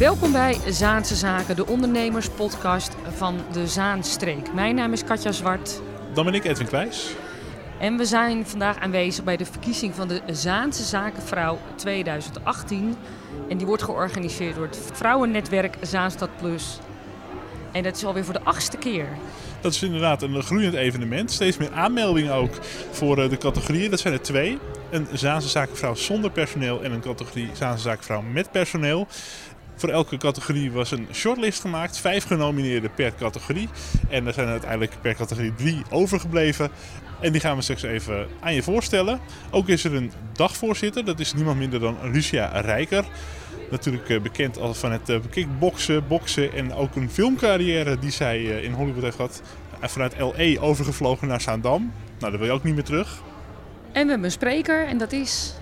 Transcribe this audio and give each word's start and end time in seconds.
Welkom 0.00 0.32
bij 0.32 0.58
Zaanse 0.66 1.14
Zaken, 1.14 1.56
de 1.56 1.66
ondernemerspodcast 1.66 2.94
van 3.16 3.38
de 3.52 3.66
Zaanstreek. 3.66 4.52
Mijn 4.54 4.74
naam 4.74 4.92
is 4.92 5.04
Katja 5.04 5.32
Zwart. 5.32 5.80
Dan 6.14 6.24
ben 6.24 6.34
ik 6.34 6.44
Edwin 6.44 6.66
Kwijs. 6.66 7.14
En 7.78 7.96
we 7.96 8.04
zijn 8.04 8.46
vandaag 8.46 8.78
aanwezig 8.78 9.24
bij 9.24 9.36
de 9.36 9.44
verkiezing 9.44 9.94
van 9.94 10.08
de 10.08 10.22
Zaanse 10.26 10.82
Zakenvrouw 10.82 11.58
2018. 11.74 12.96
En 13.48 13.56
die 13.56 13.66
wordt 13.66 13.82
georganiseerd 13.82 14.54
door 14.54 14.66
het 14.66 14.80
vrouwennetwerk 14.92 15.76
Zaanstad 15.80 16.30
Plus. 16.36 16.78
En 17.72 17.82
dat 17.82 17.96
is 17.96 18.04
alweer 18.04 18.24
voor 18.24 18.34
de 18.34 18.44
achtste 18.44 18.76
keer. 18.76 19.08
Dat 19.60 19.72
is 19.72 19.82
inderdaad 19.82 20.22
een 20.22 20.42
groeiend 20.42 20.74
evenement. 20.74 21.30
Steeds 21.30 21.56
meer 21.56 21.72
aanmeldingen 21.72 22.34
ook 22.34 22.54
voor 22.90 23.18
eh, 23.18 23.30
de 23.30 23.38
categorieën. 23.38 23.90
Dat 23.90 24.00
zijn 24.00 24.14
er 24.14 24.22
twee. 24.22 24.58
Een 24.90 25.06
Zaanse 25.12 25.48
zakenvrouw 25.48 25.94
zonder 25.94 26.30
personeel 26.30 26.82
en 26.82 26.92
een 26.92 27.00
categorie 27.00 27.50
Zaanse 27.52 27.82
zakenvrouw 27.82 28.22
met 28.22 28.50
personeel. 28.50 29.06
Voor 29.80 29.88
elke 29.88 30.16
categorie 30.16 30.72
was 30.72 30.90
een 30.90 31.06
shortlist 31.12 31.60
gemaakt. 31.60 31.98
Vijf 31.98 32.24
genomineerden 32.24 32.94
per 32.94 33.14
categorie. 33.18 33.68
En 34.08 34.26
er 34.26 34.32
zijn 34.32 34.48
uiteindelijk 34.48 34.92
per 35.00 35.14
categorie 35.14 35.54
drie 35.54 35.82
overgebleven. 35.90 36.70
En 37.20 37.32
die 37.32 37.40
gaan 37.40 37.56
we 37.56 37.62
straks 37.62 37.82
even 37.82 38.26
aan 38.40 38.54
je 38.54 38.62
voorstellen. 38.62 39.20
Ook 39.50 39.68
is 39.68 39.84
er 39.84 39.94
een 39.94 40.12
dagvoorzitter. 40.32 41.04
Dat 41.04 41.20
is 41.20 41.34
niemand 41.34 41.58
minder 41.58 41.80
dan 41.80 41.96
Lucia 42.12 42.60
Rijker. 42.60 43.04
Natuurlijk 43.70 44.08
eh, 44.08 44.20
bekend 44.20 44.58
als 44.58 44.78
van 44.78 44.92
het 44.92 45.08
eh, 45.08 45.18
kickboksen, 45.30 46.08
boksen 46.08 46.52
en 46.52 46.74
ook 46.74 46.96
een 46.96 47.10
filmcarrière 47.10 47.98
die 47.98 48.10
zij 48.10 48.36
eh, 48.38 48.64
in 48.64 48.72
Hollywood 48.72 49.02
heeft 49.02 49.16
gehad. 49.16 49.42
Vanuit 49.80 50.18
LA 50.18 50.60
overgevlogen 50.60 51.28
naar 51.28 51.40
Zaandam. 51.40 51.92
Nou, 52.18 52.30
daar 52.30 52.40
wil 52.40 52.48
je 52.48 52.54
ook 52.54 52.64
niet 52.64 52.74
meer 52.74 52.84
terug. 52.84 53.22
En 53.92 54.04
we 54.04 54.10
hebben 54.10 54.24
een 54.24 54.30
spreker 54.30 54.86
en 54.86 54.98
dat 54.98 55.12
is 55.12 55.54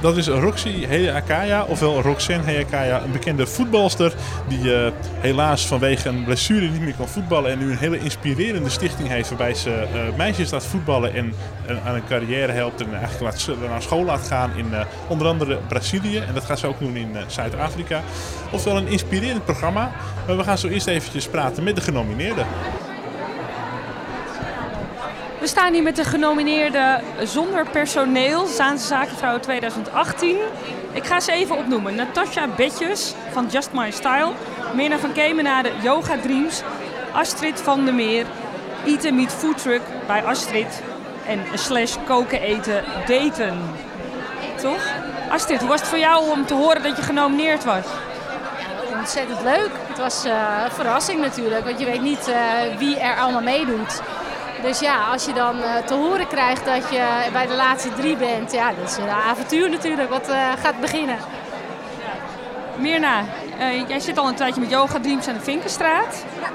dat 0.00 0.16
is 0.16 0.28
Roxy 0.28 0.86
Heyakaya, 0.86 1.64
ofwel 1.64 2.02
Roxanne 2.02 2.44
Heyakaya, 2.44 3.02
een 3.02 3.12
bekende 3.12 3.46
voetbalster 3.46 4.14
die 4.48 4.62
uh, 4.62 4.86
helaas 5.18 5.66
vanwege 5.66 6.08
een 6.08 6.24
blessure 6.24 6.68
niet 6.68 6.80
meer 6.80 6.94
kan 6.94 7.08
voetballen 7.08 7.50
en 7.50 7.58
nu 7.58 7.70
een 7.70 7.78
hele 7.78 7.98
inspirerende 7.98 8.70
stichting 8.70 9.08
heeft 9.08 9.28
waarbij 9.28 9.54
ze 9.54 9.86
uh, 9.94 10.16
meisjes 10.16 10.50
laat 10.50 10.66
voetballen 10.66 11.14
en 11.14 11.34
aan 11.84 11.94
een 11.94 12.06
carrière 12.08 12.52
helpt 12.52 12.80
en 12.80 12.94
eigenlijk 12.94 13.20
laat, 13.20 13.58
naar 13.68 13.82
school 13.82 14.04
laat 14.04 14.26
gaan 14.26 14.50
in 14.56 14.66
onder 15.08 15.26
andere 15.26 15.58
Brazilië 15.68 16.18
en 16.18 16.34
dat 16.34 16.44
gaat 16.44 16.58
ze 16.58 16.66
ook 16.66 16.78
doen 16.78 16.96
in 16.96 17.16
Zuid-Afrika. 17.26 18.02
Oftewel 18.50 18.78
een 18.78 18.88
inspirerend 18.88 19.44
programma, 19.44 19.90
maar 20.26 20.36
we 20.36 20.44
gaan 20.44 20.58
zo 20.58 20.68
eerst 20.68 20.86
eventjes 20.86 21.28
praten 21.28 21.62
met 21.62 21.76
de 21.76 21.82
genomineerden. 21.82 22.46
We 25.40 25.46
staan 25.46 25.72
hier 25.72 25.82
met 25.82 25.96
de 25.96 26.04
genomineerde 26.04 27.00
zonder 27.22 27.66
personeel, 27.70 28.46
Zaanse 28.46 28.86
Zakenvrouw 28.86 29.38
2018. 29.38 30.36
Ik 30.92 31.04
ga 31.04 31.20
ze 31.20 31.32
even 31.32 31.56
opnoemen. 31.56 31.94
Natasha 31.94 32.46
Betjes 32.56 33.14
van 33.30 33.46
Just 33.46 33.72
My 33.72 33.90
Style. 33.90 34.32
Mirna 34.74 34.98
van 34.98 35.12
Kemenade, 35.12 35.70
Yoga 35.82 36.18
Dreams. 36.18 36.62
Astrid 37.12 37.60
van 37.60 37.84
der 37.84 37.94
Meer, 37.94 38.26
Eat 38.86 39.10
Meet 39.12 39.32
Food 39.32 39.58
Truck 39.58 39.82
bij 40.06 40.24
Astrid. 40.24 40.82
En 41.26 41.40
slash 41.54 41.96
koken 42.06 42.40
eten 42.40 42.84
daten. 43.06 43.58
Toch? 44.56 44.82
Astrid, 45.30 45.60
hoe 45.60 45.68
was 45.68 45.80
het 45.80 45.88
voor 45.88 45.98
jou 45.98 46.30
om 46.30 46.46
te 46.46 46.54
horen 46.54 46.82
dat 46.82 46.96
je 46.96 47.02
genomineerd 47.02 47.64
was? 47.64 47.84
ontzettend 48.98 49.42
leuk. 49.42 49.70
Het 49.88 49.98
was 49.98 50.26
uh, 50.26 50.32
een 50.64 50.70
verrassing 50.70 51.20
natuurlijk, 51.20 51.64
want 51.64 51.78
je 51.78 51.84
weet 51.84 52.02
niet 52.02 52.28
uh, 52.28 52.76
wie 52.78 52.98
er 52.98 53.18
allemaal 53.18 53.42
meedoet. 53.42 54.02
Dus 54.62 54.80
ja, 54.80 55.04
als 55.12 55.24
je 55.24 55.32
dan 55.32 55.58
uh, 55.58 55.76
te 55.76 55.94
horen 55.94 56.26
krijgt 56.26 56.64
dat 56.64 56.90
je 56.90 57.02
bij 57.32 57.46
de 57.46 57.54
laatste 57.54 57.94
drie 57.94 58.16
bent, 58.16 58.52
ja, 58.52 58.72
dat 58.80 58.90
is 58.90 58.96
een 58.96 59.08
avontuur 59.08 59.70
natuurlijk 59.70 60.10
wat 60.10 60.28
uh, 60.28 60.36
gaat 60.62 60.80
beginnen. 60.80 61.16
Mirna, 62.76 63.20
uh, 63.58 63.88
jij 63.88 64.00
zit 64.00 64.18
al 64.18 64.28
een 64.28 64.34
tijdje 64.34 64.60
met 64.60 64.70
Yoga 64.70 65.00
Dreams 65.00 65.28
aan 65.28 65.34
de 65.34 65.40
Vinkenstraat. 65.40 66.24
Ja. 66.40 66.48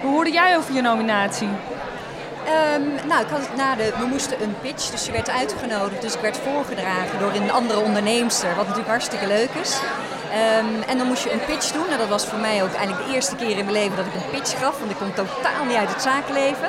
Hoe 0.00 0.10
hoorde 0.10 0.30
jij 0.30 0.56
over 0.56 0.74
je 0.74 0.80
nominatie? 0.80 1.48
Um, 1.48 2.92
nou, 3.06 3.20
ik 3.20 3.28
had 3.30 3.48
na 3.56 3.74
de, 3.74 3.92
we 3.98 4.06
moesten 4.06 4.42
een 4.42 4.56
pitch, 4.60 4.90
dus 4.90 5.06
je 5.06 5.12
werd 5.12 5.30
uitgenodigd. 5.30 6.02
Dus 6.02 6.14
ik 6.14 6.20
werd 6.20 6.38
voorgedragen 6.52 7.18
door 7.18 7.32
een 7.34 7.52
andere 7.52 7.80
onderneemster, 7.80 8.48
wat 8.48 8.64
natuurlijk 8.64 8.88
hartstikke 8.88 9.26
leuk 9.26 9.50
is. 9.62 9.80
Um, 10.60 10.82
en 10.88 10.98
dan 10.98 11.06
moest 11.06 11.24
je 11.24 11.32
een 11.32 11.44
pitch 11.46 11.72
doen. 11.72 11.86
Nou, 11.86 11.98
dat 11.98 12.08
was 12.08 12.26
voor 12.26 12.38
mij 12.38 12.62
ook 12.62 12.74
eigenlijk 12.74 13.06
de 13.06 13.14
eerste 13.14 13.36
keer 13.36 13.58
in 13.58 13.64
mijn 13.64 13.72
leven 13.72 13.96
dat 13.96 14.06
ik 14.06 14.14
een 14.14 14.30
pitch 14.30 14.58
gaf, 14.58 14.78
want 14.78 14.90
ik 14.90 14.96
kom 14.96 15.14
totaal 15.14 15.64
niet 15.68 15.76
uit 15.76 15.88
het 15.88 16.02
zakenleven. 16.02 16.68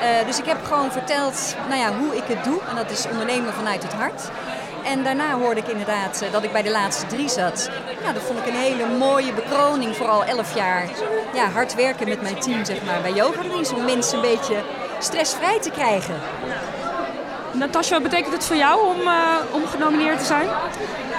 Uh, 0.00 0.26
dus 0.26 0.38
ik 0.38 0.44
heb 0.44 0.64
gewoon 0.64 0.92
verteld 0.92 1.56
nou 1.68 1.80
ja, 1.80 1.92
hoe 1.98 2.16
ik 2.16 2.24
het 2.26 2.44
doe. 2.44 2.60
En 2.68 2.76
dat 2.76 2.90
is 2.90 3.06
ondernemen 3.10 3.52
vanuit 3.52 3.82
het 3.82 3.92
hart. 3.92 4.22
En 4.84 5.04
daarna 5.04 5.32
hoorde 5.32 5.60
ik 5.60 5.68
inderdaad 5.68 6.22
uh, 6.22 6.32
dat 6.32 6.42
ik 6.42 6.52
bij 6.52 6.62
de 6.62 6.70
laatste 6.70 7.06
drie 7.06 7.28
zat. 7.28 7.70
Nou, 8.02 8.14
dat 8.14 8.22
vond 8.22 8.38
ik 8.38 8.46
een 8.46 8.60
hele 8.60 8.86
mooie 8.86 9.32
bekroning. 9.32 9.96
Vooral 9.96 10.24
elf 10.24 10.54
jaar 10.54 10.88
ja, 11.34 11.48
hard 11.48 11.74
werken 11.74 12.08
met 12.08 12.22
mijn 12.22 12.40
team 12.40 12.64
zeg 12.64 12.84
maar, 12.84 13.00
bij 13.02 13.12
Yoga 13.12 13.40
Om 13.74 13.84
mensen 13.84 14.16
een 14.16 14.20
beetje 14.20 14.62
stressvrij 14.98 15.60
te 15.60 15.70
krijgen. 15.70 16.14
Natasja, 17.52 17.94
wat 17.94 18.02
betekent 18.02 18.34
het 18.34 18.44
voor 18.44 18.56
jou 18.56 18.86
om, 18.86 19.00
uh, 19.00 19.36
om 19.50 19.66
genomineerd 19.66 20.18
te 20.18 20.24
zijn? 20.24 20.46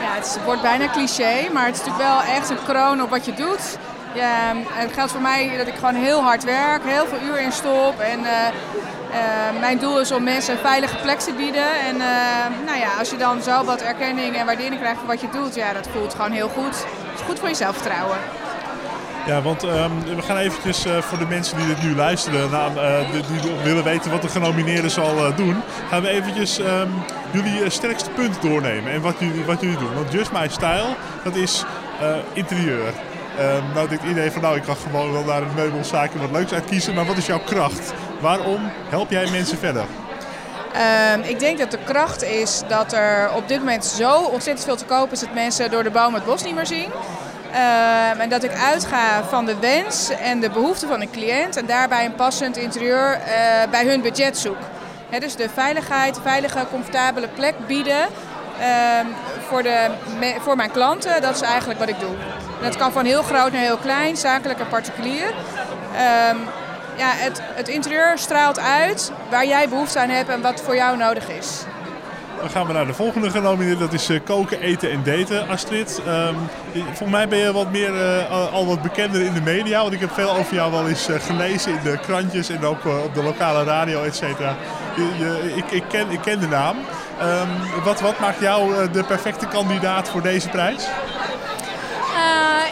Ja, 0.01 0.13
het 0.15 0.39
wordt 0.45 0.61
bijna 0.61 0.89
cliché, 0.89 1.49
maar 1.53 1.65
het 1.65 1.75
is 1.75 1.85
natuurlijk 1.85 2.09
wel 2.09 2.35
echt 2.35 2.49
een 2.49 2.63
kroon 2.63 3.01
op 3.01 3.09
wat 3.09 3.25
je 3.25 3.33
doet. 3.33 3.77
Ja, 4.13 4.53
het 4.69 4.93
geldt 4.93 5.11
voor 5.11 5.21
mij 5.21 5.57
dat 5.57 5.67
ik 5.67 5.73
gewoon 5.73 5.95
heel 5.95 6.21
hard 6.21 6.43
werk, 6.43 6.83
heel 6.83 7.05
veel 7.05 7.21
uur 7.29 7.41
in 7.41 7.51
stop. 7.51 7.99
En 7.99 8.19
uh, 8.19 8.27
uh, 8.27 9.59
mijn 9.59 9.77
doel 9.77 9.99
is 9.99 10.11
om 10.11 10.23
mensen 10.23 10.53
een 10.53 10.59
veilige 10.59 10.95
plek 10.95 11.19
te 11.19 11.33
bieden. 11.33 11.79
En 11.85 11.95
uh, 11.95 12.65
nou 12.65 12.79
ja, 12.79 12.89
als 12.99 13.09
je 13.09 13.17
dan 13.17 13.41
zo 13.41 13.63
wat 13.63 13.81
erkenning 13.81 14.35
en 14.35 14.45
waardering 14.45 14.79
krijgt 14.79 14.99
voor 14.99 15.07
wat 15.07 15.21
je 15.21 15.29
doet, 15.31 15.55
ja, 15.55 15.73
dat 15.73 15.87
voelt 15.93 16.13
gewoon 16.13 16.31
heel 16.31 16.49
goed. 16.49 16.75
Het 16.75 17.19
is 17.19 17.25
goed 17.25 17.39
voor 17.39 17.47
je 17.47 17.55
zelfvertrouwen. 17.55 18.17
Ja, 19.25 19.41
want 19.41 19.61
we 19.61 20.21
gaan 20.21 20.37
eventjes 20.37 20.85
uh, 20.85 20.97
voor 20.97 21.17
de 21.17 21.25
mensen 21.25 21.57
die 21.57 21.67
dit 21.67 21.83
nu 21.83 21.95
luisteren, 21.95 22.51
nou, 22.51 22.73
die, 23.11 23.21
die, 23.41 23.51
willen 23.63 23.83
weten 23.83 24.11
wat 24.11 24.21
de 24.21 24.27
genomineerde 24.27 24.89
zal 24.89 25.35
doen, 25.35 25.61
gaan 25.89 26.01
we 26.01 26.09
eventjes 26.09 26.59
jullie 27.31 27.69
sterkste 27.69 28.09
punten 28.09 28.41
doornemen 28.41 28.91
en 28.91 29.01
wat 29.01 29.15
jullie, 29.19 29.45
wat 29.45 29.61
jullie 29.61 29.77
doen. 29.77 29.93
Want 29.93 30.11
Just 30.11 30.31
My 30.31 30.47
Style, 30.47 30.95
dat 31.23 31.35
is 31.35 31.63
interieur. 32.33 32.93
Um, 33.39 33.63
nou 33.73 33.87
denkt 33.87 34.03
iedereen 34.03 34.31
van 34.31 34.41
nou, 34.41 34.55
ik 34.55 34.63
kan 34.63 34.75
gewoon 34.75 35.11
wel 35.11 35.23
naar 35.23 35.41
een 35.41 35.53
meubelzaakje 35.55 36.19
wat 36.19 36.31
leuks 36.31 36.53
uitkiezen. 36.53 36.93
Maar 36.93 37.05
wat 37.05 37.17
is 37.17 37.25
jouw 37.25 37.39
kracht? 37.39 37.93
Waarom 38.19 38.71
help 38.89 39.09
jij 39.09 39.29
mensen 39.29 39.57
verder? 39.57 39.85
Um, 41.13 41.21
ik 41.21 41.39
denk 41.39 41.57
dat 41.57 41.71
de 41.71 41.79
kracht 41.85 42.23
is 42.23 42.61
dat 42.67 42.93
er 42.93 43.31
op 43.35 43.47
dit 43.47 43.59
moment 43.59 43.85
zo 43.85 44.17
ontzettend 44.17 44.65
veel 44.65 44.75
te 44.75 44.85
koop 44.85 45.11
is 45.11 45.19
dat 45.19 45.33
mensen 45.33 45.71
door 45.71 45.83
de 45.83 45.89
boom 45.89 46.13
het 46.13 46.25
bos 46.25 46.43
niet 46.43 46.55
meer 46.55 46.65
zien. 46.65 46.85
Um, 46.85 48.19
en 48.19 48.29
dat 48.29 48.43
ik 48.43 48.53
uitga 48.53 49.23
van 49.23 49.45
de 49.45 49.55
wens 49.59 50.09
en 50.09 50.39
de 50.39 50.49
behoeften 50.49 50.87
van 50.87 51.01
een 51.01 51.11
cliënt 51.11 51.57
en 51.57 51.65
daarbij 51.65 52.05
een 52.05 52.15
passend 52.15 52.57
interieur 52.57 53.17
uh, 53.17 53.23
bij 53.71 53.85
hun 53.85 54.01
budget 54.01 54.37
zoek. 54.37 54.57
He, 55.09 55.19
dus 55.19 55.35
de 55.35 55.49
veiligheid, 55.53 56.19
veilige, 56.23 56.65
comfortabele 56.71 57.27
plek 57.27 57.53
bieden 57.67 58.07
voor, 59.47 59.63
de, 59.63 59.87
voor 60.39 60.55
mijn 60.55 60.71
klanten, 60.71 61.21
dat 61.21 61.35
is 61.35 61.41
eigenlijk 61.41 61.79
wat 61.79 61.89
ik 61.89 61.99
doe. 61.99 62.15
En 62.61 62.67
dat 62.67 62.77
kan 62.77 62.91
van 62.91 63.05
heel 63.05 63.21
groot 63.21 63.51
naar 63.51 63.61
heel 63.61 63.77
klein, 63.77 64.17
zakelijk 64.17 64.59
en 64.59 64.67
particulier. 64.67 65.27
Um, 65.27 66.37
ja, 66.97 67.11
het, 67.11 67.41
het 67.43 67.67
interieur 67.67 68.17
straalt 68.17 68.59
uit 68.59 69.11
waar 69.29 69.45
jij 69.45 69.69
behoefte 69.69 69.99
aan 69.99 70.09
hebt 70.09 70.29
en 70.29 70.41
wat 70.41 70.61
voor 70.61 70.75
jou 70.75 70.97
nodig 70.97 71.29
is. 71.29 71.63
Dan 72.39 72.49
gaan 72.49 72.67
we 72.67 72.73
naar 72.73 72.85
de 72.85 72.93
volgende 72.93 73.29
genomineerde. 73.29 73.79
Dat 73.79 73.93
is 73.93 74.09
uh, 74.09 74.19
koken, 74.25 74.59
eten 74.59 74.91
en 74.91 75.03
daten. 75.03 75.49
Astrid, 75.49 76.01
um, 76.07 76.35
volgens 76.73 77.09
mij 77.09 77.27
ben 77.27 77.39
je 77.39 77.53
wat 77.53 77.71
meer, 77.71 77.93
uh, 77.93 78.53
al 78.53 78.65
wat 78.65 78.81
bekender 78.81 79.21
in 79.21 79.33
de 79.33 79.41
media. 79.41 79.81
Want 79.81 79.93
ik 79.93 79.99
heb 79.99 80.13
veel 80.13 80.31
over 80.31 80.53
jou 80.53 80.71
wel 80.71 80.87
eens 80.87 81.09
uh, 81.09 81.15
gelezen 81.19 81.71
in 81.71 81.79
de 81.83 81.97
krantjes 82.01 82.49
en 82.49 82.65
ook 82.65 82.85
op 82.85 83.13
de 83.13 83.23
lokale 83.23 83.63
radio, 83.63 84.03
et 84.03 84.15
cetera. 84.15 84.55
Ik, 85.55 85.71
ik, 85.71 85.83
ken, 85.89 86.09
ik 86.09 86.21
ken 86.21 86.39
de 86.39 86.47
naam. 86.47 86.77
Um, 87.21 87.83
wat, 87.83 87.99
wat 87.99 88.19
maakt 88.19 88.39
jou 88.39 88.91
de 88.91 89.03
perfecte 89.03 89.45
kandidaat 89.45 90.09
voor 90.09 90.21
deze 90.21 90.49
prijs? 90.49 90.87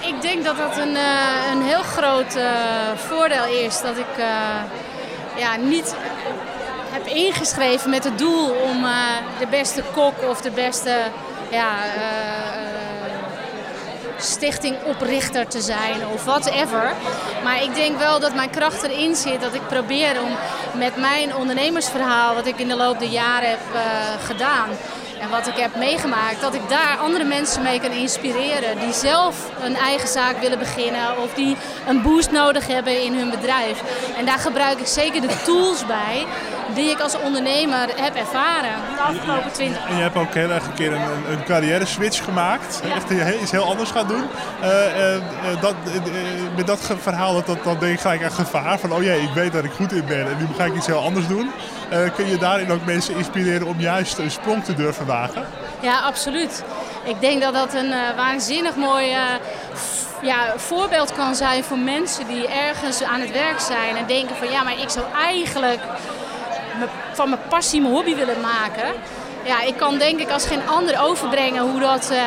Uh, 0.01 0.07
ik 0.07 0.21
denk 0.21 0.43
dat 0.43 0.57
dat 0.57 0.77
een, 0.77 0.95
uh, 0.95 1.51
een 1.51 1.61
heel 1.61 1.81
groot 1.81 2.35
uh, 2.35 2.43
voordeel 2.95 3.45
is. 3.45 3.81
Dat 3.81 3.97
ik 3.97 4.23
ja, 5.35 5.55
niet 5.55 5.95
heb 6.91 7.05
ingeschreven 7.05 7.89
met 7.89 8.03
het 8.03 8.17
doel 8.17 8.49
om 8.49 8.85
de 9.39 9.47
beste 9.49 9.83
kok 9.93 10.29
of 10.29 10.41
de 10.41 10.51
beste 10.51 10.97
ja, 11.51 11.71
stichtingoprichter 14.17 15.47
te 15.47 15.61
zijn 15.61 16.07
of 16.13 16.25
whatever. 16.25 16.93
Maar 17.43 17.63
ik 17.63 17.75
denk 17.75 17.97
wel 17.97 18.19
dat 18.19 18.35
mijn 18.35 18.49
kracht 18.49 18.83
erin 18.83 19.15
zit 19.15 19.41
dat 19.41 19.53
ik 19.53 19.67
probeer 19.67 20.21
om 20.21 20.37
met 20.79 20.97
mijn 20.97 21.35
ondernemersverhaal, 21.35 22.35
wat 22.35 22.45
ik 22.45 22.59
in 22.59 22.67
de 22.67 22.75
loop 22.75 22.99
der 22.99 23.09
jaren 23.09 23.49
heb 23.49 23.59
gedaan 24.25 24.69
en 25.19 25.29
wat 25.29 25.47
ik 25.47 25.55
heb 25.55 25.75
meegemaakt, 25.75 26.41
dat 26.41 26.53
ik 26.53 26.69
daar 26.69 26.97
andere 26.97 27.23
mensen 27.23 27.63
mee 27.63 27.79
kan 27.79 27.91
inspireren. 27.91 28.79
Die 28.79 28.93
zelf 28.93 29.51
een 29.63 29.75
eigen 29.75 30.07
zaak 30.07 30.39
willen 30.39 30.59
beginnen 30.59 31.17
of 31.17 31.33
die 31.33 31.57
een 31.87 32.01
boost 32.01 32.31
nodig 32.31 32.67
hebben 32.67 33.03
in 33.03 33.13
hun 33.13 33.29
bedrijf. 33.29 33.81
En 34.17 34.25
daar 34.25 34.39
gebruik 34.39 34.79
ik 34.79 34.87
zeker 34.87 35.21
de 35.21 35.41
tools 35.45 35.85
bij 35.85 36.25
die 36.73 36.89
ik 36.89 36.99
als 36.99 37.19
ondernemer 37.19 37.87
heb 37.95 38.15
ervaren 38.15 38.71
de 38.95 39.01
afgelopen 39.01 39.51
20 39.51 39.87
En 39.87 39.95
je 39.95 40.01
hebt 40.01 40.15
ook 40.15 40.33
heel 40.33 40.49
erg 40.49 40.65
een 40.65 40.73
keer 40.73 40.93
een, 40.93 41.43
carrière 41.45 41.85
switch 41.85 42.23
gemaakt. 42.23 42.81
Ja. 42.83 42.95
Echt 42.95 43.39
iets 43.41 43.51
heel 43.51 43.63
anders 43.63 43.91
gaan 43.91 44.07
doen. 44.07 44.23
Eh, 44.61 45.13
eh, 45.15 45.21
dat, 45.61 45.73
eh, 45.85 46.01
met 46.55 46.67
dat 46.67 46.95
verhaal, 47.01 47.33
dat, 47.33 47.45
dat, 47.45 47.63
dan 47.63 47.79
denk 47.79 47.93
ik 47.93 47.99
gelijk 47.99 48.23
aan 48.23 48.31
gevaar. 48.31 48.79
Van 48.79 48.93
oh 48.93 49.03
jee, 49.03 49.21
ik 49.21 49.33
weet 49.33 49.51
dat 49.53 49.63
ik 49.63 49.71
goed 49.71 49.91
in 49.91 50.05
ben 50.05 50.27
en 50.27 50.37
nu 50.37 50.47
ga 50.57 50.63
ik 50.63 50.75
iets 50.75 50.87
heel 50.87 51.03
anders 51.03 51.27
doen. 51.27 51.51
Kun 52.15 52.29
je 52.29 52.37
daarin 52.37 52.71
ook 52.71 52.85
mensen 52.85 53.15
inspireren 53.15 53.67
om 53.67 53.79
juist 53.79 54.17
een 54.17 54.31
sprong 54.31 54.63
te 54.63 54.73
durven 54.73 55.05
wagen? 55.09 55.45
Ja, 55.79 55.99
absoluut. 55.99 56.63
Ik 57.03 57.19
denk 57.19 57.41
dat 57.41 57.53
dat 57.53 57.73
een 57.73 57.91
eh, 57.91 58.15
waanzinnig 58.15 58.75
mooi 58.75 59.11
eh, 59.11 59.21
ja, 60.21 60.53
voorbeeld 60.57 61.13
kan 61.13 61.35
zijn 61.35 61.63
voor 61.63 61.77
mensen 61.77 62.27
die 62.27 62.47
ergens 62.47 63.03
aan 63.03 63.19
het 63.19 63.31
werk 63.31 63.59
zijn 63.59 63.95
en 63.95 64.07
denken 64.07 64.35
van 64.35 64.51
ja, 64.51 64.63
maar 64.63 64.79
ik 64.79 64.89
zou 64.89 65.05
eigenlijk 65.15 65.79
van 67.13 67.29
mijn 67.29 67.41
passie 67.49 67.81
mijn 67.81 67.93
hobby 67.93 68.15
willen 68.15 68.41
maken. 68.41 68.93
Ja, 69.43 69.61
ik 69.61 69.77
kan 69.77 69.97
denk 69.97 70.19
ik 70.19 70.29
als 70.29 70.45
geen 70.45 70.67
ander 70.67 71.01
overbrengen 71.01 71.69
hoe 71.71 71.79
dat 71.79 72.09
eh, 72.09 72.17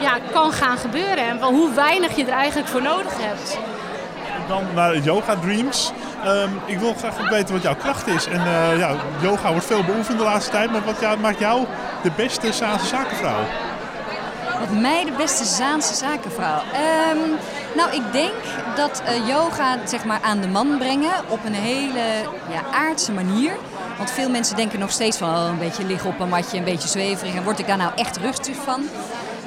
ja, 0.00 0.18
kan 0.32 0.52
gaan 0.52 0.76
gebeuren 0.76 1.28
en 1.28 1.42
hoe 1.42 1.74
weinig 1.74 2.16
je 2.16 2.24
er 2.24 2.32
eigenlijk 2.32 2.68
voor 2.68 2.82
nodig 2.82 3.12
hebt. 3.16 3.58
Dan 4.48 4.64
naar 4.74 4.98
Yoga 4.98 5.36
Dreams. 5.36 5.92
Ehm, 6.24 6.50
ik 6.64 6.78
wil 6.78 6.94
graag 6.94 7.30
weten 7.30 7.54
wat 7.54 7.62
jouw 7.62 7.74
kracht 7.74 8.06
is. 8.06 8.26
En 8.26 8.40
eh, 8.40 8.78
ja, 8.78 8.94
yoga 9.20 9.50
wordt 9.50 9.66
veel 9.66 9.84
beoefend 9.84 10.18
de 10.18 10.24
laatste 10.24 10.50
tijd. 10.50 10.70
Maar 10.70 10.84
wat 10.84 11.18
maakt 11.20 11.38
jou 11.38 11.66
de 12.02 12.10
beste 12.16 12.52
Zaanse 12.52 12.86
zakenvrouw? 12.86 13.40
Wat 14.58 14.80
mij 14.80 15.04
de 15.04 15.12
beste 15.16 15.44
Zaanse 15.44 15.94
zakenvrouw? 15.94 16.62
Ehm, 16.72 17.18
nou, 17.76 17.92
ik 17.92 18.02
denk 18.12 18.34
dat 18.76 19.02
eh, 19.04 19.28
yoga 19.28 19.76
zeg 19.84 20.04
maar, 20.04 20.20
aan 20.22 20.40
de 20.40 20.48
man 20.48 20.78
brengen 20.78 21.12
op 21.28 21.44
een 21.44 21.54
hele 21.54 22.00
ja, 22.48 22.62
aardse 22.72 23.12
manier. 23.12 23.52
Want 23.96 24.10
veel 24.10 24.30
mensen 24.30 24.56
denken 24.56 24.78
nog 24.78 24.90
steeds 24.90 25.16
van 25.16 25.28
oh, 25.28 25.46
een 25.48 25.58
beetje 25.58 25.84
liggen 25.84 26.10
op 26.10 26.20
een 26.20 26.28
matje, 26.28 26.58
een 26.58 26.64
beetje 26.64 26.88
zweverig. 26.88 27.34
En 27.34 27.44
word 27.44 27.58
ik 27.58 27.66
daar 27.66 27.76
nou 27.76 27.92
echt 27.94 28.16
rustig 28.16 28.56
van? 28.56 28.82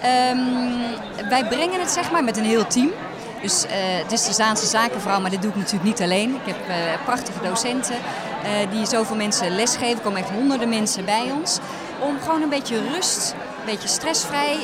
Ehm, 0.01 1.29
wij 1.29 1.45
brengen 1.45 1.79
het 1.79 1.91
zeg 1.91 2.11
maar 2.11 2.23
met 2.23 2.37
een 2.37 2.43
heel 2.43 2.67
team. 2.67 2.91
Dus 3.41 3.65
eh, 3.65 3.71
het 4.03 4.11
is 4.11 4.25
de 4.25 4.33
Zaanse 4.33 4.65
zakenvrouw, 4.65 5.19
maar 5.19 5.29
dit 5.29 5.41
doe 5.41 5.51
ik 5.51 5.57
natuurlijk 5.57 5.83
niet 5.83 6.01
alleen. 6.01 6.29
Ik 6.29 6.53
heb 6.53 6.67
eh, 6.67 6.75
prachtige 7.05 7.39
docenten 7.43 7.95
eh, 7.95 8.71
die 8.71 8.85
zoveel 8.85 9.15
mensen 9.15 9.55
lesgeven. 9.55 9.97
Er 9.97 10.03
komen 10.03 10.19
echt 10.19 10.29
honderden 10.29 10.69
mensen 10.69 11.05
bij 11.05 11.31
ons. 11.39 11.59
Om 11.99 12.19
gewoon 12.21 12.41
een 12.41 12.49
beetje 12.49 12.89
rust, 12.93 13.35
een 13.59 13.65
beetje 13.65 13.87
stressvrij 13.87 14.57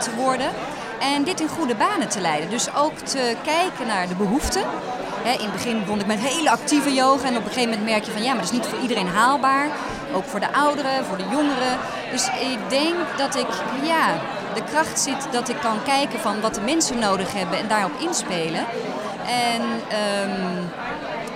te 0.00 0.10
worden. 0.16 0.50
En 1.00 1.24
dit 1.24 1.40
in 1.40 1.48
goede 1.48 1.74
banen 1.74 2.08
te 2.08 2.20
leiden. 2.20 2.50
Dus 2.50 2.74
ook 2.74 2.98
te 2.98 3.36
kijken 3.44 3.86
naar 3.86 4.08
de 4.08 4.14
behoeften. 4.14 4.62
In 5.24 5.44
het 5.44 5.52
begin 5.52 5.80
begon 5.80 6.00
ik 6.00 6.06
met 6.06 6.18
hele 6.18 6.50
actieve 6.50 6.92
yoga. 6.94 7.26
En 7.26 7.36
op 7.36 7.44
een 7.44 7.52
gegeven 7.52 7.70
moment 7.70 7.88
merk 7.88 8.04
je 8.04 8.10
van 8.10 8.22
ja, 8.22 8.28
maar 8.28 8.42
dat 8.42 8.52
is 8.52 8.58
niet 8.58 8.66
voor 8.66 8.78
iedereen 8.78 9.08
haalbaar. 9.08 9.68
Ook 10.14 10.24
voor 10.24 10.40
de 10.40 10.52
ouderen, 10.52 11.04
voor 11.04 11.16
de 11.16 11.28
jongeren. 11.30 11.78
Dus 12.10 12.26
ik 12.26 12.58
denk 12.68 12.94
dat 13.16 13.36
ik 13.36 13.46
ja, 13.82 14.06
de 14.54 14.64
kracht 14.64 15.00
zit 15.00 15.28
dat 15.30 15.48
ik 15.48 15.56
kan 15.60 15.82
kijken 15.84 16.20
van 16.20 16.40
wat 16.40 16.54
de 16.54 16.60
mensen 16.60 16.98
nodig 16.98 17.32
hebben 17.32 17.58
en 17.58 17.68
daarop 17.68 18.00
inspelen. 18.00 18.64
En, 19.26 19.62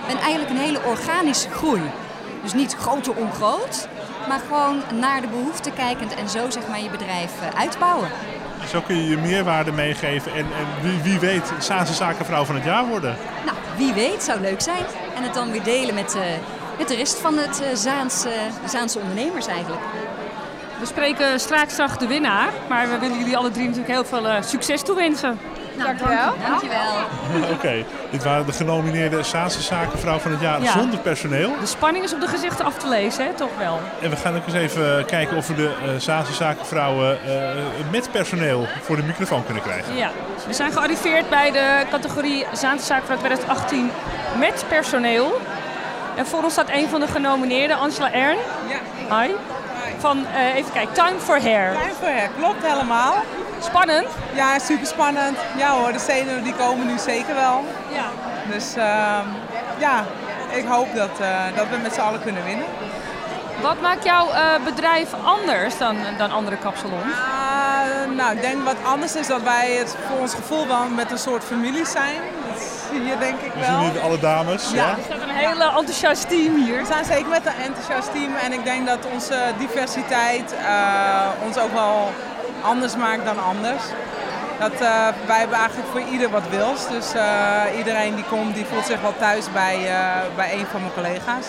en 0.08 0.18
eigenlijk 0.18 0.50
een 0.50 0.64
hele 0.64 0.80
organische 0.84 1.50
groei. 1.50 1.82
Dus 2.42 2.54
niet 2.54 2.74
groter 2.74 3.14
ongroot, 3.14 3.88
maar 4.28 4.40
gewoon 4.48 4.82
naar 5.00 5.20
de 5.20 5.26
behoeften 5.26 5.74
kijkend 5.74 6.14
en 6.14 6.28
zo 6.28 6.50
zeg 6.50 6.68
maar 6.68 6.82
je 6.82 6.90
bedrijf 6.90 7.32
eh, 7.40 7.60
uitbouwen. 7.60 8.08
Zo 8.68 8.80
kun 8.80 8.96
je 8.96 9.08
je 9.08 9.16
meerwaarde 9.16 9.72
meegeven 9.72 10.32
en, 10.32 10.38
en 10.44 10.66
wie, 10.82 10.98
wie 11.02 11.18
weet 11.18 11.52
Zaanse 11.58 11.94
zakenvrouw 11.94 12.44
van 12.44 12.54
het 12.54 12.64
jaar 12.64 12.86
worden. 12.86 13.16
Nou, 13.44 13.56
wie 13.76 13.92
weet, 13.92 14.22
zou 14.22 14.40
leuk 14.40 14.60
zijn. 14.60 14.84
En 15.16 15.22
het 15.22 15.34
dan 15.34 15.50
weer 15.50 15.62
delen 15.62 15.94
met, 15.94 16.14
eh, 16.14 16.22
met 16.78 16.88
de 16.88 16.94
rest 16.94 17.18
van 17.18 17.36
het 17.36 17.62
eh, 17.62 17.68
Zaanse, 17.74 18.30
Zaanse 18.64 18.98
ondernemers 18.98 19.46
eigenlijk. 19.46 19.82
We 20.80 20.86
spreken 20.86 21.40
straks 21.40 21.76
de 21.98 22.06
winnaar, 22.06 22.48
maar 22.68 22.88
we 22.88 22.98
willen 22.98 23.18
jullie 23.18 23.36
alle 23.36 23.50
drie 23.50 23.66
natuurlijk 23.66 23.92
heel 23.92 24.04
veel 24.04 24.28
eh, 24.28 24.42
succes 24.42 24.82
toewensen. 24.82 25.38
Dankjewel. 25.76 26.34
Dankjewel. 26.48 26.92
Oké, 27.54 27.84
dit 28.10 28.24
waren 28.24 28.46
de 28.46 28.52
genomineerde 28.52 29.22
Zaanse 29.22 29.62
zakenvrouw 29.62 30.18
van 30.18 30.30
het 30.30 30.40
jaar 30.40 30.62
Ja. 30.62 30.72
zonder 30.72 30.98
personeel. 30.98 31.50
De 31.60 31.66
spanning 31.66 32.04
is 32.04 32.14
op 32.14 32.20
de 32.20 32.26
gezichten 32.28 32.64
af 32.64 32.74
te 32.78 32.88
lezen, 32.88 33.24
hè? 33.24 33.32
toch 33.32 33.50
wel? 33.58 33.80
En 34.02 34.10
we 34.10 34.16
gaan 34.16 34.36
ook 34.36 34.46
eens 34.46 34.54
even 34.54 35.04
kijken 35.04 35.36
of 35.36 35.46
we 35.46 35.54
de 35.54 35.62
uh, 35.84 36.00
Zaanse 36.00 36.32
zakenvrouwen 36.32 37.18
uh, 37.26 37.32
met 37.90 38.08
personeel 38.12 38.66
voor 38.82 38.96
de 38.96 39.02
microfoon 39.02 39.44
kunnen 39.44 39.62
krijgen. 39.62 39.96
Ja, 39.96 40.10
we 40.46 40.52
zijn 40.52 40.72
gearriveerd 40.72 41.28
bij 41.30 41.50
de 41.50 41.82
categorie 41.90 42.46
Zaanse 42.52 42.84
zakenvrouw 42.86 43.18
2018 43.18 43.90
met 44.38 44.64
personeel. 44.68 45.40
En 46.16 46.26
voor 46.26 46.42
ons 46.42 46.52
staat 46.52 46.70
een 46.70 46.88
van 46.88 47.00
de 47.00 47.06
genomineerden, 47.06 47.78
Angela 47.78 48.12
Ern. 48.12 48.36
Ja. 49.08 49.20
Hi. 49.20 49.30
Van, 50.06 50.18
uh, 50.18 50.54
even 50.54 50.72
kijken, 50.72 50.94
Time 50.94 51.18
for 51.18 51.40
Hair. 51.40 51.72
Time 51.72 51.94
for 51.98 52.08
Hair, 52.08 52.30
klopt 52.38 52.66
helemaal. 52.66 53.14
Spannend? 53.60 54.06
Ja, 54.34 54.58
super 54.58 54.86
spannend. 54.86 55.38
Ja 55.56 55.70
hoor, 55.70 55.92
de 55.92 55.98
zenuwen 55.98 56.42
die 56.42 56.54
komen 56.54 56.86
nu 56.86 56.98
zeker 56.98 57.34
wel. 57.34 57.64
Ja. 57.88 58.04
Dus 58.52 58.76
uh, 58.76 59.18
ja, 59.78 60.04
ik 60.50 60.64
hoop 60.64 60.94
dat, 60.94 61.10
uh, 61.20 61.44
dat 61.56 61.68
we 61.68 61.76
met 61.76 61.94
z'n 61.94 62.00
allen 62.00 62.22
kunnen 62.22 62.44
winnen. 62.44 62.66
Wat 63.62 63.80
maakt 63.80 64.04
jouw 64.04 64.28
uh, 64.28 64.64
bedrijf 64.64 65.08
anders 65.24 65.78
dan, 65.78 65.96
dan 66.18 66.30
andere 66.30 66.56
kapsalons? 66.56 67.04
Uh, 67.04 68.16
nou, 68.16 68.34
ik 68.34 68.40
denk 68.40 68.64
wat 68.64 68.76
anders 68.84 69.14
is 69.16 69.26
dat 69.26 69.42
wij 69.42 69.70
het 69.70 69.96
voor 70.08 70.18
ons 70.18 70.34
gevoel 70.34 70.66
wel 70.66 70.88
met 70.88 71.10
een 71.10 71.18
soort 71.18 71.44
familie 71.44 71.86
zijn. 71.86 72.20
Je 73.04 73.18
denk 73.18 73.40
ik 73.40 73.52
we 73.52 73.60
wel. 73.60 73.78
We 73.78 73.84
zien 73.84 73.92
hier 73.92 74.00
alle 74.00 74.18
dames. 74.18 74.70
Ja, 74.72 74.76
ja. 74.76 74.90
er 74.90 75.02
staat 75.04 75.22
een 75.28 75.34
hele 75.34 75.64
enthousiast 75.64 76.28
team 76.28 76.54
hier. 76.64 76.78
We 76.78 76.86
zijn 76.86 77.04
zeker 77.04 77.28
met 77.28 77.46
een 77.46 77.62
enthousiast 77.64 78.12
team 78.12 78.34
en 78.44 78.52
ik 78.52 78.64
denk 78.64 78.86
dat 78.86 79.06
onze 79.14 79.38
diversiteit 79.58 80.54
uh, 80.54 81.46
ons 81.46 81.58
ook 81.58 81.72
wel 81.72 82.12
anders 82.62 82.96
maakt 82.96 83.24
dan 83.24 83.44
anders. 83.44 83.82
Dat, 84.58 84.72
uh, 84.72 85.08
wij 85.26 85.38
hebben 85.38 85.56
eigenlijk 85.56 85.88
voor 85.90 86.02
ieder 86.12 86.30
wat 86.30 86.48
wils. 86.50 86.88
Dus 86.88 87.14
uh, 87.14 87.62
iedereen 87.76 88.14
die 88.14 88.24
komt, 88.24 88.54
die 88.54 88.64
voelt 88.64 88.86
zich 88.86 89.00
wel 89.00 89.14
thuis 89.18 89.52
bij, 89.52 89.78
bij 90.36 90.52
een 90.52 90.66
van 90.70 90.80
mijn 90.80 90.92
collega's. 90.92 91.46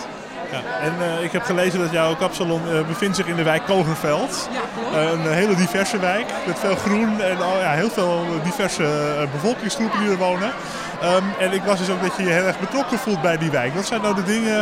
Ja, 0.50 0.60
en 0.80 0.94
uh, 1.00 1.24
ik 1.24 1.32
heb 1.32 1.42
gelezen 1.42 1.78
dat 1.78 1.90
jouw 1.90 2.16
kapsalon 2.16 2.62
uh, 2.66 2.86
bevindt 2.86 3.16
zich 3.16 3.26
in 3.26 3.36
de 3.36 3.42
wijk 3.42 3.64
Kogenveld. 3.64 4.48
Ja, 4.52 4.98
uh, 4.98 5.10
een 5.10 5.32
hele 5.32 5.54
diverse 5.54 5.98
wijk 5.98 6.26
met 6.46 6.58
veel 6.58 6.76
groen 6.76 7.20
en 7.20 7.42
oh, 7.42 7.60
ja, 7.60 7.72
heel 7.72 7.90
veel 7.90 8.24
diverse 8.42 8.86
bevolkingsgroepen 9.32 10.00
die 10.00 10.10
er 10.10 10.16
wonen. 10.16 10.52
Um, 11.04 11.24
en 11.38 11.52
ik 11.52 11.66
las 11.66 11.78
dus 11.78 11.90
ook 11.90 12.02
dat 12.02 12.16
je 12.16 12.22
je 12.22 12.30
heel 12.30 12.46
erg 12.46 12.60
betrokken 12.60 12.98
voelt 12.98 13.22
bij 13.22 13.38
die 13.38 13.50
wijk. 13.50 13.74
Wat 13.74 13.86
zijn 13.86 14.02
nou 14.02 14.14
de 14.14 14.24
dingen 14.24 14.60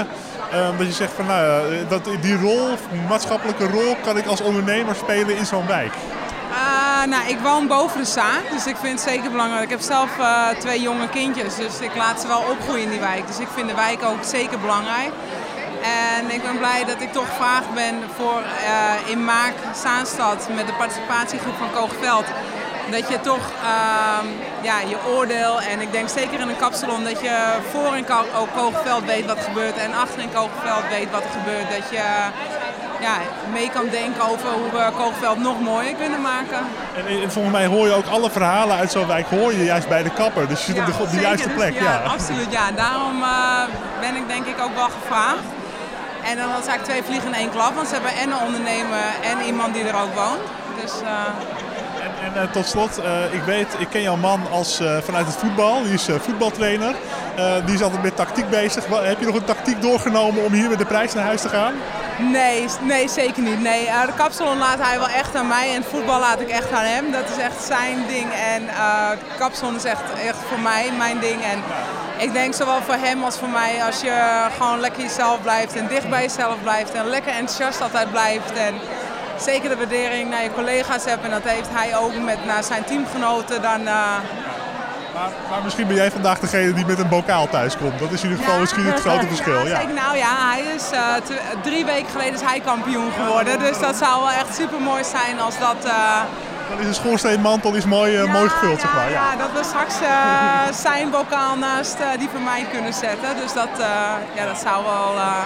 um, 0.55 0.76
dat 0.78 0.87
je 0.87 0.93
zegt 0.93 1.12
van 1.12 1.26
nou, 1.26 1.73
dat 1.88 2.05
die 2.21 2.40
rol, 2.40 2.69
maatschappelijke 3.09 3.66
rol, 3.66 3.97
kan 4.05 4.16
ik 4.16 4.26
als 4.26 4.40
ondernemer 4.40 4.95
spelen 4.95 5.37
in 5.37 5.47
zo'n 5.47 5.66
wijk? 5.66 5.93
Uh, 6.50 7.05
nou, 7.05 7.28
ik 7.28 7.38
woon 7.38 7.66
boven 7.66 8.00
de 8.00 8.07
zaak, 8.07 8.43
dus 8.52 8.66
ik 8.66 8.76
vind 8.76 9.00
het 9.00 9.09
zeker 9.09 9.31
belangrijk. 9.31 9.64
Ik 9.64 9.71
heb 9.71 9.81
zelf 9.81 10.09
uh, 10.19 10.49
twee 10.49 10.81
jonge 10.81 11.09
kindjes, 11.09 11.57
dus 11.57 11.81
ik 11.81 11.97
laat 11.97 12.21
ze 12.21 12.26
wel 12.26 12.43
opgroeien 12.50 12.83
in 12.83 12.90
die 12.90 13.00
wijk. 13.00 13.26
Dus 13.26 13.38
ik 13.38 13.49
vind 13.55 13.69
de 13.69 13.75
wijk 13.75 14.02
ook 14.05 14.25
zeker 14.25 14.59
belangrijk. 14.59 15.11
En 15.83 16.31
ik 16.31 16.43
ben 16.43 16.59
blij 16.59 16.85
dat 16.85 17.00
ik 17.00 17.12
toch 17.12 17.28
gevraagd 17.28 17.75
ben 17.75 17.95
voor 18.16 18.40
uh, 18.43 19.11
in 19.11 19.25
Maak 19.25 19.55
Zaanstad 19.85 20.49
met 20.55 20.66
de 20.66 20.73
participatiegroep 20.73 21.57
van 21.59 21.71
Koogveld. 21.73 22.25
Dat 22.90 23.09
je 23.09 23.21
toch 23.21 23.50
uh, 23.62 24.19
ja, 24.70 24.80
je 24.80 24.99
oordeel 25.14 25.61
en 25.61 25.80
ik 25.80 25.92
denk 25.92 26.08
zeker 26.08 26.40
in 26.40 26.49
een 26.49 26.56
kapsalon 26.66 27.04
dat 27.04 27.20
je 27.20 27.37
voor 27.73 27.96
in 27.96 28.04
Ko 28.04 28.46
Koogveld 28.56 29.04
weet 29.04 29.26
wat 29.26 29.37
er 29.37 29.42
gebeurt 29.42 29.76
en 29.76 29.94
achter 29.94 30.20
in 30.23 30.32
Koogveld 30.32 30.85
weet 30.90 31.11
wat 31.11 31.25
er 31.25 31.35
gebeurt. 31.38 31.68
Dat 31.76 31.90
je 31.90 32.04
ja, 33.00 33.16
mee 33.52 33.70
kan 33.70 33.88
denken 33.90 34.23
over 34.23 34.49
hoe 34.49 34.70
we 34.70 34.92
Koogveld 34.96 35.38
nog 35.38 35.61
mooier 35.61 35.94
kunnen 35.94 36.20
maken. 36.20 36.58
En, 36.96 37.23
en, 37.23 37.30
volgens 37.30 37.54
mij 37.54 37.66
hoor 37.66 37.87
je 37.87 37.92
ook 37.92 38.06
alle 38.06 38.30
verhalen 38.30 38.76
uit 38.76 38.90
zo'n 38.90 39.06
wijk 39.06 39.26
hoor 39.26 39.52
je 39.52 39.64
juist 39.64 39.88
bij 39.88 40.02
de 40.02 40.11
kapper. 40.11 40.49
Dus 40.49 40.58
je 40.58 40.66
zit 40.66 40.76
ja, 40.76 40.82
op 40.82 40.87
de, 40.87 40.92
op 40.92 41.04
de 41.04 41.11
zeker, 41.11 41.26
juiste 41.26 41.49
plek. 41.49 41.73
Dus, 41.73 41.82
ja, 41.82 41.92
ja, 41.92 42.11
absoluut. 42.16 42.52
Ja. 42.52 42.70
Daarom 42.70 43.20
uh, 43.20 43.62
ben 44.00 44.16
ik 44.16 44.28
denk 44.28 44.46
ik 44.46 44.61
ook 44.61 44.75
wel 44.75 44.90
gevraagd. 44.99 45.46
En 46.28 46.37
dan 46.37 46.46
was 46.46 46.66
eigenlijk 46.66 46.85
twee 46.85 47.02
vliegen 47.02 47.28
in 47.28 47.35
één 47.35 47.50
klap, 47.50 47.75
want 47.75 47.88
ze 47.88 47.94
hebben 47.94 48.14
en 48.23 48.30
een 48.30 48.46
ondernemer 48.46 49.04
en 49.30 49.37
iemand 49.46 49.75
die 49.75 49.85
er 49.85 50.00
ook 50.02 50.14
woont. 50.14 50.44
Dus, 50.80 50.92
uh... 51.02 51.75
En, 52.25 52.32
uh, 52.42 52.50
tot 52.50 52.66
slot, 52.66 52.99
uh, 52.99 53.35
ik 53.35 53.42
weet, 53.42 53.66
ik 53.78 53.88
ken 53.88 54.02
jouw 54.02 54.16
man 54.16 54.40
als, 54.50 54.80
vanuit 55.02 55.26
het 55.26 55.37
voetbal. 55.37 55.82
Die 55.82 55.92
is 55.92 56.08
voetbaltrainer. 56.20 56.94
die 57.64 57.75
is 57.75 57.82
altijd 57.82 58.02
met 58.02 58.16
tactiek 58.16 58.50
bezig. 58.50 58.85
Heb 58.87 59.20
je 59.20 59.26
nog 59.26 59.35
een 59.35 59.44
tactiek 59.44 59.82
doorgenomen 59.82 60.44
om 60.44 60.52
hier 60.52 60.68
met 60.68 60.78
de 60.78 60.87
prijs 60.87 61.14
naar 61.14 61.25
huis 61.25 61.40
te 61.40 61.49
gaan? 61.49 61.75
Nee, 62.18 62.66
nee 62.82 63.08
zeker 63.08 63.42
niet. 63.42 63.61
Nee, 63.61 63.85
de 63.85 64.12
kapsalon 64.16 64.58
laat 64.58 64.78
hij 64.80 64.99
wel 64.99 65.08
echt 65.08 65.35
aan 65.35 65.49
mij 65.49 65.75
en 65.75 65.85
voetbal 65.85 66.20
laat 66.20 66.40
ik 66.40 66.49
echt 66.49 66.73
aan 66.73 66.85
hem. 66.85 67.12
Dat 67.12 67.25
is 67.37 67.42
echt 67.42 67.64
zijn 67.64 67.99
ding 68.08 68.26
en 68.54 68.68
kapsalon 69.38 69.76
is 69.76 69.85
echt, 69.85 70.02
echt 70.26 70.38
voor 70.49 70.61
mij 70.61 70.90
mijn 70.99 71.18
ding. 71.18 71.42
En 71.42 71.62
ik 72.18 72.32
denk 72.32 72.54
zowel 72.54 72.82
voor 72.82 72.94
hem 72.94 73.25
als 73.25 73.38
voor 73.38 73.49
mij, 73.49 73.85
als 73.85 74.00
je 74.00 74.46
gewoon 74.58 74.80
lekker 74.80 75.02
jezelf 75.02 75.42
blijft 75.42 75.76
en 75.76 75.87
dicht 75.87 76.08
bij 76.08 76.23
jezelf 76.23 76.56
blijft 76.62 76.94
en 76.94 77.06
lekker 77.06 77.32
enthousiast 77.32 77.80
altijd 77.80 78.11
blijft. 78.11 78.52
En 78.52 78.75
zeker 79.38 79.69
de 79.69 79.76
waardering 79.76 80.31
naar 80.31 80.43
je 80.43 80.52
collega's 80.52 81.05
hebt 81.05 81.25
en 81.25 81.31
dat 81.31 81.43
heeft 81.45 81.69
hij 81.73 81.97
ook 81.97 82.14
met 82.16 82.45
naar 82.45 82.64
zijn 82.64 82.85
teamgenoten, 82.85 83.62
dan, 83.62 83.81
uh, 83.81 83.87
Maar, 85.14 85.31
maar 85.50 85.62
misschien 85.64 85.87
ben 85.87 85.97
jij 85.97 86.11
vandaag 86.11 86.38
degene 86.38 86.73
die 86.73 86.87
met 86.87 86.99
een 86.99 87.09
bokaal 87.09 87.49
thuis 87.49 87.76
komt. 87.76 87.99
Dat 87.99 88.12
is 88.12 88.23
in 88.23 88.28
ieder 88.31 88.45
geval 88.45 88.61
misschien 88.61 88.87
het 88.87 89.00
grote 89.00 89.26
verschil. 89.26 89.66
Ja. 89.66 89.76
Zeker, 89.81 89.95
nou 89.95 90.16
ja, 90.16 90.33
hij 90.50 90.61
is 90.76 90.90
eh, 90.90 91.00
drie 91.62 91.85
weken 91.85 92.11
geleden 92.11 92.35
is 92.35 92.40
hij 92.40 92.61
kampioen 92.61 93.11
geworden. 93.21 93.59
Dus 93.59 93.78
dat 93.78 93.97
zou 93.97 94.21
wel 94.23 94.31
echt 94.31 94.55
super 94.57 94.81
mooi 94.81 95.05
zijn 95.05 95.40
als 95.40 95.59
dat. 95.59 95.85
eh, 95.85 96.21
Dan 96.69 96.78
is 96.81 96.87
een 96.87 96.95
schoorsteenmantel 96.95 97.75
is 97.75 97.85
mooi, 97.85 98.16
eh, 98.16 98.33
mooi 98.33 98.49
gevuld, 98.49 98.81
zeg 98.81 98.95
maar. 98.95 99.11
Ja. 99.11 99.14
ja, 99.31 99.37
dat 99.37 99.52
we 99.52 99.64
straks 99.64 99.95
eh, 100.00 100.75
zijn 100.87 101.11
bokaal 101.11 101.57
naast 101.57 101.95
eh, 102.00 102.19
die 102.19 102.28
van 102.33 102.45
mij 102.45 102.66
kunnen 102.73 102.93
zetten. 102.95 103.37
Dus 103.43 103.52
dat, 103.52 103.73
eh, 103.78 103.87
ja, 104.35 104.45
dat 104.47 104.59
zou 104.59 104.85
wel, 104.85 105.14
eh, 105.16 105.43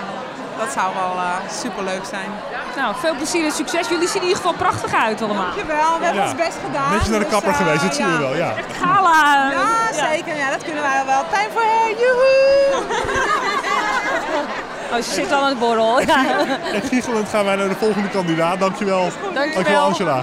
dat 0.58 0.72
zou 0.72 0.86
wel 0.94 1.14
super 1.62 1.84
leuk 1.84 2.04
zijn. 2.10 2.30
Nou, 2.76 2.94
veel 2.98 3.14
plezier 3.14 3.44
en 3.44 3.52
succes. 3.52 3.88
Jullie 3.88 4.08
zien 4.08 4.22
in 4.22 4.28
ieder 4.28 4.36
geval 4.42 4.52
prachtig 4.54 4.94
uit 4.94 5.22
allemaal. 5.22 5.44
Dankjewel, 5.44 5.98
we 5.98 6.04
hebben 6.04 6.22
Ja. 6.22 6.30
ons 6.30 6.38
best 6.38 6.58
gedaan. 6.66 6.90
Netjes 6.90 7.08
naar 7.08 7.18
de 7.18 7.24
dus, 7.24 7.34
kapper 7.34 7.50
eh, 7.52 7.56
geweest, 7.56 7.82
dat 7.82 7.94
zie 7.94 8.04
je 8.04 8.10
ja. 8.12 8.18
wel. 8.18 8.34
Ja. 8.36 8.52
Gala. 8.80 9.50
Ja, 9.50 9.92
zeker. 10.08 10.36
Ja, 10.36 10.50
dat 10.50 10.62
kunnen 10.64 10.82
wij 10.82 11.02
wel. 11.06 11.22
Time 11.30 11.48
for 11.52 11.62
hair, 11.62 11.90
joehoe! 12.02 12.82
Oh, 14.92 14.96
ze 14.96 15.10
zit 15.12 15.32
al 15.32 15.40
aan 15.42 15.48
het 15.48 15.58
borrel. 15.58 16.00
Ja. 16.00 16.38
En 16.72 16.82
giechelend 16.82 17.28
gaan 17.28 17.44
wij 17.44 17.56
naar 17.56 17.68
de 17.68 17.74
volgende 17.74 18.08
kandidaat. 18.08 18.58
Dankjewel. 18.60 19.08
Dankjewel. 19.34 19.80
Angela. 19.82 20.22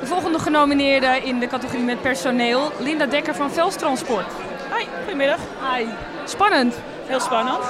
De 0.00 0.06
volgende 0.06 0.38
genomineerde 0.38 1.20
in 1.22 1.38
de 1.38 1.46
categorie 1.46 1.84
met 1.84 2.02
personeel, 2.02 2.72
Linda 2.78 3.06
Dekker 3.06 3.34
van 3.34 3.50
Velstransport. 3.50 4.26
Hoi, 4.70 4.86
goedemiddag. 5.02 5.38
Hi. 5.74 5.84
Spannend. 6.24 6.74
Heel 7.06 7.20
spannend. 7.20 7.64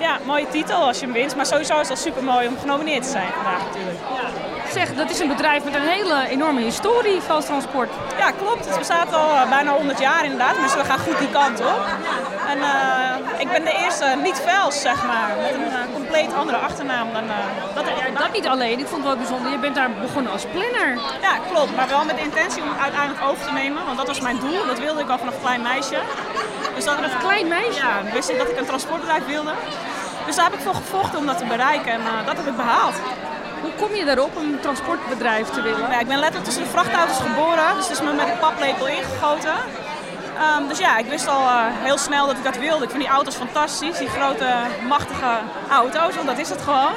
Ja, 0.00 0.18
mooie 0.24 0.48
titel 0.48 0.76
als 0.86 0.98
je 0.98 1.04
hem 1.04 1.14
wint. 1.14 1.36
Maar 1.36 1.46
sowieso 1.46 1.80
is 1.80 1.88
het 1.88 1.98
super 1.98 2.24
mooi 2.24 2.46
om 2.48 2.58
genomineerd 2.60 3.02
te 3.02 3.08
zijn 3.08 3.28
vandaag 3.34 3.64
natuurlijk. 3.64 3.98
Zeg, 4.72 4.94
dat 4.94 5.10
is 5.10 5.18
een 5.20 5.28
bedrijf 5.28 5.64
met 5.64 5.74
een 5.74 5.80
hele 5.88 6.26
enorme 6.28 6.60
historie, 6.60 7.20
Velstransport. 7.20 7.90
Ja, 8.18 8.30
klopt. 8.30 8.66
Het 8.68 8.78
bestaat 8.78 9.14
al 9.14 9.30
eh, 9.34 9.48
bijna 9.48 9.72
100 9.72 9.98
jaar 10.00 10.24
inderdaad. 10.24 10.56
Dus 10.62 10.74
we 10.74 10.84
gaan 10.84 10.98
goed 10.98 11.18
die 11.18 11.30
kant 11.30 11.60
op. 11.60 11.80
En 12.48 12.58
eh, 12.58 13.40
ik 13.40 13.48
ben 13.50 13.64
de 13.64 13.72
eerste 13.84 14.06
niet-Vels, 14.22 14.80
zeg 14.80 15.06
maar. 15.06 15.28
Met 15.42 15.54
een 15.54 15.64
eh, 15.64 15.92
compleet 15.94 16.34
andere 16.34 16.56
achternaam 16.58 17.12
dan... 17.12 17.22
eh, 17.28 17.74
dat 17.74 17.84
Ja, 17.86 18.20
dat 18.20 18.32
niet 18.32 18.46
alleen. 18.46 18.78
Ik 18.78 18.86
vond 18.86 19.00
het 19.04 19.10
wel 19.12 19.16
bijzonder. 19.16 19.50
Je 19.52 19.58
bent 19.58 19.74
daar 19.74 19.90
begonnen 20.00 20.32
als 20.32 20.44
planner. 20.52 20.90
Ja, 21.20 21.34
klopt. 21.52 21.76
Maar 21.76 21.88
wel 21.88 22.04
met 22.04 22.16
de 22.16 22.22
intentie 22.22 22.62
om 22.62 22.68
het 22.68 22.80
uiteindelijk 22.80 23.24
over 23.28 23.46
te 23.46 23.52
nemen. 23.52 23.84
Want 23.84 23.96
dat 23.96 24.06
was 24.06 24.20
mijn 24.20 24.38
doel. 24.40 24.66
Dat 24.66 24.78
wilde 24.78 25.00
ik 25.00 25.08
al 25.08 25.18
vanaf 25.18 25.34
een 25.34 25.40
klein 25.40 25.62
meisje. 25.62 25.96
Dus 26.82 26.90
dat 26.90 27.10
Een 27.12 27.18
klein 27.18 27.48
meisje. 27.48 27.80
Ja, 27.80 28.12
wist 28.12 28.28
ik 28.28 28.38
dat 28.38 28.48
ik 28.48 28.58
een 28.58 28.64
transportbedrijf 28.64 29.26
wilde. 29.26 29.52
Dus 30.26 30.36
daar 30.36 30.44
heb 30.44 30.54
ik 30.54 30.60
voor 30.60 30.74
gevochten 30.74 31.18
om 31.18 31.26
dat 31.26 31.38
te 31.38 31.44
bereiken. 31.44 31.92
En 31.92 32.00
dat 32.24 32.36
heb 32.36 32.46
ik 32.46 32.56
behaald. 32.56 32.94
Hoe 33.60 33.72
kom 33.80 33.94
je 33.94 34.04
daarop 34.04 34.36
om 34.36 34.42
een 34.42 34.60
transportbedrijf 34.60 35.48
te 35.48 35.62
willen? 35.62 35.90
Ja, 35.90 36.00
ik 36.00 36.06
ben 36.06 36.18
letterlijk 36.18 36.44
tussen 36.44 36.62
de 36.62 36.68
vrachtauto's 36.68 37.16
geboren, 37.16 37.76
dus 37.76 37.88
het 37.88 37.96
is 37.98 38.02
me 38.02 38.12
met 38.12 38.28
een 38.28 38.38
paplepel 38.38 38.86
ingegoten. 38.88 39.56
Ehm, 40.38 40.68
dus 40.68 40.78
ja, 40.78 40.98
ik 40.98 41.06
wist 41.06 41.28
al 41.28 41.40
eh, 41.40 41.64
heel 41.68 41.98
snel 41.98 42.26
dat 42.26 42.36
ik 42.36 42.44
dat 42.44 42.58
wilde. 42.58 42.84
Ik 42.84 42.90
vind 42.90 43.02
die 43.02 43.12
auto's 43.12 43.34
fantastisch, 43.34 43.98
die 43.98 44.08
grote, 44.08 44.48
machtige 44.88 45.32
auto's, 45.70 46.14
want 46.14 46.26
dat 46.26 46.38
is 46.38 46.48
het 46.48 46.62
gewoon. 46.62 46.94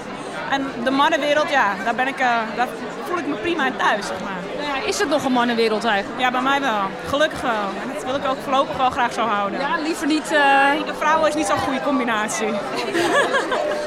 En 0.50 0.66
de 0.84 0.92
mannenwereld, 0.92 1.50
ja, 1.50 1.68
daar, 1.84 1.96
ben 1.96 2.08
ik, 2.08 2.20
eh, 2.20 2.38
daar 2.56 2.68
voel 3.08 3.18
ik 3.18 3.28
me 3.28 3.36
prima 3.36 3.66
in 3.66 3.76
thuis, 3.76 4.08
zeg 4.08 4.20
maar. 4.24 4.42
Ja, 4.68 4.88
is 4.88 5.00
het 5.00 5.10
nog 5.10 5.24
een 5.24 5.32
mannenwereld 5.32 5.84
eigenlijk? 5.84 6.22
Ja, 6.22 6.32
bij 6.32 6.42
mij 6.42 6.62
wel. 6.62 6.82
Gelukkig 7.08 7.42
wel. 7.42 7.70
Wil 8.06 8.16
ik 8.16 8.26
ook 8.28 8.38
voorlopig 8.44 8.78
wel 8.78 8.90
graag 8.90 9.14
zo 9.14 9.22
houden. 9.22 9.60
Ja, 9.60 9.78
liever 9.84 10.08
niet. 10.08 10.24
eh, 10.32 10.86
De 10.86 10.94
vrouwen 11.00 11.30
is 11.30 11.36
niet 11.36 11.46
zo'n 11.46 11.58
goede 11.60 11.82
combinatie. 11.82 12.48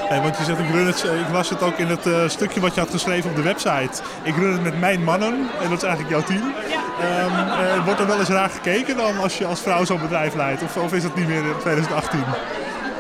Hey, 0.08 0.20
want 0.22 0.36
je 0.38 0.44
zegt, 0.44 0.58
ik, 0.58 0.70
run 0.70 0.86
het, 0.86 1.02
ik 1.02 1.32
las 1.32 1.48
het 1.50 1.62
ook 1.62 1.76
in 1.78 1.86
het 1.86 2.06
eh, 2.06 2.28
stukje 2.28 2.60
wat 2.60 2.74
je 2.74 2.80
had 2.80 2.90
geschreven 2.90 3.30
op 3.30 3.36
de 3.36 3.42
website. 3.42 4.02
Ik 4.22 4.36
run 4.36 4.52
het 4.52 4.62
met 4.62 4.80
mijn 4.80 5.04
mannen 5.04 5.34
en 5.62 5.68
dat 5.70 5.82
is 5.82 5.88
eigenlijk 5.88 6.08
jouw 6.10 6.22
team. 6.22 6.54
Ehm, 7.00 7.48
eh, 7.60 7.84
wordt 7.84 8.00
er 8.00 8.06
wel 8.06 8.18
eens 8.18 8.28
raar 8.28 8.48
gekeken 8.50 8.96
dan 8.96 9.18
als 9.18 9.38
je 9.38 9.46
als 9.46 9.60
vrouw 9.60 9.84
zo'n 9.84 10.00
bedrijf 10.00 10.34
leidt? 10.34 10.62
Of, 10.62 10.76
of 10.76 10.92
is 10.92 11.02
dat 11.02 11.14
niet 11.14 11.26
meer 11.28 11.36
in 11.44 11.54
2018? 11.60 12.20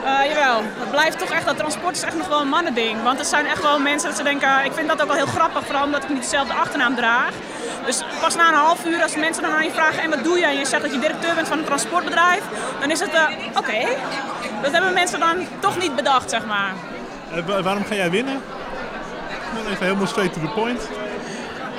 Eh, 0.08 0.28
jawel, 0.28 0.62
het 0.78 0.90
blijft 0.90 1.18
toch 1.18 1.30
echt, 1.30 1.44
dat 1.46 1.56
transport 1.56 1.96
is 1.96 2.02
echt 2.02 2.16
nog 2.16 2.28
wel 2.28 2.40
een 2.40 2.48
mannending. 2.48 3.02
Want 3.02 3.18
er 3.18 3.24
zijn 3.24 3.46
echt 3.46 3.62
wel 3.62 3.78
mensen 3.78 4.08
dat 4.08 4.16
ze 4.18 4.24
denken, 4.24 4.64
ik 4.64 4.72
vind 4.72 4.88
dat 4.88 5.00
ook 5.02 5.06
wel 5.06 5.16
heel 5.16 5.26
grappig, 5.26 5.64
vooral 5.64 5.84
omdat 5.84 6.02
ik 6.02 6.08
niet 6.08 6.22
dezelfde 6.22 6.52
achternaam 6.54 6.94
draag. 6.94 7.30
Dus 7.84 8.02
pas 8.20 8.34
na 8.36 8.48
een 8.48 8.54
half 8.54 8.84
uur, 8.86 9.02
als 9.02 9.16
mensen 9.16 9.42
dan 9.42 9.52
aan 9.52 9.64
je 9.64 9.70
vragen, 9.70 10.02
en 10.02 10.10
wat 10.10 10.24
doe 10.24 10.38
je? 10.38 10.44
En 10.44 10.58
je 10.58 10.66
zegt 10.66 10.82
dat 10.82 10.92
je 10.92 10.98
directeur 10.98 11.34
bent 11.34 11.48
van 11.48 11.58
een 11.58 11.64
transportbedrijf, 11.64 12.42
dan 12.80 12.90
is 12.90 13.00
het, 13.00 13.12
eh, 13.12 13.22
oké. 13.56 13.78
Dat 14.62 14.72
hebben 14.72 14.92
mensen 14.92 15.20
dan 15.20 15.36
toch 15.60 15.78
niet 15.78 15.96
bedacht, 15.96 16.30
zeg 16.30 16.46
maar. 16.46 16.72
Eh, 17.34 17.44
wa- 17.46 17.62
waarom 17.62 17.84
ga 17.84 17.94
jij 17.94 18.10
winnen? 18.10 18.42
Even 19.70 19.84
helemaal 19.86 20.06
straight 20.06 20.34
to 20.34 20.40
the 20.40 20.52
point. 20.60 20.88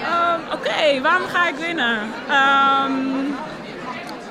Ehm, 0.03 0.39
Oké, 0.53 1.01
waarom 1.01 1.27
ga 1.27 1.47
ik 1.47 1.55
winnen? 1.55 1.97
Ehm, 2.29 2.93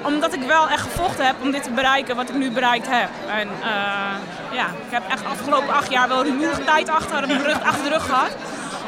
omdat 0.02 0.33
ik 0.35 0.43
wel 0.47 0.69
echt 0.69 0.83
gevochten 0.83 1.26
heb 1.26 1.35
om 1.43 1.50
dit 1.50 1.62
te 1.62 1.71
bereiken 1.71 2.17
wat 2.17 2.28
ik 2.28 2.35
nu 2.35 2.50
bereikt 2.50 2.87
heb. 2.90 3.09
En 3.38 3.49
eh, 3.62 4.57
ja, 4.57 4.64
ik 4.67 4.90
heb 4.90 5.02
echt 5.11 5.23
de 5.23 5.28
afgelopen 5.28 5.75
acht 5.75 5.90
jaar 5.90 6.09
wel 6.09 6.23
rumoerige 6.25 6.64
tijd 6.64 6.88
achter, 6.90 7.26
mijn 7.26 7.43
rug, 7.45 7.62
achter 7.62 7.83
de 7.85 7.88
rug 7.90 8.07
gehad. 8.07 8.31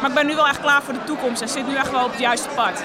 Maar 0.00 0.08
ik 0.08 0.14
ben 0.16 0.26
nu 0.26 0.34
wel 0.34 0.48
echt 0.48 0.60
klaar 0.60 0.82
voor 0.82 0.92
de 0.94 1.04
toekomst 1.04 1.42
en 1.42 1.48
zit 1.48 1.66
nu 1.66 1.74
echt 1.74 1.90
wel 1.90 2.04
op 2.04 2.10
het 2.10 2.20
juiste 2.20 2.48
pad. 2.48 2.82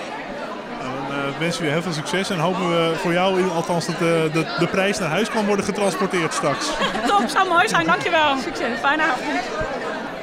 Nou, 0.82 0.92
dan 1.08 1.18
eh, 1.18 1.40
wensen 1.40 1.62
we 1.62 1.68
je 1.68 1.74
heel 1.74 1.82
veel 1.82 1.94
succes 1.94 2.30
en 2.30 2.40
hopen 2.40 2.70
we 2.70 2.96
voor 2.96 3.14
jou 3.14 3.40
in- 3.40 3.52
althans 3.52 3.86
dat 3.86 3.98
de, 4.00 4.30
de, 4.34 4.46
de 4.60 4.68
prijs 4.68 5.00
naar 5.00 5.10
huis 5.10 5.30
kan 5.30 5.46
worden 5.46 5.66
getransporteerd 5.66 6.34
straks. 6.34 6.66
Top, 7.08 7.24
zou 7.28 7.48
mooi 7.50 7.68
zijn, 7.68 7.86
dankjewel. 7.86 8.38
Succes, 8.44 8.80
fijne 8.80 9.04
avond. 9.04 9.40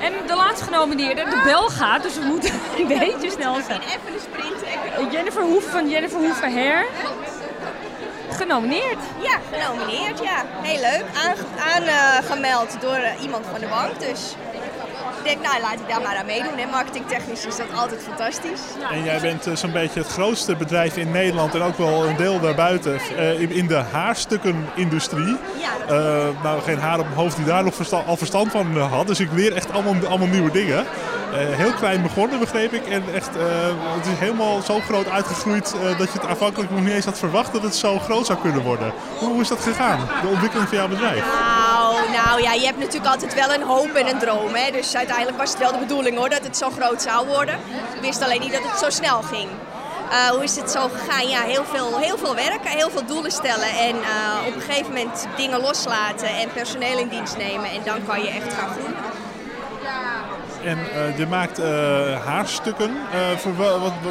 En 0.01 0.13
de 0.27 0.35
laatste 0.37 0.65
genomineerde, 0.65 1.25
de 1.25 1.41
bel 1.45 1.69
gaat, 1.69 2.03
dus 2.03 2.15
we 2.15 2.25
moeten 2.25 2.51
een 2.79 2.87
beetje 2.89 3.31
snel 3.31 3.55
zijn. 3.67 3.81
Even 3.81 4.13
een 4.15 4.21
sprint. 4.33 5.13
Jennifer 5.13 5.43
Hoeven 5.43 5.71
van 5.71 5.89
Jennifer 5.89 6.19
Hoeven 6.19 6.53
Hair. 6.53 6.87
Genomineerd. 8.37 8.99
Ja, 9.23 9.39
genomineerd, 9.53 10.19
ja. 10.23 10.45
Heel 10.63 10.81
leuk. 10.81 11.05
Aangemeld 11.75 12.77
door 12.81 12.95
eh, 12.95 13.23
iemand 13.23 13.45
van 13.51 13.61
de 13.61 13.67
bank, 13.67 14.01
dus 14.01 14.37
ik 15.19 15.29
denk, 15.29 15.43
nou 15.43 15.61
laat 15.61 15.73
ik 15.73 15.89
daar 15.89 16.01
maar 16.01 16.17
aan 16.17 16.27
meedoen. 16.27 16.57
Hè. 16.59 16.67
Marketingtechnisch 16.67 17.47
is 17.47 17.57
dat 17.57 17.67
altijd 17.77 18.03
fantastisch. 18.03 18.61
En 18.91 19.05
jij 19.05 19.21
bent 19.21 19.47
eh, 19.47 19.55
zo'n 19.57 19.73
beetje 19.73 20.01
het 20.01 20.09
grootste 20.09 20.57
bedrijf 20.57 20.97
in 20.97 21.11
Nederland 21.11 21.55
en 21.55 21.63
ook 21.63 21.79
wel 21.79 22.05
een 22.05 22.17
deel 22.17 22.41
daarbuiten 22.41 23.01
eh, 23.17 23.41
in, 23.57 23.67
de 23.67 23.83
haarstukkenindustrie. 23.93 25.37
Ja. 25.61 25.95
Eh, 25.95 26.25
nou, 26.43 26.63
geen 26.63 26.79
haar 26.79 26.99
op 26.99 27.05
mijn 27.05 27.17
hoofd 27.17 27.37
die 27.37 27.45
daar 27.45 27.65
nog 27.65 27.75
versta- 27.75 28.03
al 28.07 28.17
verstand 28.17 28.51
van 28.51 28.77
eh, 28.77 28.93
had. 28.93 29.07
Dus 29.07 29.21
ik 29.21 29.29
leer 29.33 29.55
echt 29.55 29.73
allemaal, 29.73 29.95
allemaal 30.09 30.29
nieuwe 30.29 30.51
dingen. 30.51 30.87
Eh, 31.33 31.39
heel 31.39 31.73
klein 31.73 32.03
begonnen, 32.03 32.39
begreep 32.39 32.73
ik. 32.73 32.87
En 32.87 33.05
echt, 33.15 33.37
eh, 33.37 33.45
het 33.97 34.07
is 34.07 34.19
helemaal 34.19 34.63
zo 34.63 34.81
groot 34.81 35.09
uitgegroeid 35.09 35.75
eh, 35.75 35.99
dat 35.99 36.13
je 36.13 36.19
het 36.19 36.27
aanvankelijk 36.27 36.71
nog 36.71 36.81
niet 36.81 36.93
eens 36.93 37.05
had 37.05 37.19
verwacht 37.19 37.53
dat 37.53 37.63
het 37.63 37.77
zo 37.77 37.99
groot 37.99 38.27
zou 38.27 38.39
kunnen 38.39 38.63
worden. 38.63 38.93
Hoe 39.19 39.41
is 39.41 39.49
dat 39.49 39.61
gegaan, 39.61 40.09
de 40.23 40.29
ontwikkeling 40.29 40.69
van 40.69 40.79
jouw 40.79 40.89
bedrijf? 40.89 41.25
Nou, 41.25 42.11
nou 42.11 42.43
ja, 42.43 42.53
je 42.53 42.65
hebt 42.65 42.79
natuurlijk 42.79 43.13
altijd 43.13 43.35
wel 43.35 43.55
een 43.55 43.63
hoop 43.63 43.93
en 43.95 44.09
een 44.09 44.19
droom. 44.19 44.55
Hè. 44.55 44.71
Dus 44.71 44.97
uiteindelijk 44.97 45.39
was 45.39 45.51
het 45.51 45.59
wel 45.59 45.73
de 45.73 45.79
bedoeling 45.79 46.17
hoor, 46.17 46.31
dat 46.31 46.45
het 46.45 46.57
zo 46.57 46.71
groot 46.71 47.03
zou 47.03 47.27
worden. 47.27 47.55
Ik 47.95 48.01
wist 48.01 48.23
alleen 48.23 48.41
niet 48.41 48.53
dat 48.53 48.71
het 48.71 48.79
zo 48.79 48.91
snel 48.91 49.23
ging. 49.23 49.49
Hoe 50.31 50.43
is 50.43 50.57
het 50.57 50.71
zo 50.71 50.89
gegaan? 50.89 51.29
Ja, 51.29 51.41
heel 51.41 51.65
veel, 51.65 51.99
heel 51.99 52.19
veel 52.19 52.35
werken, 52.35 52.71
heel 52.71 52.91
veel 52.91 53.07
doelen 53.07 53.31
stellen 53.31 53.69
en 53.69 53.97
op 54.47 54.55
een 54.55 54.61
gegeven 54.61 54.93
moment 54.93 55.27
dingen 55.37 55.61
loslaten 55.61 56.29
en 56.29 56.53
personeel 56.53 56.99
in 56.99 57.09
dienst 57.09 57.37
nemen. 57.37 57.71
En 57.71 57.81
dan 57.85 58.07
kan 58.07 58.23
je 58.23 58.29
echt 58.29 58.55
gaan 58.55 58.69
groeien. 58.71 59.13
En 60.65 60.79
eh, 60.79 61.19
je 61.19 61.27
maakt 61.27 61.59
eh, 61.59 62.27
haarstukken. 62.27 62.91
Eh, 63.13 63.37
voor 63.37 63.53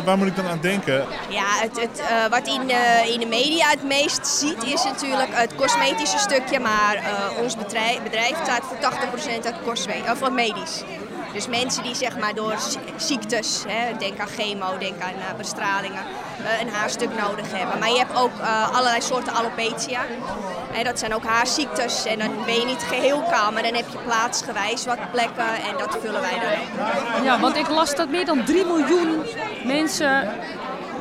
waar 0.05 0.17
moet 0.17 0.27
ik 0.27 0.35
dan 0.35 0.47
aan 0.47 0.59
denken? 0.61 1.05
Ja, 1.29 1.45
het, 1.45 1.79
het, 1.79 2.01
wat 2.29 2.47
in 2.47 2.67
de, 2.67 3.11
in 3.13 3.19
de 3.19 3.25
media 3.25 3.69
het 3.69 3.83
meest 3.83 4.27
ziet 4.27 4.63
is 4.63 4.83
natuurlijk 4.83 5.29
het 5.31 5.55
cosmetische 5.55 6.17
stukje. 6.17 6.59
Maar 6.59 7.03
ons 7.41 7.57
bedrijf, 7.57 8.03
bedrijf 8.03 8.35
staat 8.43 8.63
voor 8.63 8.77
80% 8.77 9.45
uit 9.45 10.21
of 10.21 10.31
medisch. 10.31 10.83
Dus 11.33 11.47
mensen 11.47 11.83
die 11.83 11.95
zeg 11.95 12.17
maar 12.17 12.33
door 12.33 12.53
zi- 12.59 12.79
ziektes, 12.97 13.63
hè, 13.67 13.97
denk 13.97 14.19
aan 14.19 14.27
chemo, 14.27 14.77
denk 14.77 15.01
aan 15.01 15.09
eh, 15.13 15.35
bestralingen, 15.37 16.01
eh, 16.43 16.61
een 16.61 16.69
haarstuk 16.69 17.09
nodig 17.21 17.45
hebben. 17.51 17.79
Maar 17.79 17.89
je 17.89 17.97
hebt 17.97 18.15
ook 18.17 18.39
eh, 18.41 18.69
allerlei 18.75 19.01
soorten 19.01 19.33
alopecia. 19.33 19.99
Dat 20.83 20.99
zijn 20.99 21.13
ook 21.15 21.23
haarziektes 21.25 22.05
en 22.05 22.19
dan 22.19 22.31
ben 22.45 22.53
je 22.59 22.65
niet 22.65 22.83
geheel 22.87 23.21
kaal, 23.21 23.51
maar 23.51 23.63
dan 23.63 23.73
heb 23.73 23.85
je 23.91 23.97
plaatsgewijs 24.05 24.85
wat 24.85 25.11
plekken 25.11 25.47
en 25.55 25.77
dat 25.77 25.97
vullen 26.01 26.21
wij 26.21 26.39
dan. 26.39 27.23
Ja, 27.23 27.39
want 27.39 27.55
ik 27.55 27.69
las 27.69 27.95
dat 27.95 28.09
meer 28.09 28.25
dan 28.25 28.43
3 28.45 28.65
miljoen 28.65 29.23
mensen 29.63 30.29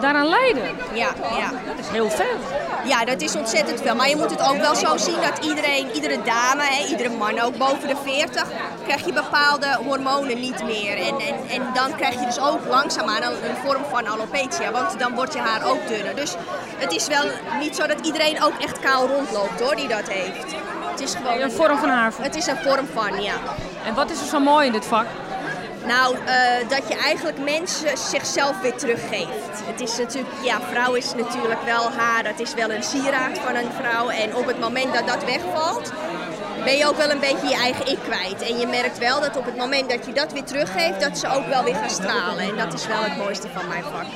daaraan 0.00 0.28
lijden. 0.28 0.62
Ja, 0.92 1.08
ja. 1.38 1.50
Dat 1.66 1.78
is 1.78 1.88
heel 1.88 2.10
veel. 2.10 2.38
Ja, 2.84 3.04
dat 3.04 3.20
is 3.20 3.36
ontzettend 3.36 3.80
veel. 3.80 3.94
Maar 3.94 4.08
je 4.08 4.16
moet 4.16 4.30
het 4.30 4.40
ook 4.40 4.56
wel 4.56 4.74
zo 4.74 4.96
zien 4.96 5.20
dat 5.20 5.44
iedereen, 5.44 5.90
iedere 5.94 6.22
dame, 6.22 6.62
hè, 6.62 6.86
iedere 6.88 7.08
man 7.08 7.40
ook 7.40 7.56
boven 7.56 7.88
de 7.88 7.96
40, 8.02 8.46
krijg 8.84 9.04
je 9.04 9.12
bepaalde 9.12 9.78
hormonen 9.86 10.40
niet 10.40 10.64
meer. 10.64 10.96
En, 10.96 11.18
en, 11.18 11.34
en 11.50 11.62
dan 11.74 11.96
krijg 11.96 12.14
je 12.14 12.26
dus 12.26 12.40
ook 12.40 12.66
langzaamaan 12.68 13.22
een, 13.22 13.32
een 13.32 13.56
vorm 13.64 13.84
van 13.90 14.06
alopecia, 14.06 14.72
want 14.72 14.98
dan 14.98 15.14
wordt 15.14 15.32
je 15.32 15.38
haar 15.38 15.70
ook 15.70 15.88
dunner. 15.88 16.16
Dus 16.16 16.34
het 16.76 16.92
is 16.92 17.06
wel 17.06 17.24
niet 17.60 17.76
zo 17.76 17.86
dat 17.86 18.06
iedereen 18.06 18.42
ook 18.42 18.58
echt 18.60 18.78
kaal 18.78 19.06
rondloopt 19.06 19.60
hoor, 19.60 19.76
die 19.76 19.88
dat 19.88 20.08
heeft. 20.08 20.54
Het 20.90 21.00
is 21.00 21.14
gewoon 21.14 21.40
Een 21.40 21.50
vorm 21.52 21.78
van 21.78 21.88
haar. 21.88 22.12
Het 22.20 22.36
is 22.36 22.46
een 22.46 22.56
vorm 22.56 22.86
van, 22.94 23.22
ja. 23.22 23.34
En 23.84 23.94
wat 23.94 24.10
is 24.10 24.20
er 24.20 24.26
zo 24.26 24.40
mooi 24.40 24.66
in 24.66 24.72
dit 24.72 24.84
vak? 24.84 25.06
Nou, 25.86 26.16
eh, 26.16 26.68
dat 26.68 26.88
je 26.88 26.94
eigenlijk 26.94 27.38
mensen 27.38 27.98
zichzelf 27.98 28.60
weer 28.60 28.76
teruggeeft. 28.76 29.62
Het 29.64 29.80
is 29.80 29.98
natuurlijk, 29.98 30.34
ja, 30.42 30.60
vrouw 30.60 30.94
is 30.94 31.14
natuurlijk 31.14 31.62
wel 31.64 31.90
haar, 31.90 32.22
dat 32.22 32.40
is 32.40 32.54
wel 32.54 32.70
een 32.70 32.82
sieraad 32.82 33.38
van 33.38 33.54
een 33.54 33.72
vrouw. 33.78 34.08
En 34.08 34.36
op 34.36 34.46
het 34.46 34.60
moment 34.60 34.94
dat 34.94 35.06
dat 35.06 35.24
wegvalt, 35.24 35.92
ben 36.64 36.76
je 36.76 36.86
ook 36.88 36.96
wel 36.96 37.10
een 37.10 37.20
beetje 37.20 37.48
je 37.48 37.54
eigen 37.54 37.86
ik 37.86 37.98
kwijt. 38.08 38.42
En 38.42 38.58
je 38.58 38.66
merkt 38.66 38.98
wel 38.98 39.20
dat 39.20 39.36
op 39.36 39.44
het 39.44 39.56
moment 39.56 39.90
dat 39.90 40.06
je 40.06 40.12
dat 40.12 40.32
weer 40.32 40.44
teruggeeft, 40.44 41.00
dat 41.00 41.18
ze 41.18 41.28
ook 41.28 41.46
wel 41.46 41.64
weer 41.64 41.74
gaan 41.74 41.90
stralen. 41.90 42.38
En 42.38 42.56
dat 42.56 42.72
is 42.72 42.86
wel 42.86 43.02
het 43.02 43.16
mooiste 43.16 43.48
van 43.54 43.68
mijn 43.68 43.82
vak. 43.82 44.06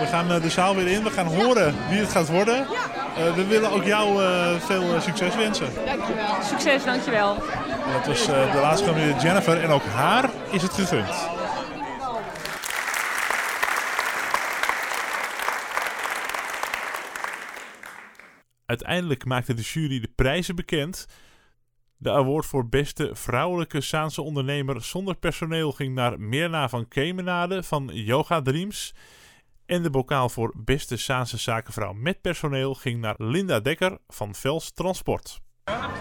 We 0.00 0.06
gaan 0.06 0.30
eh, 0.30 0.42
de 0.42 0.50
zaal 0.50 0.74
weer 0.74 0.88
in. 0.88 1.02
We 1.02 1.10
gaan 1.10 1.26
horen 1.26 1.74
wie 1.88 2.00
het 2.00 2.10
gaat 2.10 2.28
worden. 2.28 2.66
Uh, 3.18 3.34
we 3.34 3.46
willen 3.46 3.70
ook 3.70 3.84
jou 3.84 4.22
uh, 4.22 4.60
veel 4.60 5.00
succes 5.00 5.36
wensen. 5.36 5.68
Dankjewel. 5.86 6.42
Succes, 6.42 6.84
dankjewel. 6.84 7.34
Dat 7.92 8.06
was 8.06 8.26
de 8.26 8.58
laatste 8.60 8.84
genomineerde 8.84 9.20
Jennifer 9.20 9.62
en 9.62 9.70
ook 9.70 9.84
haar 9.84 10.30
is 10.50 10.62
het 10.62 10.72
gegund. 10.72 11.30
Uiteindelijk 18.66 19.24
maakte 19.24 19.54
de 19.54 19.62
jury 19.62 20.00
de 20.00 20.10
prijzen 20.14 20.56
bekend. 20.56 21.06
De 21.96 22.10
award 22.10 22.46
voor 22.46 22.68
beste 22.68 23.10
vrouwelijke 23.12 23.80
Saanse 23.80 24.22
ondernemer 24.22 24.82
zonder 24.82 25.14
personeel 25.14 25.72
ging 25.72 25.94
naar 25.94 26.20
Mirna 26.20 26.68
van 26.68 26.88
Kemenade 26.88 27.62
van 27.62 27.90
Yoga 27.92 28.42
Dreams. 28.42 28.94
En 29.72 29.82
de 29.82 29.90
bokaal 29.90 30.28
voor 30.28 30.52
beste 30.56 30.96
Saanse 30.96 31.38
zakenvrouw 31.38 31.92
met 31.92 32.20
personeel 32.20 32.74
ging 32.74 33.00
naar 33.00 33.14
Linda 33.18 33.60
Dekker 33.60 33.98
van 34.08 34.34
Vels 34.34 34.72
Transport. 34.72 35.40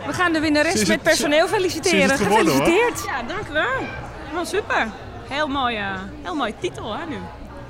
We 0.05 0.13
gaan 0.13 0.33
de 0.33 0.39
winnares 0.39 0.85
met 0.85 1.01
personeel 1.01 1.47
feliciteren. 1.47 2.17
Gefeliciteerd. 2.17 3.03
Ja, 3.05 3.23
dank 3.23 3.47
u 3.47 3.51
wel. 3.51 3.79
Helemaal 4.23 4.45
super. 4.45 4.91
Heel 5.29 5.47
mooie, 5.47 5.85
heel 6.21 6.35
mooie 6.35 6.53
titel 6.59 6.97
hè, 6.97 7.05
nu. 7.05 7.17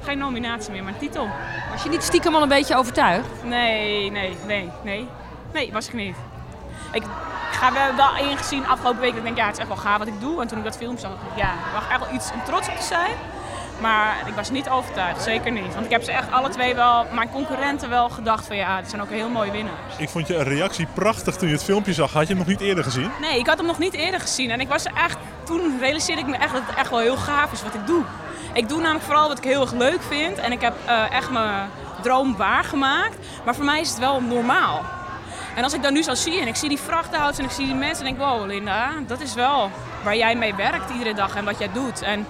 Geen 0.03 0.17
nominatie 0.17 0.72
meer, 0.72 0.84
maar 0.84 0.98
titel. 0.98 1.29
Was 1.72 1.84
je 1.84 1.89
niet 1.89 2.03
stiekem 2.03 2.36
al 2.36 2.41
een 2.41 2.50
beetje 2.50 2.75
overtuigd? 2.75 3.43
Nee, 3.43 4.12
nee, 4.12 4.36
nee, 4.46 4.70
nee. 4.84 5.08
Nee, 5.53 5.72
was 5.72 5.88
ik 5.88 5.93
niet. 5.93 6.15
Ik, 6.91 7.03
ga 7.51 7.74
wel, 7.74 7.96
wel 7.96 8.29
ingezien 8.29 8.65
afgelopen 8.67 9.01
week. 9.01 9.15
Ik 9.15 9.24
denk, 9.24 9.38
ja, 9.38 9.46
het 9.46 9.53
is 9.53 9.60
echt 9.60 9.67
wel 9.67 9.77
gaaf 9.77 9.98
wat 9.98 10.08
ik 10.08 10.20
doe. 10.20 10.41
En 10.41 10.48
toen 10.48 10.58
ik 10.58 10.63
dat 10.63 10.77
film 10.77 10.98
zag, 10.98 11.12
dacht 11.12 11.31
ik, 11.31 11.38
ja, 11.38 11.53
mag 11.74 11.89
echt 11.89 12.00
wel 12.00 12.13
iets 12.13 12.31
om 12.31 12.43
trots 12.43 12.70
op 12.70 12.75
te 12.75 12.84
zijn. 12.84 13.15
Maar 13.82 14.16
ik 14.26 14.34
was 14.34 14.50
niet 14.50 14.70
overtuigd, 14.70 15.24
zeker 15.24 15.52
niet. 15.52 15.74
Want 15.74 15.86
ik 15.86 15.92
heb 15.92 16.04
ze 16.04 16.12
echt 16.12 16.32
alle 16.32 16.50
twee 16.50 16.76
wel, 16.76 17.06
mijn 17.14 17.30
concurrenten 17.30 17.90
wel 17.90 18.10
gedacht 18.10 18.48
van 18.48 18.56
ja, 18.56 18.76
het 18.76 18.90
zijn 18.90 19.02
ook 19.02 19.10
heel 19.10 19.30
mooie 19.30 19.52
winnaars. 19.52 19.98
Ik 19.98 20.10
vond 20.10 20.28
je 20.28 20.44
reactie 20.44 20.88
prachtig 20.94 21.36
toen 21.36 21.48
je 21.48 21.54
het 21.54 21.64
filmpje 21.64 21.94
zag. 21.94 22.14
Had 22.14 22.22
je 22.22 22.28
hem 22.28 22.38
nog 22.38 22.48
niet 22.48 22.60
eerder 22.60 22.84
gezien? 22.84 23.12
Nee, 23.22 23.40
ik 23.40 23.48
had 23.48 23.58
hem 23.58 23.66
nog 23.66 23.80
niet 23.80 23.94
eerder 23.94 24.20
gezien. 24.20 24.52
En 24.52 24.60
ik 24.60 24.68
was 24.68 24.86
echt, 24.86 25.18
toen 25.44 25.80
realiseerde 25.80 26.22
ik 26.22 26.28
me 26.28 26.36
echt 26.36 26.54
dat 26.54 26.62
het 26.66 26.76
echt 26.76 26.90
wel 26.90 27.00
heel 27.00 27.18
gaaf 27.18 27.52
is 27.52 27.64
wat 27.64 27.74
ik 27.74 27.88
doe. 27.88 28.04
Ik 28.54 28.70
doe 28.70 28.82
namelijk 28.82 29.06
vooral 29.06 29.28
wat 29.28 29.38
ik 29.38 29.44
heel 29.44 29.62
erg 29.62 29.74
leuk 29.74 30.02
vind. 30.02 30.38
En 30.38 30.52
ik 30.52 30.62
heb 30.62 30.74
uh, 30.88 31.12
echt 31.12 31.30
mijn 31.30 31.70
droom 32.02 32.38
waargemaakt. 32.38 33.16
Maar 33.46 33.56
voor 33.56 33.66
mij 33.66 33.80
is 33.80 33.90
het 33.90 34.00
wel 34.00 34.22
normaal. 34.22 34.82
En 35.56 35.64
als 35.64 35.74
ik 35.74 35.82
dan 35.84 35.94
nu 35.94 36.04
zo 36.04 36.14
zie 36.14 36.42
en 36.42 36.48
ik 36.48 36.56
zie 36.56 36.70
die 36.70 36.80
vrachtauto's 36.80 37.38
en 37.38 37.46
ik 37.46 37.52
zie 37.52 37.66
die 37.66 37.76
mensen, 37.76 38.04
denk 38.04 38.16
ik, 38.16 38.22
wow 38.22 38.46
Linda, 38.46 38.90
dat 39.08 39.22
is 39.22 39.34
wel 39.34 39.72
waar 40.04 40.16
jij 40.16 40.36
mee 40.36 40.56
werkt 40.56 40.92
iedere 40.92 41.14
dag 41.14 41.36
en 41.36 41.46
wat 41.46 41.60
jij 41.60 41.72
doet. 41.74 42.02
En 42.02 42.28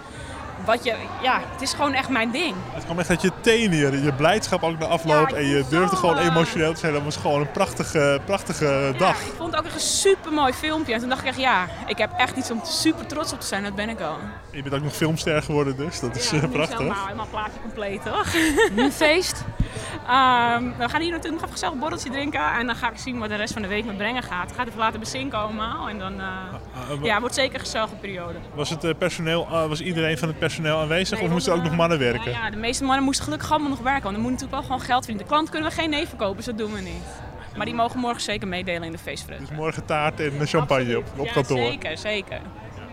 wat 0.66 0.84
je, 0.84 0.96
ja, 1.22 1.42
het 1.52 1.62
is 1.62 1.74
gewoon 1.74 1.94
echt 1.94 2.10
mijn 2.10 2.32
ding. 2.32 2.56
Het 2.74 2.84
kwam 2.84 3.00
echt 3.00 3.10
uit 3.10 3.22
je 3.22 3.32
tenen, 3.42 4.04
je 4.04 4.14
blijdschap 4.14 4.64
ook 4.64 4.80
na 4.80 4.86
afloop 4.86 5.32
en 5.32 5.46
je 5.46 5.64
durfde 5.70 5.96
gewoon 5.96 6.18
emotioneel 6.18 6.74
te 6.74 6.80
zijn. 6.80 6.94
Dat 6.94 7.04
was 7.04 7.16
gewoon 7.16 7.42
een 7.42 7.52
prachtige, 7.52 8.22
prachtige 8.26 8.94
dag. 8.98 9.22
ik 9.22 9.34
vond 9.38 9.52
het 9.52 9.60
ook 9.60 9.66
echt 9.66 9.76
een 9.76 9.82
super 9.82 10.32
mooi 10.32 10.54
filmpje. 10.54 10.94
En 10.94 11.00
toen 11.00 11.10
dacht 11.10 11.22
ik 11.22 11.28
echt, 11.28 11.40
ja, 11.40 11.68
ik 11.88 11.98
heb 11.98 12.12
echt 12.18 12.36
iets 12.36 12.52
om 12.52 12.62
super 12.64 13.06
trots 13.06 13.34
op 13.34 13.40
te 13.40 13.48
zijn. 13.48 13.64
Dat 13.64 13.76
ben 13.76 13.90
ik 13.90 14.02
al. 14.02 14.18
Je 14.52 14.62
bent 14.62 14.76
ook 14.76 14.84
nog 14.84 14.96
filmster 14.96 15.44
geworden 15.44 15.78
dus, 15.78 16.00
dat 16.00 16.16
is 16.16 16.30
ja, 16.30 16.48
prachtig. 16.48 16.78
Helemaal, 16.78 17.06
helemaal 17.06 17.28
plaatje 17.30 17.60
compleet, 17.62 18.02
toch? 18.04 18.34
Nu 18.76 18.92
feest? 18.92 19.44
Um, 20.04 20.74
we 20.82 20.90
gaan 20.90 21.02
hier 21.02 21.12
natuurlijk 21.12 21.24
nog 21.24 21.42
even 21.42 21.52
gezellig 21.52 21.80
borreltje 21.80 22.10
drinken. 22.10 22.54
En 22.54 22.66
dan 22.66 22.76
ga 22.76 22.92
ik 22.92 22.98
zien 22.98 23.20
wat 23.20 23.30
de 23.30 23.36
rest 23.36 23.54
van 23.54 23.62
de 23.62 23.68
week 23.68 23.86
me 23.86 23.94
brengen 23.94 24.24
gaat. 24.24 24.50
Het 24.50 24.58
gaat 24.58 24.68
even 24.68 24.80
laten 24.80 25.00
bezinken 25.00 25.38
allemaal. 25.38 25.90
En 25.90 26.00
dan, 26.00 26.14
uh, 26.14 26.28
uh, 26.92 27.04
ja, 27.04 27.12
het 27.12 27.20
wordt 27.20 27.36
zeker 27.36 27.54
een 27.54 27.60
gezellige 27.60 27.96
periode. 27.96 28.38
Was 28.54 28.70
het 28.70 28.98
personeel, 28.98 29.48
was 29.68 29.82
iedereen 29.82 30.18
van 30.18 30.28
het 30.28 30.40
personeel 30.40 30.51
aanwezig 30.60 31.22
of 31.22 31.30
moesten 31.30 31.54
ook 31.54 31.64
nog 31.64 31.76
mannen 31.76 32.00
werken? 32.00 32.32
Ja, 32.32 32.44
ja, 32.44 32.50
de 32.50 32.58
meeste 32.58 32.84
mannen 32.84 33.04
moesten 33.04 33.24
gelukkig 33.24 33.52
allemaal 33.52 33.70
nog 33.70 33.80
werken. 33.80 34.04
Want 34.04 34.14
dan 34.14 34.24
moet 34.24 34.32
natuurlijk 34.32 34.60
wel 34.60 34.68
gewoon 34.70 34.82
geld 34.82 35.06
verdienen. 35.06 35.24
De 35.24 35.32
klant 35.34 35.50
kunnen 35.50 35.70
we 35.70 35.76
geen 35.76 35.90
nee 35.90 36.08
verkopen, 36.08 36.36
dus 36.36 36.46
dat 36.46 36.58
doen 36.58 36.74
we 36.74 36.82
niet. 36.82 37.04
Maar 37.56 37.66
die 37.66 37.76
mogen 37.76 38.00
morgen 38.00 38.22
zeker 38.22 38.48
meedelen 38.48 38.84
in 38.84 38.92
de 38.92 38.98
feestvreugde. 38.98 39.46
Dus 39.46 39.58
morgen 39.58 39.86
taart 39.86 40.20
en 40.20 40.48
champagne 40.48 40.98
op, 40.98 41.06
op 41.18 41.28
kantoor? 41.28 41.58
zeker, 41.58 41.98
zeker. 41.98 42.42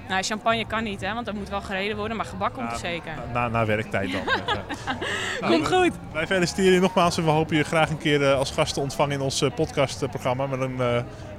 Nou, 0.08 0.22
champagne 0.22 0.66
kan 0.66 0.84
niet, 0.84 1.00
hè, 1.00 1.14
want 1.14 1.26
dat 1.26 1.34
moet 1.34 1.48
wel 1.48 1.60
gereden 1.60 1.96
worden, 1.96 2.16
maar 2.16 2.26
gebak 2.26 2.54
komt 2.54 2.72
er 2.72 2.78
zeker. 2.78 3.12
Na, 3.32 3.48
na 3.48 3.66
werktijd 3.66 4.12
dan. 4.12 4.20
nou, 5.40 5.52
komt 5.52 5.66
goed. 5.66 5.92
Wij 6.12 6.26
feliciteren 6.26 6.72
je 6.72 6.80
nogmaals 6.80 7.18
en 7.18 7.24
we 7.24 7.30
hopen 7.30 7.56
je 7.56 7.64
graag 7.64 7.90
een 7.90 7.98
keer 7.98 8.32
als 8.32 8.50
gast 8.50 8.74
te 8.74 8.80
ontvangen 8.80 9.14
in 9.14 9.20
ons 9.20 9.44
podcastprogramma. 9.54 10.46
Maar 10.46 10.58
dan, 10.58 10.76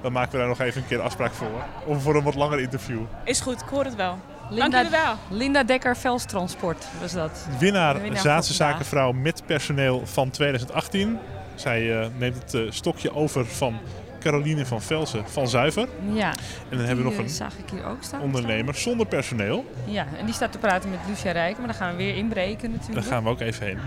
dan 0.02 0.12
maken 0.12 0.32
we 0.32 0.38
daar 0.38 0.48
nog 0.48 0.60
even 0.60 0.82
een 0.82 0.88
keer 0.88 1.02
afspraak 1.02 1.34
voor. 1.34 1.64
Of 1.86 2.04
voor 2.04 2.16
een 2.16 2.24
wat 2.24 2.36
langer 2.36 2.60
interview. 2.60 3.00
Is 3.24 3.40
goed, 3.40 3.62
ik 3.62 3.68
hoor 3.68 3.84
het 3.84 3.96
wel. 3.96 4.18
Linda, 4.50 4.84
Dank 4.84 4.90
wel. 4.90 5.38
Linda 5.38 5.64
Dekker, 5.64 5.98
Velstransport 5.98 6.88
was 7.02 7.14
dat. 7.14 7.48
Winnaar, 7.60 8.02
winnaar 8.02 8.22
Zaanse 8.22 8.54
Zakenvrouw 8.54 9.12
met 9.12 9.46
personeel 9.46 10.06
van 10.06 10.30
2018. 10.30 11.18
Zij 11.56 11.82
uh, 11.82 12.06
neemt 12.18 12.36
het 12.36 12.54
uh, 12.54 12.72
stokje 12.72 13.14
over 13.16 13.46
van 13.46 13.80
Caroline 14.20 14.66
van 14.66 14.82
Velsen 14.82 15.30
van 15.30 15.48
Zuiver. 15.48 15.88
Ja. 16.14 16.30
En 16.70 16.78
dan 16.78 16.86
hebben 16.86 17.06
we 17.06 17.12
nog 17.12 17.20
een 17.20 17.30
zag 17.30 17.58
ik 17.58 17.70
hier 17.70 17.86
ook 17.86 18.04
staan, 18.04 18.22
ondernemer 18.22 18.76
zonder 18.76 19.06
personeel. 19.06 19.74
Ja, 19.86 20.08
en 20.18 20.26
die 20.26 20.34
staat 20.34 20.52
te 20.52 20.58
praten 20.58 20.90
met 20.90 21.00
Lucia 21.08 21.32
Rijk, 21.32 21.58
maar 21.58 21.68
dan 21.68 21.76
gaan 21.76 21.92
we 21.92 21.98
weer 21.98 22.16
inbreken 22.16 22.72
natuurlijk. 22.72 23.02
Daar 23.02 23.14
gaan 23.14 23.24
we 23.24 23.30
ook 23.30 23.40
even 23.40 23.66
heen. 23.66 23.80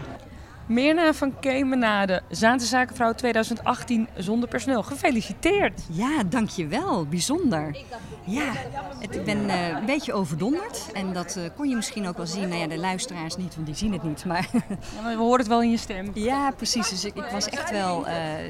Mirna 0.72 1.12
van 1.12 1.38
Kemenade, 1.40 2.22
Zaanse 2.30 2.66
Zakenvrouw 2.66 3.12
2018 3.12 4.08
zonder 4.16 4.48
personeel. 4.48 4.82
Gefeliciteerd. 4.82 5.80
Ja, 5.90 6.22
dankjewel. 6.22 7.06
Bijzonder. 7.06 7.76
Ja, 8.24 8.52
het, 8.98 9.16
ik 9.16 9.24
ben 9.24 9.44
uh, 9.44 9.68
een 9.68 9.84
beetje 9.86 10.12
overdonderd. 10.12 10.90
En 10.92 11.12
dat 11.12 11.36
uh, 11.38 11.44
kon 11.56 11.68
je 11.68 11.76
misschien 11.76 12.08
ook 12.08 12.16
wel 12.16 12.26
zien. 12.26 12.48
Nou 12.48 12.60
ja, 12.60 12.66
de 12.66 12.78
luisteraars 12.78 13.36
niet, 13.36 13.54
want 13.54 13.66
die 13.66 13.76
zien 13.76 13.92
het 13.92 14.02
niet. 14.02 14.24
Maar, 14.24 14.48
ja, 14.52 15.02
maar 15.02 15.16
we 15.16 15.22
horen 15.22 15.38
het 15.38 15.48
wel 15.48 15.62
in 15.62 15.70
je 15.70 15.76
stem. 15.76 16.10
Ja, 16.14 16.50
precies. 16.50 16.88
Dus 16.88 17.04
ik, 17.04 17.14
ik 17.14 17.30
was 17.32 17.48
echt 17.48 17.70
wel 17.70 18.06
uh, 18.06 18.46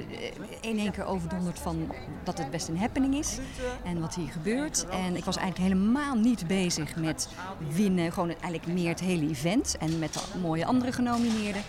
in 0.61 0.79
één 0.79 0.93
keer 0.93 1.05
overdonderd 1.05 1.59
van 1.59 1.93
dat 2.25 2.39
het 2.39 2.51
best 2.51 2.69
een 2.69 2.79
happening 2.79 3.15
is. 3.15 3.39
En 3.85 4.01
wat 4.01 4.15
hier 4.15 4.31
gebeurt. 4.33 4.87
En 4.91 5.17
ik 5.17 5.25
was 5.25 5.37
eigenlijk 5.37 5.73
helemaal 5.73 6.15
niet 6.15 6.47
bezig 6.47 6.97
met 6.97 7.29
winnen. 7.69 8.13
Gewoon 8.13 8.29
eigenlijk 8.29 8.67
meer 8.67 8.89
het 8.89 9.01
hele 9.01 9.29
event. 9.29 9.77
En 9.79 9.99
met 9.99 10.13
de 10.13 10.39
mooie 10.39 10.67
andere 10.67 10.93
genomineerden. 10.93 11.63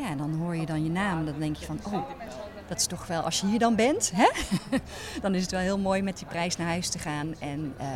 Ja, 0.00 0.14
dan 0.14 0.34
hoor 0.34 0.56
je 0.56 0.66
dan 0.66 0.84
je 0.84 0.90
naam. 0.90 1.24
Dan 1.24 1.38
denk 1.38 1.56
je 1.56 1.66
van, 1.66 1.80
oh, 1.92 2.08
dat 2.68 2.78
is 2.78 2.86
toch 2.86 3.06
wel, 3.06 3.22
als 3.22 3.40
je 3.40 3.46
hier 3.46 3.58
dan 3.58 3.74
bent, 3.76 4.12
hè? 4.14 4.30
dan 5.22 5.34
is 5.34 5.42
het 5.42 5.50
wel 5.50 5.60
heel 5.60 5.78
mooi 5.78 6.02
met 6.02 6.18
die 6.18 6.26
prijs 6.26 6.56
naar 6.56 6.66
huis 6.66 6.88
te 6.88 6.98
gaan. 6.98 7.34
En 7.38 7.74
uh, 7.80 7.86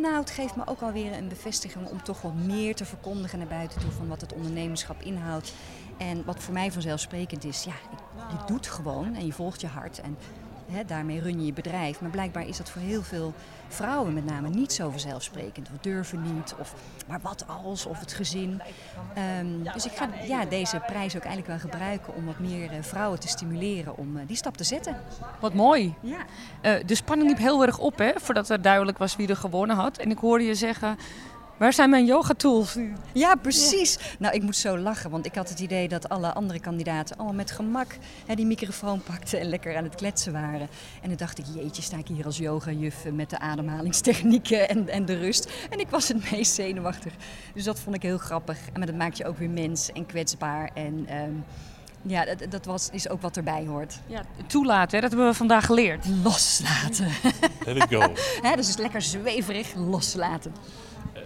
nou, 0.00 0.14
het 0.14 0.30
geeft 0.30 0.56
me 0.56 0.66
ook 0.66 0.80
alweer 0.80 1.12
een 1.12 1.28
bevestiging 1.28 1.88
om 1.88 2.02
toch 2.02 2.22
wat 2.22 2.34
meer 2.34 2.74
te 2.74 2.84
verkondigen 2.84 3.38
naar 3.38 3.48
buiten 3.48 3.80
toe 3.80 3.90
van 3.90 4.08
wat 4.08 4.20
het 4.20 4.32
ondernemerschap 4.32 5.02
inhoudt. 5.02 5.52
En 5.96 6.24
wat 6.24 6.42
voor 6.42 6.54
mij 6.54 6.72
vanzelfsprekend 6.72 7.44
is, 7.44 7.64
ja, 7.64 7.74
je 8.30 8.44
doet 8.46 8.66
gewoon 8.66 9.14
en 9.14 9.26
je 9.26 9.32
volgt 9.32 9.60
je 9.60 9.66
hart. 9.66 10.00
En 10.00 10.16
He, 10.70 10.84
daarmee 10.84 11.20
run 11.20 11.40
je 11.40 11.46
je 11.46 11.52
bedrijf. 11.52 12.00
Maar 12.00 12.10
blijkbaar 12.10 12.46
is 12.46 12.56
dat 12.56 12.70
voor 12.70 12.82
heel 12.82 13.02
veel 13.02 13.34
vrouwen 13.68 14.14
met 14.14 14.24
name 14.24 14.48
niet 14.48 14.72
zo 14.72 14.90
vanzelfsprekend. 14.90 15.68
We 15.68 15.76
durven 15.80 16.34
niet, 16.34 16.54
of 16.58 16.74
maar 17.06 17.20
wat 17.22 17.44
als, 17.46 17.86
of 17.86 18.00
het 18.00 18.12
gezin. 18.12 18.60
Um, 19.40 19.62
dus 19.72 19.86
ik 19.86 19.92
ga 19.92 20.08
ja, 20.26 20.44
deze 20.44 20.82
prijs 20.86 21.16
ook 21.16 21.24
eigenlijk 21.24 21.46
wel 21.46 21.70
gebruiken 21.70 22.14
om 22.14 22.26
wat 22.26 22.38
meer 22.38 22.72
uh, 22.72 22.78
vrouwen 22.80 23.20
te 23.20 23.28
stimuleren 23.28 23.96
om 23.96 24.16
uh, 24.16 24.22
die 24.26 24.36
stap 24.36 24.56
te 24.56 24.64
zetten. 24.64 24.96
Wat 25.40 25.54
mooi. 25.54 25.94
Ja. 26.00 26.18
Uh, 26.62 26.86
de 26.86 26.94
spanning 26.94 27.28
liep 27.28 27.38
heel 27.38 27.66
erg 27.66 27.78
op, 27.78 27.98
hè, 27.98 28.12
voordat 28.14 28.48
er 28.48 28.62
duidelijk 28.62 28.98
was 28.98 29.16
wie 29.16 29.28
er 29.28 29.36
gewonnen 29.36 29.76
had. 29.76 29.98
En 29.98 30.10
ik 30.10 30.18
hoorde 30.18 30.44
je 30.44 30.54
zeggen, 30.54 30.96
Waar 31.58 31.72
zijn 31.72 31.90
mijn 31.90 32.04
yogatools? 32.04 32.76
Ja, 33.12 33.34
precies. 33.34 33.98
Nou, 34.18 34.34
ik 34.34 34.42
moet 34.42 34.56
zo 34.56 34.78
lachen, 34.78 35.10
want 35.10 35.26
ik 35.26 35.34
had 35.34 35.48
het 35.48 35.60
idee 35.60 35.88
dat 35.88 36.08
alle 36.08 36.32
andere 36.32 36.60
kandidaten 36.60 37.16
allemaal 37.16 37.34
met 37.34 37.50
gemak 37.50 37.96
hè, 38.26 38.34
die 38.34 38.46
microfoon 38.46 39.02
pakten 39.02 39.40
en 39.40 39.48
lekker 39.48 39.76
aan 39.76 39.84
het 39.84 39.94
kletsen 39.94 40.32
waren. 40.32 40.68
En 41.02 41.08
dan 41.08 41.16
dacht 41.16 41.38
ik, 41.38 41.44
jeetje, 41.54 41.82
sta 41.82 41.96
ik 41.96 42.08
hier 42.08 42.24
als 42.24 42.36
yogajuf 42.36 43.04
met 43.12 43.30
de 43.30 43.38
ademhalingstechnieken 43.38 44.68
en, 44.68 44.88
en 44.88 45.04
de 45.04 45.18
rust. 45.18 45.52
En 45.70 45.78
ik 45.78 45.88
was 45.88 46.08
het 46.08 46.30
meest 46.30 46.54
zenuwachtig. 46.54 47.12
Dus 47.54 47.64
dat 47.64 47.80
vond 47.80 47.96
ik 47.96 48.02
heel 48.02 48.18
grappig. 48.18 48.58
En 48.72 48.80
dat 48.80 48.94
maakt 48.94 49.16
je 49.16 49.26
ook 49.26 49.38
weer 49.38 49.50
mens 49.50 49.92
en 49.92 50.06
kwetsbaar. 50.06 50.70
En 50.74 51.06
um, 51.22 51.44
ja, 52.02 52.24
dat, 52.24 52.50
dat 52.50 52.64
was, 52.64 52.88
is 52.92 53.08
ook 53.08 53.22
wat 53.22 53.36
erbij 53.36 53.66
hoort. 53.66 54.00
Ja, 54.06 54.22
toelaten, 54.46 54.96
hè? 54.96 55.00
dat 55.00 55.10
hebben 55.10 55.28
we 55.28 55.34
vandaag 55.34 55.66
geleerd. 55.66 56.06
Loslaten. 56.22 57.08
Let 57.64 57.76
it 57.76 57.86
go. 57.90 58.12
hè, 58.48 58.56
dus 58.56 58.68
is 58.68 58.76
lekker 58.76 59.02
zweverig 59.02 59.74
loslaten. 59.74 60.52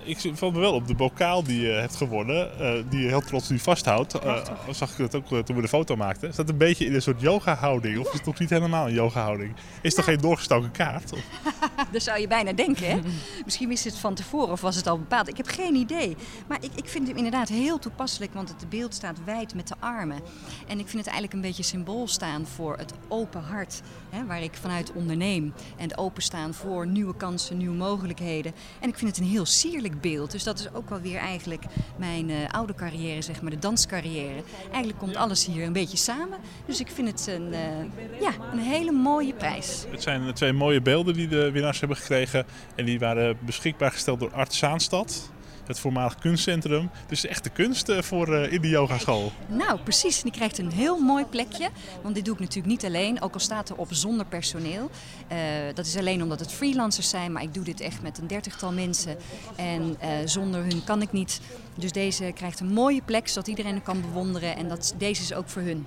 Ik 0.04 0.18
val 0.34 0.50
me 0.50 0.60
wel 0.60 0.72
op 0.72 0.86
de 0.86 0.94
bokaal 0.94 1.42
die 1.42 1.60
je 1.60 1.70
hebt 1.70 1.96
gewonnen, 1.96 2.58
eh, 2.58 2.82
die 2.88 3.00
je 3.00 3.08
heel 3.08 3.20
trots 3.20 3.48
nu 3.48 3.58
vasthoudt. 3.58 4.24
Uh, 4.24 4.38
zag 4.70 4.90
ik 4.90 4.96
dat 4.96 5.14
ook 5.14 5.30
uh, 5.30 5.38
toen 5.38 5.56
we 5.56 5.62
de 5.62 5.68
foto 5.68 5.96
maakten. 5.96 6.28
Is 6.28 6.36
dat 6.36 6.48
een 6.48 6.56
beetje 6.56 6.84
in 6.84 6.94
een 6.94 7.02
soort 7.02 7.20
yoga-houding? 7.20 7.98
Of 7.98 8.06
is 8.06 8.12
het 8.12 8.24
toch 8.24 8.38
niet 8.38 8.50
helemaal 8.50 8.86
een 8.86 8.92
yoga-houding? 8.92 9.54
Is 9.82 9.94
toch 9.94 10.04
geen 10.04 10.20
doorgestoken 10.20 10.70
kaart? 10.70 11.12
Of? 11.12 11.20
dat 11.92 12.02
zou 12.02 12.20
je 12.20 12.26
bijna 12.26 12.52
denken, 12.52 12.86
hè? 12.86 12.98
Misschien 13.44 13.68
wist 13.68 13.84
het 13.84 13.98
van 13.98 14.14
tevoren 14.14 14.52
of 14.52 14.60
was 14.60 14.76
het 14.76 14.86
al 14.86 14.98
bepaald. 14.98 15.28
Ik 15.28 15.36
heb 15.36 15.46
geen 15.46 15.74
idee. 15.74 16.16
Maar 16.48 16.58
ik, 16.60 16.70
ik 16.74 16.88
vind 16.88 17.08
hem 17.08 17.16
inderdaad 17.16 17.48
heel 17.48 17.78
toepasselijk, 17.78 18.34
want 18.34 18.48
het 18.48 18.68
beeld 18.68 18.94
staat 18.94 19.24
wijd 19.24 19.54
met 19.54 19.68
de 19.68 19.74
armen. 19.78 20.20
En 20.66 20.78
ik 20.78 20.88
vind 20.88 21.04
het 21.04 21.06
eigenlijk 21.06 21.32
een 21.32 21.40
beetje 21.40 21.62
symbool 21.62 22.08
staan 22.08 22.46
voor 22.46 22.76
het 22.76 22.92
open 23.08 23.42
hart, 23.42 23.80
hè, 24.10 24.26
waar 24.26 24.42
ik 24.42 24.54
vanuit 24.54 24.92
onderneem. 24.92 25.52
En 25.76 25.88
het 25.88 25.98
openstaan 25.98 26.54
voor 26.54 26.86
nieuwe 26.86 27.16
kansen, 27.16 27.56
nieuwe 27.56 27.76
mogelijkheden. 27.76 28.52
En 28.80 28.88
ik 28.88 28.98
vind 28.98 29.10
het 29.10 29.18
een 29.18 29.30
heel 29.30 29.46
sierlijk 29.62 30.00
beeld. 30.00 30.30
Dus 30.30 30.44
dat 30.44 30.58
is 30.58 30.72
ook 30.72 30.88
wel 30.90 31.00
weer 31.00 31.18
eigenlijk 31.18 31.64
mijn 31.96 32.28
uh, 32.28 32.36
oude 32.50 32.74
carrière, 32.74 33.22
zeg 33.22 33.42
maar, 33.42 33.50
de 33.50 33.58
danscarrière. 33.58 34.42
Eigenlijk 34.70 34.98
komt 34.98 35.16
alles 35.16 35.46
hier 35.46 35.64
een 35.64 35.72
beetje 35.72 35.96
samen. 35.96 36.38
Dus 36.66 36.80
ik 36.80 36.90
vind 36.90 37.08
het 37.08 37.26
een, 37.26 37.48
uh, 37.52 38.20
ja, 38.20 38.32
een 38.52 38.58
hele 38.58 38.92
mooie 38.92 39.34
prijs. 39.34 39.84
Het 39.90 40.02
zijn 40.02 40.34
twee 40.34 40.52
mooie 40.52 40.80
beelden 40.80 41.14
die 41.14 41.28
de 41.28 41.50
winnaars 41.50 41.78
hebben 41.80 41.96
gekregen. 41.96 42.44
En 42.74 42.84
die 42.84 42.98
waren 42.98 43.36
beschikbaar 43.40 43.90
gesteld 43.90 44.20
door 44.20 44.32
Art 44.32 44.54
Zaanstad 44.54 45.30
het 45.72 45.80
voormalig 45.80 46.14
kunstcentrum. 46.14 46.90
Dus 47.06 47.26
echt 47.26 47.44
de 47.44 47.50
kunst 47.50 47.92
voor 47.98 48.28
uh, 48.28 48.52
in 48.52 48.60
de 48.60 48.68
yogaschool. 48.68 49.32
Nou, 49.46 49.80
precies. 49.80 50.22
Die 50.22 50.32
krijgt 50.32 50.58
een 50.58 50.72
heel 50.72 50.98
mooi 50.98 51.24
plekje. 51.24 51.68
Want 52.02 52.14
dit 52.14 52.24
doe 52.24 52.34
ik 52.34 52.40
natuurlijk 52.40 52.72
niet 52.72 52.84
alleen, 52.84 53.22
ook 53.22 53.34
al 53.34 53.40
staat 53.40 53.68
er 53.68 53.76
op 53.76 53.88
zonder 53.90 54.26
personeel. 54.26 54.90
Uh, 55.32 55.38
dat 55.74 55.86
is 55.86 55.96
alleen 55.96 56.22
omdat 56.22 56.40
het 56.40 56.52
freelancers 56.52 57.08
zijn, 57.08 57.32
maar 57.32 57.42
ik 57.42 57.54
doe 57.54 57.64
dit 57.64 57.80
echt 57.80 58.02
met 58.02 58.18
een 58.18 58.26
dertigtal 58.26 58.72
mensen. 58.72 59.16
En 59.56 59.96
zonder 60.24 60.60
hun 60.60 60.84
kan 60.84 61.02
ik 61.02 61.12
niet. 61.12 61.40
Dus 61.74 61.92
deze 61.92 62.32
krijgt 62.34 62.60
een 62.60 62.72
mooie 62.72 63.02
plek, 63.04 63.28
zodat 63.28 63.48
iedereen 63.48 63.72
hem 63.72 63.82
kan 63.82 64.00
bewonderen. 64.00 64.56
En 64.56 64.68
dat, 64.68 64.94
deze 64.98 65.22
is 65.22 65.34
ook 65.34 65.48
voor 65.48 65.62
hun 65.62 65.86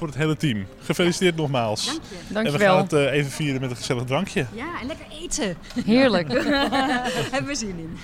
voor 0.00 0.08
het 0.08 0.18
hele 0.18 0.36
team. 0.36 0.66
Gefeliciteerd 0.82 1.36
nogmaals. 1.36 1.86
Dank 1.86 2.00
je. 2.08 2.34
Dank 2.34 2.46
en 2.46 2.52
we 2.52 2.58
gaan 2.58 2.76
het 2.76 2.92
uh, 2.92 3.12
even 3.12 3.30
vieren 3.30 3.60
met 3.60 3.70
een 3.70 3.76
gezellig 3.76 4.04
drankje. 4.04 4.46
Ja, 4.52 4.80
en 4.80 4.86
lekker 4.86 5.06
eten. 5.22 5.56
Heerlijk. 5.84 6.32
Hebben 7.34 7.46
we 7.46 7.54
zin 7.54 7.68
in. 7.78 7.98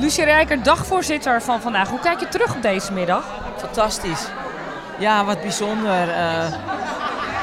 Lucie 0.00 0.24
Rijker, 0.24 0.62
dagvoorzitter 0.62 1.42
van 1.42 1.60
vandaag. 1.60 1.88
Hoe 1.88 1.98
kijk 1.98 2.20
je 2.20 2.28
terug 2.28 2.54
op 2.54 2.62
deze 2.62 2.92
middag? 2.92 3.24
Fantastisch. 3.56 4.26
Ja, 4.98 5.24
wat 5.24 5.40
bijzonder. 5.40 6.08
Uh, 6.08 6.52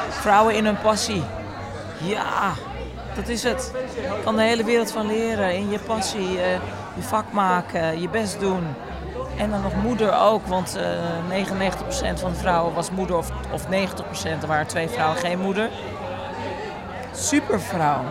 vrouwen 0.08 0.54
in 0.54 0.64
hun 0.64 0.80
passie. 0.80 1.22
Ja, 2.02 2.52
dat 3.14 3.28
is 3.28 3.42
het. 3.42 3.72
Je 3.94 4.20
kan 4.24 4.36
de 4.36 4.42
hele 4.42 4.64
wereld 4.64 4.92
van 4.92 5.06
leren. 5.06 5.54
In 5.54 5.70
je 5.70 5.78
passie, 5.78 6.32
uh, 6.34 6.52
je 6.96 7.02
vak 7.02 7.32
maken, 7.32 8.00
je 8.00 8.08
best 8.08 8.40
doen. 8.40 8.66
En 9.40 9.50
dan 9.50 9.62
nog 9.62 9.82
moeder 9.82 10.18
ook, 10.18 10.46
want 10.46 10.76
uh, 11.30 11.46
99% 12.14 12.20
van 12.20 12.30
de 12.30 12.38
vrouwen 12.38 12.74
was 12.74 12.90
moeder 12.90 13.16
of, 13.16 13.30
of 13.52 13.64
90%. 13.64 13.68
Er 14.40 14.46
waren 14.46 14.66
twee 14.66 14.88
vrouwen 14.88 15.18
geen 15.18 15.38
moeder. 15.38 15.70
Supervrouw. 17.14 18.04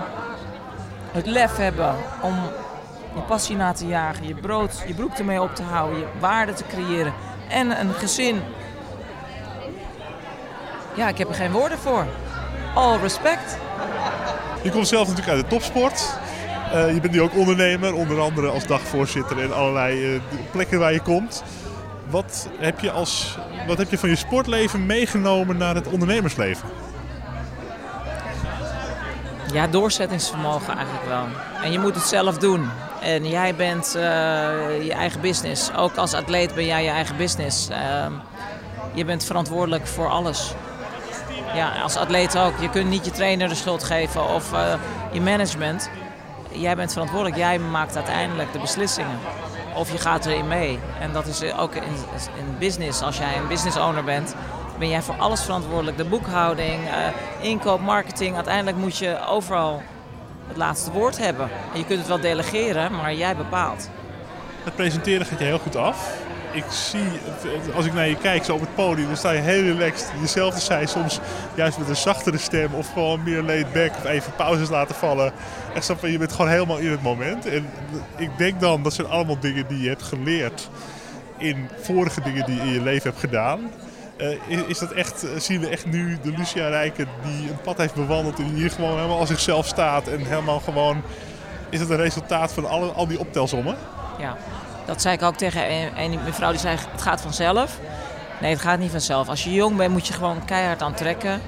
Het 1.12 1.26
lef 1.26 1.58
hebben 1.58 1.96
om 2.22 2.36
je 3.16 3.22
passie 3.22 3.56
na 3.56 3.72
te 3.72 3.88
jagen, 3.88 4.28
je 4.28 4.36
brood, 4.36 4.84
je 4.88 4.94
broek 4.94 5.14
ermee 5.18 5.42
op 5.42 5.56
te 5.56 5.64
houden, 5.64 6.00
je 6.00 6.06
waarde 6.20 6.54
te 6.54 6.64
creëren. 6.68 7.14
En 7.48 7.80
een 7.80 7.94
gezin. 7.94 8.42
Ja, 10.94 11.08
ik 11.08 11.18
heb 11.18 11.30
er 11.30 11.36
geen 11.36 11.52
woorden 11.52 11.78
voor. 11.78 12.06
All 12.76 12.98
respect. 12.98 13.58
Je 14.62 14.72
komt 14.72 14.88
zelf 14.88 15.08
natuurlijk 15.08 15.36
uit 15.36 15.44
de 15.44 15.56
topsport. 15.56 16.20
Uh, 16.74 16.94
je 16.94 17.00
bent 17.00 17.14
nu 17.14 17.22
ook 17.22 17.36
ondernemer, 17.36 17.94
onder 17.94 18.20
andere 18.20 18.48
als 18.48 18.68
dagvoorzitter 18.68 19.40
en 19.40 19.54
allerlei 19.54 20.14
uh, 20.14 20.22
plekken 20.52 20.80
waar 20.80 20.94
je 20.94 21.00
komt. 21.00 21.44
Wat 22.10 22.50
heb, 22.60 22.80
je 22.80 22.92
als, 22.92 23.38
wat 23.68 23.78
heb 23.78 23.90
je 23.90 23.98
van 23.98 24.10
je 24.10 24.16
sportleven 24.16 24.86
meegenomen 24.86 25.58
naar 25.58 25.76
het 25.76 25.88
ondernemersleven? 25.88 26.70
Ja, 29.54 29.68
doorzettingsvermogen 29.68 30.76
eigenlijk 30.76 31.06
wel. 31.08 31.26
En 31.64 31.72
je 31.72 31.80
moet 31.80 31.96
het 31.96 32.04
zelf 32.04 32.38
doen. 32.38 32.70
En 33.02 33.28
jij 33.28 33.56
bent 33.56 33.94
uh, 33.96 34.02
je 34.84 34.94
eigen 34.94 35.22
business. 35.22 35.74
Ook 35.74 35.96
als 35.96 36.14
atleet 36.14 36.56
ben 36.56 36.66
jij 36.66 36.84
je 36.84 36.90
eigen 36.90 37.18
business. 37.18 37.68
je 38.94 39.06
bent 39.06 39.24
verantwoordelijk 39.24 39.88
voor 39.88 40.10
alles. 40.10 40.54
Ja, 41.54 41.82
als 41.82 41.96
atleet 41.96 42.38
ook. 42.38 42.54
Je 42.62 42.70
kunt 42.70 42.90
niet 42.90 43.06
je 43.06 43.12
trainer 43.12 43.50
de 43.50 43.56
schuld 43.56 43.84
geven 43.84 44.30
of 44.30 44.52
je 45.12 45.22
management 45.22 45.90
jij 46.52 46.76
bent 46.76 46.92
verantwoordelijk. 46.92 47.38
Jij 47.38 47.60
maakt 47.60 47.96
uiteindelijk 47.96 48.54
de 48.54 48.60
beslissingen. 48.60 49.20
Of 49.76 49.92
je 49.92 49.98
gaat 49.98 50.26
erin 50.26 50.48
mee. 50.48 50.80
En 51.00 51.12
dat 51.12 51.28
is 51.28 51.54
ook 51.54 51.76
in, 51.76 51.84
in 52.38 52.58
business. 52.60 53.02
Als 53.02 53.18
jij 53.18 53.38
een 53.38 53.48
business 53.48 53.78
owner 53.78 54.04
bent, 54.04 54.36
ben 54.80 54.90
jij 54.90 55.02
voor 55.02 55.16
alles 55.16 55.42
verantwoordelijk. 55.42 55.98
De 55.98 56.06
boekhouding, 56.06 56.80
uh, 56.84 56.92
inkoop, 57.42 57.80
marketing. 57.82 58.36
Uiteindelijk 58.36 58.78
moet 58.78 58.98
je 58.98 59.26
overal 59.28 59.82
het 60.48 60.58
laatste 60.58 60.92
woord 60.92 61.18
hebben. 61.18 61.50
En 61.74 61.80
je 61.80 61.86
kunt 61.86 62.00
het 62.00 62.08
wel 62.08 62.20
delegeren, 62.20 62.92
maar 62.92 63.14
jij 63.14 63.36
bepaalt. 63.36 63.90
Het 64.64 64.76
presenteren 64.76 65.26
gaat 65.26 65.40
je 65.40 65.46
heel 65.46 65.60
goed 65.60 65.76
af. 65.76 66.18
Ik 66.52 66.64
zie, 66.70 67.10
als 67.76 67.86
ik 67.86 67.94
naar 67.94 68.08
je 68.08 68.18
kijk 68.18 68.46
zo 68.46 68.54
op 68.54 68.60
het 68.60 68.76
podium, 68.76 69.08
dan 69.08 69.18
sta 69.18 69.32
je 69.32 69.42
heel 69.42 69.62
relaxed 69.62 70.12
jezelf 70.22 70.54
te 70.54 70.62
zijn. 70.62 70.88
Soms 70.88 71.20
juist 71.56 71.78
met 71.78 71.90
een 71.90 71.96
zachtere 71.96 72.38
stem 72.38 72.74
of 72.74 72.94
gewoon 72.94 73.24
meer 73.24 73.42
laid 73.42 73.74
back 73.74 73.90
of 73.98 74.06
even 74.06 74.36
pauzes 74.36 74.70
laten 74.70 74.96
vallen. 74.96 75.32
Echt 75.74 75.86
zo 75.86 75.96
van, 76.00 76.12
je 76.12 76.18
bent 76.18 76.32
gewoon 76.32 76.52
helemaal 76.52 76.78
in 76.78 76.92
het 76.92 77.02
moment. 77.02 77.46
En 77.46 77.70
ik 78.18 78.30
denk 78.38 78.60
dan, 78.60 78.84
dat 78.84 78.94
zijn 78.94 79.08
allemaal 79.08 79.40
dingen 79.40 79.68
die 79.68 79.82
je 79.82 79.90
hebt 79.90 80.04
geleerd 80.04 80.70
in 81.38 81.70
vorige 81.82 82.22
dingen 82.22 82.46
die 82.46 82.56
je 82.56 82.62
in 82.62 82.74
je 82.74 82.82
leven 82.82 83.10
hebt 83.10 83.20
gedaan. 83.20 83.60
Uh, 84.18 84.70
is 84.70 84.80
dat 84.80 84.92
echt, 84.92 85.26
zien 85.38 85.60
we 85.60 85.68
echt 85.68 85.86
nu 85.86 86.18
de 86.22 86.34
Lucia 86.38 86.68
Rijken 86.68 87.08
die 87.24 87.50
een 87.50 87.62
pad 87.64 87.78
heeft 87.78 87.94
bewandeld 87.94 88.40
en 88.40 88.46
hier 88.46 88.72
gewoon 88.72 88.96
helemaal 88.96 89.20
als 89.20 89.30
zichzelf 89.30 89.68
staat 89.68 90.08
en 90.08 90.26
helemaal 90.26 90.60
gewoon... 90.60 91.02
Is 91.70 91.80
het 91.80 91.90
een 91.90 91.98
resultaat 91.98 92.52
van 92.52 92.66
alle, 92.66 92.92
al 92.92 93.08
die 93.08 93.20
optelsommen? 93.20 93.76
Ja, 94.20 94.38
dat 94.90 95.02
zei 95.02 95.16
ik 95.16 95.22
ook 95.22 95.36
tegen 95.36 95.62
een, 95.98 96.20
mevrouw 96.24 96.50
die 96.50 96.60
zei 96.60 96.78
het 96.92 97.02
gaat 97.02 97.22
vanzelf. 97.22 97.80
Nee, 98.42 98.52
het 98.52 98.62
gaat 98.62 98.80
niet 98.80 98.92
vanzelf. 98.92 99.30
Als 99.30 99.44
je 99.44 99.54
jong 99.54 99.78
bent 99.78 99.92
moet 99.92 100.08
je 100.08 100.14
gewoon 100.14 100.46
keihard 100.46 100.82
aantrekken. 100.82 101.42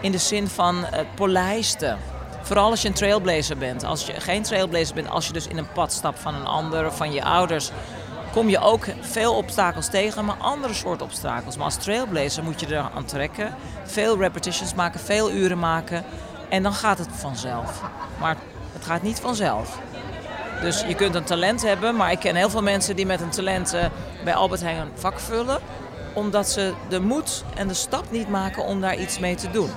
In 0.00 0.12
de 0.12 0.18
zin 0.18 0.48
van 0.48 0.84
het 0.84 1.14
polijsten. 1.14 1.98
Vooral 2.42 2.70
als 2.70 2.82
je 2.82 2.88
een 2.88 2.94
trailblazer 2.94 3.58
bent. 3.58 3.84
Als 3.84 4.06
je 4.06 4.20
geen 4.20 4.42
trailblazer 4.42 4.94
bent, 4.94 5.08
als 5.08 5.26
je 5.26 5.32
dus 5.32 5.46
in 5.46 5.58
een 5.58 5.72
pad 5.72 5.92
stapt 5.92 6.18
van 6.18 6.34
een 6.34 6.46
ander 6.46 6.92
van 6.92 7.12
je 7.12 7.24
ouders, 7.24 7.70
kom 8.32 8.48
je 8.48 8.58
ook 8.58 8.86
veel 9.00 9.34
obstakels 9.36 9.88
tegen, 9.88 10.24
maar 10.24 10.36
andere 10.38 10.74
soort 10.74 11.02
obstakels. 11.02 11.56
Maar 11.56 11.64
als 11.64 11.76
trailblazer 11.76 12.44
moet 12.44 12.60
je 12.60 12.66
er 12.66 12.90
aan 12.94 13.04
trekken, 13.04 13.54
veel 13.84 14.18
repetitions 14.18 14.74
maken, 14.74 15.00
veel 15.00 15.30
uren 15.30 15.58
maken 15.58 16.04
en 16.48 16.62
dan 16.62 16.72
gaat 16.72 16.98
het 16.98 17.08
vanzelf. 17.12 17.82
Maar 18.20 18.36
het 18.72 18.84
gaat 18.84 19.02
niet 19.02 19.20
vanzelf. 19.20 19.78
Dus 20.62 20.84
je 20.88 20.94
kunt 20.94 21.14
een 21.14 21.24
talent 21.24 21.62
hebben, 21.62 21.96
maar 21.96 22.12
ik 22.12 22.18
ken 22.18 22.34
heel 22.34 22.50
veel 22.50 22.62
mensen 22.62 22.96
die 22.96 23.06
met 23.06 23.20
een 23.20 23.30
talent 23.30 23.74
uh, 23.74 23.84
bij 24.24 24.34
Albert 24.34 24.60
Heijn 24.60 24.78
een 24.78 24.90
vak 24.94 25.20
vullen, 25.20 25.58
omdat 26.12 26.48
ze 26.48 26.72
de 26.88 27.00
moed 27.00 27.44
en 27.54 27.68
de 27.68 27.74
stap 27.74 28.04
niet 28.10 28.28
maken 28.28 28.64
om 28.64 28.80
daar 28.80 28.96
iets 28.96 29.18
mee 29.18 29.34
te 29.34 29.50
doen. 29.50 29.70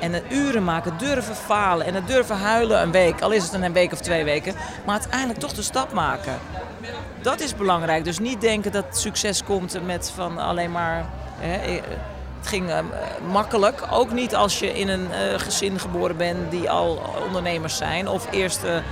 En 0.00 0.12
het 0.12 0.22
uren 0.28 0.64
maken, 0.64 0.98
durven 0.98 1.34
falen 1.34 1.86
en 1.86 1.94
het 1.94 2.06
durven 2.06 2.36
huilen 2.36 2.82
een 2.82 2.90
week, 2.90 3.20
al 3.20 3.30
is 3.30 3.42
het 3.42 3.52
een 3.52 3.72
week 3.72 3.92
of 3.92 4.00
twee 4.00 4.24
weken, 4.24 4.54
maar 4.86 4.94
uiteindelijk 4.94 5.38
toch 5.40 5.52
de 5.52 5.62
stap 5.62 5.92
maken. 5.92 6.38
Dat 7.22 7.40
is 7.40 7.56
belangrijk. 7.56 8.04
Dus 8.04 8.18
niet 8.18 8.40
denken 8.40 8.72
dat 8.72 8.84
succes 8.90 9.44
komt 9.44 9.86
met 9.86 10.12
van 10.14 10.38
alleen 10.38 10.70
maar. 10.70 11.06
Hè, 11.38 11.80
het 12.38 12.48
ging 12.48 12.68
uh, 12.68 12.78
makkelijk. 13.30 13.82
Ook 13.90 14.12
niet 14.12 14.34
als 14.34 14.58
je 14.58 14.78
in 14.78 14.88
een 14.88 15.08
gezin 15.40 15.78
geboren 15.78 16.16
bent 16.16 16.50
die 16.50 16.70
al 16.70 17.02
ondernemers 17.26 17.76
zijn 17.76 18.08
of 18.08 18.26
eerste 18.30 18.82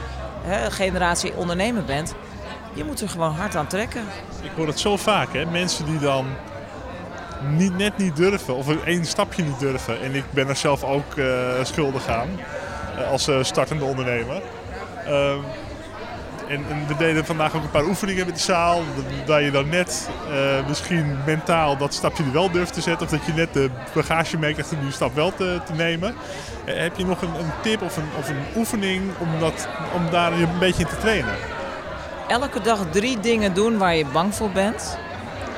hè, 0.43 0.71
generatie 0.71 1.35
ondernemer 1.35 1.85
bent. 1.85 2.15
Je 2.75 2.85
moet 2.85 3.01
er 3.01 3.09
gewoon 3.09 3.33
hard 3.33 3.57
aan 3.57 3.67
trekken. 3.67 4.03
Ik 4.43 4.51
hoor 4.57 4.67
het 4.67 4.81
zo 4.81 4.97
vaak, 4.97 5.33
hè? 5.33 5.45
mensen 5.45 5.85
die 5.85 5.99
dan 5.99 6.27
niet, 7.49 7.77
net 7.77 7.97
niet 7.97 8.17
durven 8.17 8.55
of 8.55 8.85
één 8.85 9.05
stapje 9.05 9.43
niet 9.43 9.59
durven. 9.59 10.01
En 10.01 10.15
ik 10.15 10.25
ben 10.31 10.49
er 10.49 10.57
zelf 10.57 10.85
ook 10.85 11.17
uh, 11.17 11.27
schuldig 11.63 12.09
aan 12.09 12.29
uh, 12.99 13.11
als 13.11 13.29
uh, 13.29 13.43
startende 13.43 13.85
ondernemer. 13.85 14.43
En, 16.49 16.65
en, 16.69 16.87
we 16.87 16.97
deden 16.97 17.25
vandaag 17.25 17.55
ook 17.55 17.63
een 17.63 17.71
paar 17.71 17.85
oefeningen 17.85 18.27
met 18.27 18.35
de 18.35 18.43
zaal. 18.43 18.83
Dat 19.27 19.43
je 19.43 19.51
dan 19.51 19.69
net 19.69 20.09
misschien 20.69 21.19
mentaal 21.27 21.77
dat 21.77 21.95
stapje 21.95 22.31
wel 22.31 22.51
durft 22.51 22.73
te 22.73 22.81
zetten. 22.81 23.07
Of 23.07 23.13
dat 23.13 23.27
je 23.27 23.33
net 23.33 23.53
de 23.53 23.71
bagage 23.95 24.39
meekrijgt 24.39 24.73
om 24.73 24.81
die 24.81 24.93
stap 24.93 25.15
wel 25.15 25.35
te, 25.35 25.61
nemen. 25.77 26.15
heb 26.65 26.97
je 26.97 27.07
nog 27.07 27.23
een, 27.23 27.35
een 27.35 27.53
tip 27.63 27.83
of 27.83 27.97
een, 27.97 28.09
of 28.19 28.29
een 28.29 28.43
oefening 28.57 29.03
om, 29.19 29.29
dat, 29.41 29.69
om 29.95 30.11
daar 30.11 30.33
een 30.33 30.59
beetje 30.59 30.83
in 30.83 30.89
te 30.89 30.99
trainen? 30.99 31.35
Elke 32.29 32.61
dag 32.61 32.79
drie 32.91 33.21
dingen 33.21 33.55
doen 33.55 33.79
waar 33.79 33.95
je 33.95 34.07
bang 34.07 34.35
voor 34.35 34.51
bent. 34.51 34.99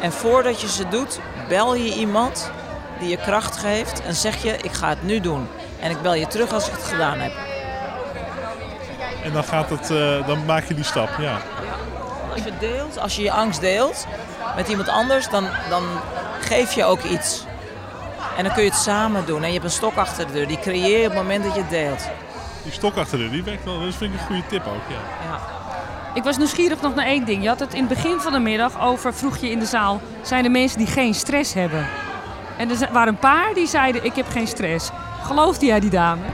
En 0.00 0.12
voordat 0.12 0.60
je 0.60 0.68
ze 0.68 0.88
doet, 0.88 1.20
bel 1.48 1.74
je 1.74 1.94
iemand 1.94 2.50
die 2.98 3.08
je 3.08 3.16
kracht 3.16 3.56
geeft 3.56 4.02
en 4.02 4.14
zeg 4.14 4.42
je: 4.42 4.56
Ik 4.62 4.72
ga 4.72 4.88
het 4.88 5.02
nu 5.02 5.20
doen. 5.20 5.46
En 5.80 5.90
ik 5.90 6.02
bel 6.02 6.14
je 6.14 6.26
terug 6.26 6.52
als 6.52 6.66
ik 6.66 6.72
het 6.72 6.84
gedaan 6.84 7.18
heb. 7.18 7.49
En 9.24 9.32
dan, 9.32 9.44
gaat 9.44 9.70
het, 9.70 9.90
uh, 9.90 10.26
dan 10.26 10.44
maak 10.44 10.64
je 10.64 10.74
die 10.74 10.84
stap, 10.84 11.08
ja. 11.18 11.38
Als 12.32 12.42
je 12.42 12.52
deelt, 12.58 12.98
als 12.98 13.16
je 13.16 13.22
je 13.22 13.32
angst 13.32 13.60
deelt 13.60 14.06
met 14.56 14.68
iemand 14.68 14.88
anders, 14.88 15.28
dan, 15.28 15.46
dan 15.68 15.82
geef 16.40 16.72
je 16.72 16.84
ook 16.84 17.02
iets. 17.02 17.44
En 18.36 18.44
dan 18.44 18.54
kun 18.54 18.62
je 18.62 18.70
het 18.70 18.78
samen 18.78 19.26
doen. 19.26 19.42
En 19.42 19.46
je 19.46 19.52
hebt 19.52 19.64
een 19.64 19.70
stok 19.70 19.96
achter 19.96 20.26
de 20.26 20.32
deur. 20.32 20.46
Die 20.46 20.58
creëer 20.58 20.98
je 20.98 21.06
op 21.06 21.12
het 21.12 21.22
moment 21.22 21.44
dat 21.44 21.54
je 21.54 21.60
het 21.60 21.70
deelt. 21.70 22.08
Die 22.62 22.72
stok 22.72 22.96
achter 22.96 23.18
de 23.18 23.24
deur, 23.24 23.32
die 23.32 23.42
werkt 23.42 23.64
wel. 23.64 23.80
Dat 23.80 23.94
vind 23.94 24.14
ik 24.14 24.20
een 24.20 24.26
goede 24.26 24.46
tip 24.48 24.66
ook, 24.66 24.88
ja. 24.88 25.28
Ja. 25.30 25.40
Ik 26.14 26.22
was 26.22 26.36
nieuwsgierig 26.36 26.80
nog 26.80 26.94
naar 26.94 27.06
één 27.06 27.24
ding. 27.24 27.42
Je 27.42 27.48
had 27.48 27.60
het 27.60 27.74
in 27.74 27.84
het 27.86 27.88
begin 27.88 28.20
van 28.20 28.32
de 28.32 28.38
middag 28.38 28.80
over, 28.80 29.14
vroeg 29.14 29.36
je 29.36 29.50
in 29.50 29.58
de 29.58 29.66
zaal, 29.66 30.00
zijn 30.22 30.44
er 30.44 30.50
mensen 30.50 30.78
die 30.78 30.86
geen 30.86 31.14
stress 31.14 31.54
hebben? 31.54 31.86
En 32.56 32.70
er 32.70 32.88
waren 32.92 33.12
een 33.12 33.18
paar 33.18 33.54
die 33.54 33.66
zeiden, 33.66 34.04
ik 34.04 34.14
heb 34.14 34.28
geen 34.28 34.46
stress. 34.46 34.90
Geloofde 35.22 35.66
jij 35.66 35.80
die 35.80 35.90
dames? 35.90 36.30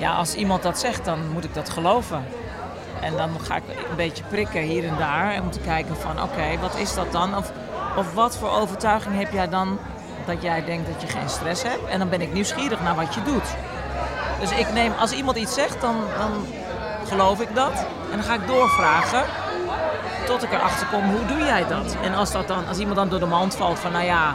Ja, 0.00 0.12
als 0.12 0.34
iemand 0.34 0.62
dat 0.62 0.78
zegt, 0.78 1.04
dan 1.04 1.18
moet 1.32 1.44
ik 1.44 1.54
dat 1.54 1.70
geloven. 1.70 2.24
En 3.00 3.16
dan 3.16 3.30
ga 3.40 3.56
ik 3.56 3.62
een 3.68 3.96
beetje 3.96 4.24
prikken 4.24 4.60
hier 4.60 4.88
en 4.88 4.96
daar 4.98 5.40
om 5.40 5.50
te 5.50 5.60
kijken 5.60 5.96
van 5.96 6.22
oké, 6.22 6.58
wat 6.60 6.76
is 6.76 6.94
dat 6.94 7.12
dan? 7.12 7.36
Of, 7.36 7.52
of 7.96 8.14
wat 8.14 8.36
voor 8.36 8.50
overtuiging 8.50 9.18
heb 9.18 9.32
jij 9.32 9.48
dan 9.48 9.78
dat 10.26 10.42
jij 10.42 10.64
denkt 10.64 10.86
dat 10.92 11.00
je 11.00 11.18
geen 11.18 11.28
stress 11.28 11.62
hebt? 11.62 11.86
En 11.88 11.98
dan 11.98 12.08
ben 12.08 12.20
ik 12.20 12.32
nieuwsgierig 12.32 12.82
naar 12.82 12.94
wat 12.94 13.14
je 13.14 13.22
doet. 13.22 13.54
Dus 14.40 14.50
ik 14.50 14.72
neem, 14.72 14.92
als 15.00 15.12
iemand 15.12 15.36
iets 15.36 15.54
zegt, 15.54 15.80
dan, 15.80 15.96
dan 16.18 16.30
geloof 17.06 17.40
ik 17.40 17.54
dat. 17.54 17.72
En 18.10 18.16
dan 18.16 18.22
ga 18.22 18.34
ik 18.34 18.46
doorvragen 18.46 19.24
tot 20.26 20.42
ik 20.42 20.52
erachter 20.52 20.86
kom, 20.86 21.04
hoe 21.04 21.26
doe 21.26 21.38
jij 21.38 21.66
dat? 21.66 21.96
En 22.02 22.14
als, 22.14 22.32
dat 22.32 22.48
dan, 22.48 22.66
als 22.68 22.78
iemand 22.78 22.96
dan 22.96 23.08
door 23.08 23.18
de 23.18 23.26
mand 23.26 23.56
valt 23.56 23.78
van 23.78 23.92
nou 23.92 24.04
ja, 24.04 24.34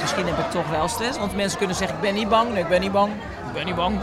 misschien 0.00 0.26
heb 0.26 0.38
ik 0.38 0.50
toch 0.50 0.68
wel 0.70 0.88
stress. 0.88 1.18
Want 1.18 1.36
mensen 1.36 1.58
kunnen 1.58 1.76
zeggen, 1.76 1.96
ik 1.96 2.02
ben 2.02 2.14
niet 2.14 2.28
bang. 2.28 2.52
Nee, 2.52 2.62
ik 2.62 2.68
ben 2.68 2.80
niet 2.80 2.92
bang. 2.92 3.12
Ik 3.46 3.52
ben 3.52 3.64
niet 3.64 3.74
bang. 3.74 4.00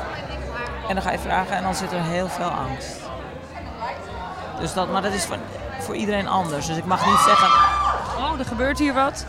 En 0.87 0.93
dan 0.95 1.03
ga 1.03 1.11
je 1.11 1.19
vragen 1.19 1.55
en 1.57 1.63
dan 1.63 1.75
zit 1.75 1.91
er 1.91 2.01
heel 2.03 2.27
veel 2.27 2.49
angst. 2.49 2.95
Dus 4.59 4.73
dat, 4.73 4.91
maar 4.91 5.01
dat 5.01 5.13
is 5.13 5.25
voor, 5.25 5.37
voor 5.79 5.95
iedereen 5.95 6.27
anders. 6.27 6.65
Dus 6.65 6.77
ik 6.77 6.85
mag 6.85 7.05
niet 7.05 7.19
zeggen, 7.25 7.47
Oh, 8.17 8.39
er 8.39 8.45
gebeurt 8.45 8.79
hier 8.79 8.93
wat. 8.93 9.25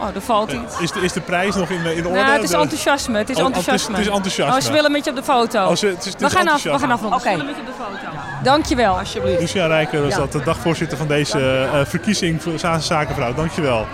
Oh, 0.00 0.14
er 0.14 0.20
valt 0.20 0.52
iets. 0.52 0.78
Is 0.80 0.92
de, 0.92 1.00
is 1.00 1.12
de 1.12 1.20
prijs 1.20 1.54
nog 1.54 1.68
in, 1.68 1.84
in 1.84 2.06
orde? 2.06 2.18
Nou, 2.20 2.32
het 2.32 2.42
is 2.42 2.52
enthousiasme. 2.52 3.18
Het 3.18 3.30
is 3.30 3.36
Oh, 3.36 3.44
enthousiasme. 3.44 3.96
het 3.96 4.00
is- 4.00 4.06
het 4.06 4.06
is 4.06 4.14
enthousiasme. 4.14 4.54
Oh, 4.56 4.60
ze 4.66 4.72
willen 4.72 4.92
met 4.92 5.04
je 5.04 5.10
op 5.10 5.16
de 5.16 5.22
foto. 5.22 5.66
Oh, 5.66 5.74
ze- 5.74 5.86
het 5.86 5.98
is- 5.98 6.12
het 6.12 6.20
we, 6.20 6.26
is 6.26 6.32
gaan 6.32 6.48
af, 6.48 6.62
we 6.62 6.78
gaan 6.78 6.90
afronden. 6.90 7.20
Ze 7.20 7.28
Oké. 7.28 7.38
foto. 7.78 8.16
Dankjewel. 8.42 8.98
alsjeblieft. 8.98 9.40
Lucia 9.40 9.66
Rijker 9.66 10.02
was 10.02 10.10
Ja. 10.12 10.18
dat, 10.18 10.32
de 10.32 10.42
dagvoorzitter 10.42 10.98
van 10.98 11.06
deze 11.06 11.68
eh, 11.72 11.80
verkiezing 11.84 12.42
voor 12.42 12.58
Zaanse 12.58 12.86
Zakenvrouw. 12.86 13.34
Dankjewel. 13.34 13.86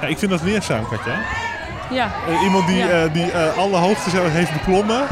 Ja, 0.00 0.06
ik 0.06 0.18
vind 0.18 0.30
dat 0.30 0.42
leerzaam, 0.42 0.88
Katja. 0.88 1.14
Ja, 1.90 2.10
Eh, 2.28 2.42
iemand 2.42 2.66
die, 2.66 2.76
Ja. 2.76 2.88
eh, 2.88 3.12
die 3.12 3.30
eh, 3.30 3.58
alle 3.58 3.76
hoogtes 3.76 4.12
heeft 4.16 4.52
beklommen. 4.52 5.02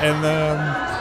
En, 0.00 0.14
ehm, 0.24 0.58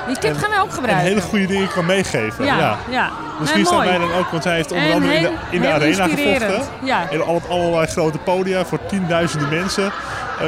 die 0.08 0.18
tip 0.18 0.30
en- 0.34 0.40
gaan 0.40 0.50
wij 0.50 0.60
ook 0.60 0.68
en 0.68 0.74
gebruiken. 0.74 1.06
hele 1.08 1.22
goede 1.22 1.46
dingen 1.46 1.68
kan 1.74 1.86
meegeven. 1.86 2.46
Ja, 2.46 2.58
Ja. 2.58 2.78
ja. 2.90 3.10
Misschien 3.40 3.66
staan 3.66 3.80
wij 3.86 3.98
dan 3.98 4.14
ook, 4.14 4.30
want 4.32 4.44
zij 4.44 4.56
heeft 4.56 4.72
onder 4.72 4.88
En 4.88 4.94
andere 4.94 5.14
in 5.14 5.22
de, 5.22 5.30
in 5.50 5.62
de 5.62 5.72
arena 5.72 6.08
gevochten. 6.08 6.62
Ja. 6.84 7.10
En 7.12 7.24
op 7.24 7.44
allerlei 7.50 7.88
grote 7.88 8.18
podia 8.18 8.66
voor 8.66 8.80
tienduizenden 8.86 9.50
mensen. 9.50 9.92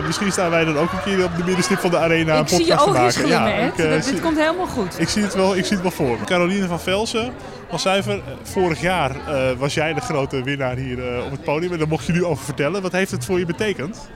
Misschien 0.05 0.31
staan 0.31 0.49
wij 0.49 0.65
dan 0.65 0.77
ook 0.77 0.91
een 0.91 1.01
keer 1.03 1.23
op 1.23 1.35
de 1.37 1.43
middenstip 1.43 1.79
van 1.79 1.89
de 1.89 1.97
arena 1.97 2.33
een 2.33 2.39
Ik 2.39 2.67
podcast 2.67 3.21
te 3.21 3.27
maken. 3.27 3.53
Ed. 3.55 3.71
ik, 3.77 3.85
eh, 3.85 3.91
Dat- 3.91 4.03
Dit 4.03 4.21
komt 4.21 4.37
helemaal 4.37 4.65
goed. 4.67 4.99
ik 4.99 5.09
zie 5.09 5.23
het 5.23 5.33
wel, 5.33 5.55
ik 5.55 5.63
zie 5.65 5.73
het 5.73 5.81
wel 5.81 5.91
voor. 5.91 6.17
Caroline 6.25 6.67
van 6.67 6.79
Velsen, 6.79 7.33
van 7.69 7.79
Zuiver, 7.79 8.19
vorig 8.43 8.81
jaar 8.81 9.11
was 9.57 9.73
jij 9.73 9.93
de 9.93 10.01
grote 10.01 10.43
winnaar 10.43 10.75
hier 10.75 10.97
op 11.25 11.31
het 11.31 11.43
podium. 11.43 11.71
En 11.71 11.77
daar 11.77 11.87
mocht 11.87 12.05
je 12.05 12.11
nu 12.13 12.25
over 12.25 12.43
vertellen. 12.45 12.81
Wat 12.81 12.91
heeft 12.91 13.11
het 13.11 13.25
voor 13.25 13.39
je 13.39 13.45
betekend? 13.45 14.09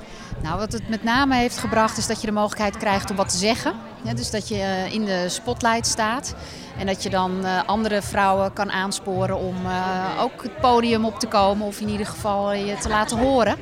Nou, 0.43 0.59
wat 0.59 0.71
het 0.71 0.89
met 0.89 1.03
name 1.03 1.35
heeft 1.35 1.57
gebracht 1.57 1.97
is 1.97 2.07
dat 2.07 2.21
je 2.21 2.27
de 2.27 2.33
mogelijkheid 2.33 2.77
krijgt 2.77 3.09
om 3.09 3.15
wat 3.15 3.29
te 3.29 3.37
zeggen. 3.37 3.73
Ja, 4.01 4.13
dus 4.13 4.31
dat 4.31 4.47
je 4.47 4.55
eh, 4.55 4.93
in 4.93 5.05
de 5.05 5.29
spotlight 5.29 5.87
staat. 5.87 6.35
En 6.77 6.85
dat 6.85 7.03
je 7.03 7.09
dan 7.09 7.45
eh, 7.45 7.63
andere 7.65 8.01
vrouwen 8.01 8.53
kan 8.53 8.71
aansporen 8.71 9.37
om 9.37 9.55
eh, 9.65 10.21
ook 10.21 10.43
het 10.43 10.59
podium 10.59 11.05
op 11.05 11.19
te 11.19 11.27
komen. 11.27 11.67
Of 11.67 11.79
in 11.79 11.89
ieder 11.89 12.05
geval 12.05 12.53
je 12.53 12.77
te 12.77 12.89
laten 12.89 13.17
horen. 13.17 13.55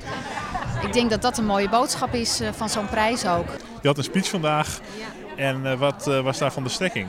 Ik 0.82 0.94
denk 0.94 1.10
dat 1.10 1.22
dat 1.22 1.38
een 1.38 1.46
mooie 1.46 1.70
boodschap 1.70 2.14
is 2.14 2.42
van 2.52 2.70
zo'n 2.70 2.90
prijs 2.90 3.26
ook. 3.26 3.48
Je 3.82 3.88
had 3.88 3.98
een 3.98 4.04
speech 4.04 4.30
vandaag. 4.30 4.80
En 5.36 5.78
wat 5.78 6.06
was 6.06 6.38
daarvan 6.38 6.64
de 6.64 6.70
strekking? 6.70 7.08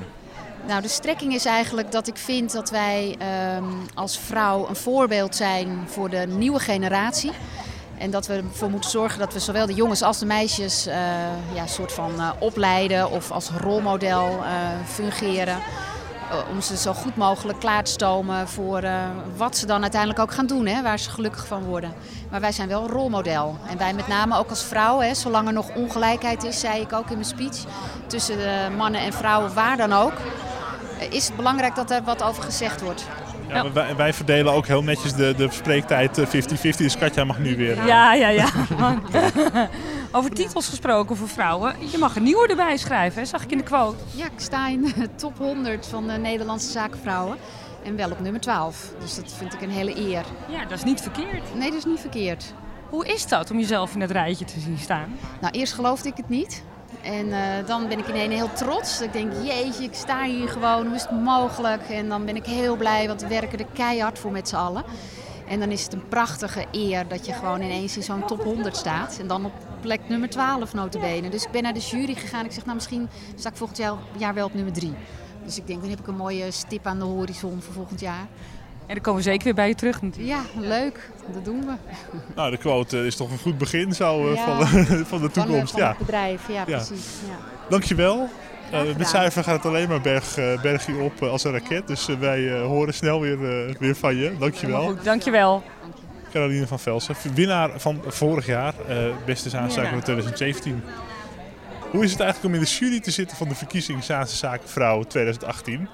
Nou, 0.66 0.82
de 0.82 0.88
strekking 0.88 1.34
is 1.34 1.44
eigenlijk 1.44 1.92
dat 1.92 2.08
ik 2.08 2.16
vind 2.16 2.52
dat 2.52 2.70
wij 2.70 3.16
ehm, 3.18 3.64
als 3.94 4.18
vrouw 4.18 4.68
een 4.68 4.76
voorbeeld 4.76 5.36
zijn 5.36 5.84
voor 5.86 6.10
de 6.10 6.26
nieuwe 6.28 6.58
generatie. 6.58 7.32
En 7.98 8.10
dat 8.10 8.26
we 8.26 8.34
ervoor 8.34 8.70
moeten 8.70 8.90
zorgen 8.90 9.18
dat 9.18 9.32
we 9.32 9.38
zowel 9.38 9.66
de 9.66 9.74
jongens 9.74 10.02
als 10.02 10.18
de 10.18 10.26
meisjes 10.26 10.86
eh 10.86 10.96
ja, 11.54 11.66
soort 11.66 11.92
van 11.92 12.20
eh, 12.20 12.30
opleiden 12.38 13.10
of 13.10 13.30
als 13.30 13.50
rolmodel 13.50 14.26
eh, 14.26 14.50
fungeren. 14.86 15.58
Om 16.50 16.60
ze 16.60 16.76
zo 16.76 16.92
goed 16.92 17.16
mogelijk 17.16 17.58
klaar 17.58 17.84
te 17.84 17.90
stomen 17.90 18.48
voor 18.48 18.84
wat 19.36 19.56
ze 19.56 19.66
dan 19.66 19.82
uiteindelijk 19.82 20.20
ook 20.20 20.32
gaan 20.32 20.46
doen, 20.46 20.66
hè, 20.66 20.82
waar 20.82 20.98
ze 20.98 21.10
gelukkig 21.10 21.46
van 21.46 21.62
worden. 21.62 21.92
Maar 22.30 22.40
wij 22.40 22.52
zijn 22.52 22.68
wel 22.68 22.82
een 22.82 22.88
rolmodel. 22.88 23.56
En 23.68 23.78
wij 23.78 23.94
met 23.94 24.06
name 24.06 24.38
ook 24.38 24.50
als 24.50 24.62
vrouwen, 24.62 25.06
hè, 25.06 25.14
zolang 25.14 25.46
er 25.46 25.52
nog 25.52 25.74
ongelijkheid 25.74 26.44
is, 26.44 26.60
zei 26.60 26.80
ik 26.80 26.92
ook 26.92 27.10
in 27.10 27.14
mijn 27.14 27.24
speech, 27.24 27.64
tussen 28.06 28.36
mannen 28.76 29.00
en 29.00 29.12
vrouwen, 29.12 29.54
waar 29.54 29.76
dan 29.76 29.92
ook, 29.92 30.12
is 31.10 31.26
het 31.26 31.36
belangrijk 31.36 31.74
dat 31.74 31.90
er 31.90 32.02
wat 32.02 32.22
over 32.22 32.42
gezegd 32.42 32.80
wordt. 32.80 33.04
Ja, 33.48 33.62
maar 33.62 33.72
Wij, 33.72 33.96
wij 33.96 34.12
verdelen 34.12 34.52
ook 34.52 34.66
heel 34.66 34.82
netjes 34.82 35.12
de, 35.14 35.34
de 35.36 35.46
spreektijd 35.50 36.18
eh, 36.18 36.26
50-50. 36.26 36.76
Dus 36.76 36.98
Katja 36.98 37.24
mag 37.24 37.38
nu 37.38 37.56
weer. 37.56 37.78
eh, 37.78 37.86
Ja, 37.86 38.14
ja, 38.14 38.28
ja. 38.28 38.48
Over 40.12 40.30
titels 40.30 40.68
gesproken 40.68 41.16
voor 41.16 41.28
vrouwen. 41.28 41.74
Je 41.90 41.98
mag 41.98 42.16
een 42.16 42.22
nieuwe 42.22 42.46
erbij 42.48 42.76
schrijven, 42.76 43.20
hè? 43.22 43.26
zag 43.28 43.42
ik 43.42 43.50
in 43.52 43.58
de 43.58 43.64
quote. 43.64 43.96
Ja, 44.14 44.24
ik 44.24 44.30
sta 44.36 44.68
in 44.68 44.82
de 44.82 45.08
top 45.14 45.38
100 45.38 45.86
van 45.86 46.06
de 46.06 46.12
Nederlandse 46.12 46.70
zakenvrouwen. 46.70 47.36
En 47.84 47.96
wel 47.96 48.10
op 48.10 48.20
nummer 48.20 48.40
12. 48.40 48.92
Dus 49.00 49.14
dat 49.14 49.32
vind 49.38 49.54
ik 49.54 49.60
een 49.60 49.70
hele 49.70 49.96
eer. 49.98 50.24
Ja, 50.48 50.62
dat 50.68 50.78
is 50.78 50.84
niet 50.84 51.00
verkeerd. 51.00 51.54
Nee, 51.54 51.68
dat 51.70 51.78
is 51.78 51.84
niet 51.84 52.00
verkeerd. 52.00 52.54
Hoe 52.90 53.06
is 53.06 53.26
dat 53.28 53.50
om 53.50 53.58
jezelf 53.58 53.94
in 53.94 54.00
het 54.00 54.10
rijtje 54.10 54.44
te 54.44 54.60
zien 54.60 54.78
staan? 54.78 55.16
Nou, 55.40 55.54
eerst 55.58 55.72
geloofde 55.72 56.08
ik 56.08 56.16
het 56.16 56.28
niet. 56.28 56.62
En 57.06 57.32
eh, 57.32 57.66
dan 57.66 57.88
ben 57.88 57.98
ik 57.98 58.08
ineens 58.08 58.34
heel 58.34 58.52
trots. 58.52 59.00
Ik 59.00 59.12
denk, 59.12 59.32
jeetje, 59.42 59.84
ik 59.84 59.94
sta 59.94 60.24
hier 60.24 60.48
gewoon, 60.48 60.86
hoe 60.86 60.94
is 60.94 61.02
het 61.02 61.10
mogelijk? 61.10 61.82
En 61.88 62.08
dan 62.08 62.24
ben 62.24 62.36
ik 62.36 62.46
heel 62.46 62.76
blij, 62.76 63.06
want 63.06 63.22
we 63.22 63.28
werken 63.28 63.58
er 63.58 63.66
keihard 63.72 64.18
voor 64.18 64.32
met 64.32 64.48
z'n 64.48 64.56
allen. 64.56 64.84
En 65.48 65.60
dan 65.60 65.70
is 65.70 65.82
het 65.82 65.92
een 65.92 66.08
prachtige 66.08 66.64
eer 66.72 67.08
dat 67.08 67.26
je 67.26 67.32
gewoon 67.32 67.60
ineens 67.60 67.96
in 67.96 68.02
zo'n 68.02 68.26
top 68.26 68.42
100 68.42 68.76
staat. 68.76 69.18
En 69.20 69.26
dan 69.26 69.44
op 69.44 69.52
plek 69.80 70.08
nummer 70.08 70.28
12 70.28 70.74
notabene. 70.74 71.28
Dus 71.28 71.44
ik 71.44 71.50
ben 71.50 71.62
naar 71.62 71.74
de 71.74 71.80
jury 71.80 72.14
gegaan. 72.14 72.44
Ik 72.44 72.52
zeg, 72.52 72.64
nou 72.64 72.76
misschien 72.76 73.08
sta 73.34 73.48
ik 73.48 73.56
volgend 73.56 73.78
jaar, 73.78 73.94
jaar 74.16 74.34
wel 74.34 74.46
op 74.46 74.54
nummer 74.54 74.72
3. 74.72 74.92
Dus 75.44 75.56
ik 75.56 75.66
denk, 75.66 75.80
dan 75.80 75.90
heb 75.90 76.00
ik 76.00 76.06
een 76.06 76.16
mooie 76.16 76.50
stip 76.50 76.86
aan 76.86 76.98
de 76.98 77.04
horizon 77.04 77.62
voor 77.62 77.74
volgend 77.74 78.00
jaar. 78.00 78.26
En 78.86 78.94
dan 78.94 79.00
komen 79.00 79.22
we 79.22 79.28
zeker 79.28 79.44
weer 79.44 79.54
bij 79.54 79.68
je 79.68 79.74
terug 79.74 80.02
natuurlijk. 80.02 80.38
Ja, 80.54 80.60
leuk. 80.60 81.10
Dat 81.32 81.44
doen 81.44 81.60
we. 81.60 81.72
Nou, 82.34 82.50
de 82.50 82.56
quote 82.56 82.98
eh, 82.98 83.04
is 83.06 83.16
toch 83.16 83.30
een 83.30 83.38
goed 83.38 83.58
begin 83.58 83.92
zo, 83.94 84.28
eh, 84.28 84.34
Ja. 84.34 84.44
van, 84.44 84.58
de- 84.84 85.04
van 85.06 85.20
de 85.20 85.30
Van, 85.32 85.44
toekomst. 85.44 85.72
van 85.72 85.80
ja. 85.80 85.88
het 85.88 85.98
bedrijf, 85.98 86.48
ja, 86.48 86.54
Ja. 86.54 86.62
precies. 86.64 87.06
Ja. 87.28 87.36
Dankjewel. 87.68 88.28
Eh 88.70 88.78
gedaan. 88.78 88.96
met 88.98 89.08
cijfer 89.08 89.44
gaat 89.44 89.56
het 89.56 89.66
alleen 89.66 89.88
maar 89.88 90.00
berg, 90.00 90.36
eh, 90.38 90.60
bergje 90.60 90.96
op 90.96 91.22
als 91.22 91.44
een 91.44 91.52
raket. 91.52 91.86
Dus 91.86 92.06
wij 92.06 92.54
eh, 92.54 92.62
horen 92.62 92.94
snel 92.94 93.20
weer, 93.20 93.38
weer 93.78 93.94
van 93.96 94.16
je. 94.16 94.32
Dankjewel. 94.38 94.86
Goed, 94.86 95.04
dankjewel. 95.04 95.62
Caroline 96.32 96.66
van 96.66 96.78
Velsen, 96.78 97.14
winnaar 97.34 97.70
van 97.76 98.02
vorig 98.06 98.46
jaar, 98.46 98.74
eh 98.88 98.96
Beste 99.26 99.48
Zaanzaken 99.48 99.90
van 99.90 100.02
2017. 100.02 100.82
Hoe 101.90 102.04
is 102.04 102.10
het 102.12 102.20
eigenlijk 102.20 102.54
om 102.54 102.60
in 102.60 102.66
de 102.66 102.74
jury 102.78 103.00
te 103.00 103.10
zitten 103.10 103.36
van 103.36 103.48
de 103.48 103.54
verkiezing 103.54 104.04
Zaanse 104.04 104.36
Zakenvrouw 104.36 105.02
2018? 105.02 105.88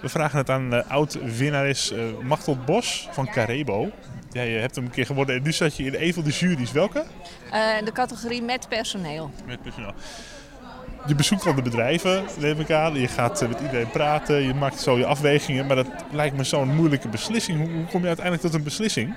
We 0.00 0.08
vragen 0.08 0.38
het 0.38 0.50
aan 0.50 0.74
eh, 0.74 0.90
oud-winnares 0.90 1.92
eh 1.92 1.98
Machtel 2.22 2.58
Bos 2.66 3.08
van 3.10 3.30
Carebo. 3.30 3.90
Jij 4.32 4.54
eh, 4.54 4.60
hebt 4.60 4.74
hem 4.74 4.84
een 4.84 4.90
keer 4.90 5.06
geworden 5.06 5.36
en 5.36 5.42
nu 5.42 5.52
zat 5.52 5.76
je 5.76 5.84
in 5.84 5.94
een 5.98 6.14
van 6.14 6.22
de 6.22 6.30
juries. 6.30 6.72
Welke? 6.72 7.04
De 7.84 7.92
categorie 7.92 8.42
met 8.42 8.68
personeel. 8.68 9.30
Met 9.46 9.62
personeel. 9.62 9.92
Je 11.06 11.14
bezoekt 11.14 11.44
dan 11.44 11.56
de 11.56 11.62
bedrijven, 11.62 12.24
neem 12.38 12.60
ik 12.60 12.70
aan. 12.70 12.94
Je 12.94 13.08
gaat 13.08 13.48
met 13.48 13.60
iedereen 13.60 13.90
praten, 13.90 14.42
je 14.42 14.54
maakt 14.54 14.80
zo 14.80 14.98
je 14.98 15.06
afwegingen. 15.06 15.66
Maar 15.66 15.76
dat 15.76 15.86
lijkt 16.10 16.36
me 16.36 16.44
zo'n 16.44 16.74
moeilijke 16.74 17.08
beslissing. 17.08 17.58
Hoe, 17.58 17.70
hoe 17.70 17.84
kom 17.84 18.00
je 18.00 18.06
uiteindelijk 18.06 18.46
tot 18.46 18.54
een 18.54 18.62
beslissing? 18.62 19.14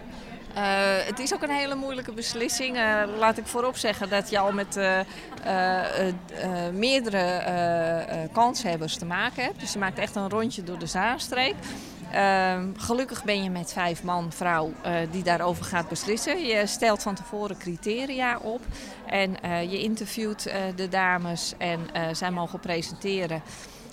Eh, 0.56 0.64
het 1.06 1.20
is 1.20 1.34
ook 1.34 1.42
een 1.42 1.50
hele 1.50 1.76
moeilijke 1.76 2.12
beslissing. 2.12 2.78
Eh, 2.78 3.04
laat 3.18 3.38
ik 3.38 3.46
voorop 3.46 3.78
zeggen 3.78 4.10
dat 4.10 4.30
je 4.30 4.40
al 4.40 4.52
met 4.52 4.78
eh, 4.78 5.00
meerdere 6.74 8.30
kanshebbers 8.32 8.98
te 8.98 9.06
maken 9.06 9.44
hebt. 9.44 9.60
Dus 9.60 9.74
je 9.74 9.80
maakt 9.80 10.00
echt 10.00 10.16
een 10.16 10.30
rondje 10.30 10.64
door 10.64 10.80
de 10.80 10.86
Zaanstreek. 10.86 11.56
Ehm, 12.12 12.68
gelukkig 12.78 13.24
ben 13.24 13.44
je 13.44 13.50
met 13.50 13.74
vijf 13.74 14.04
man, 14.04 14.32
vrouw 14.32 14.74
die 15.12 15.24
daarover 15.24 15.66
gaat 15.66 15.90
beslissen. 15.90 16.46
Je 16.46 16.68
stelt 16.68 17.02
van 17.02 17.16
tevoren 17.16 17.58
criteria 17.58 18.38
op 18.38 18.62
en 19.06 19.36
je 19.70 19.82
interviewt 19.82 20.52
de 20.76 20.88
dames 20.90 21.54
en 21.58 21.80
zij 22.12 22.32
mogen 22.32 22.60
presenteren. 22.60 23.44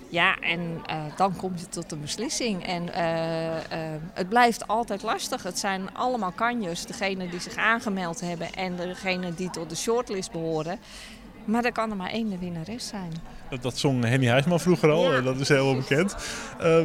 Ja, 0.09 0.39
en 0.41 0.83
eh, 0.87 1.03
dan 1.17 1.37
kom 1.37 1.53
je 1.57 1.69
tot 1.69 1.93
een 1.93 2.01
beslissing. 2.01 2.67
En 2.67 2.93
eh, 2.95 3.57
eh, 3.57 4.01
het 4.13 4.29
blijft 4.29 4.69
altijd 4.69 5.03
lastig. 5.03 5.43
Het 5.43 5.59
zijn 5.59 5.95
allemaal 5.95 6.33
kanjers. 6.33 6.87
Degene 6.87 7.29
die 7.29 7.41
zich 7.41 7.57
aangemeld 7.57 8.21
hebben 8.21 8.53
en 8.53 8.77
degene 8.77 9.35
die 9.35 9.51
tot 9.51 9.71
de 9.71 9.77
shortlist 9.77 10.33
behoren. 10.33 10.79
Maar 11.45 11.65
er 11.65 11.73
kan 11.73 11.91
er 11.91 11.97
maar 11.97 12.11
één 12.11 12.29
de 12.29 12.39
winnares 12.39 12.87
zijn. 12.87 13.13
Dat, 13.61 13.79
zong 13.79 14.05
Henny 14.05 14.29
Huisman 14.29 14.61
vroeger 14.61 14.91
al, 14.91 15.13
Ja. 15.13 15.21
dat 15.21 15.41
is 15.41 15.49
heel 15.49 15.75
bekend. 15.77 16.17
Eh, 16.59 16.77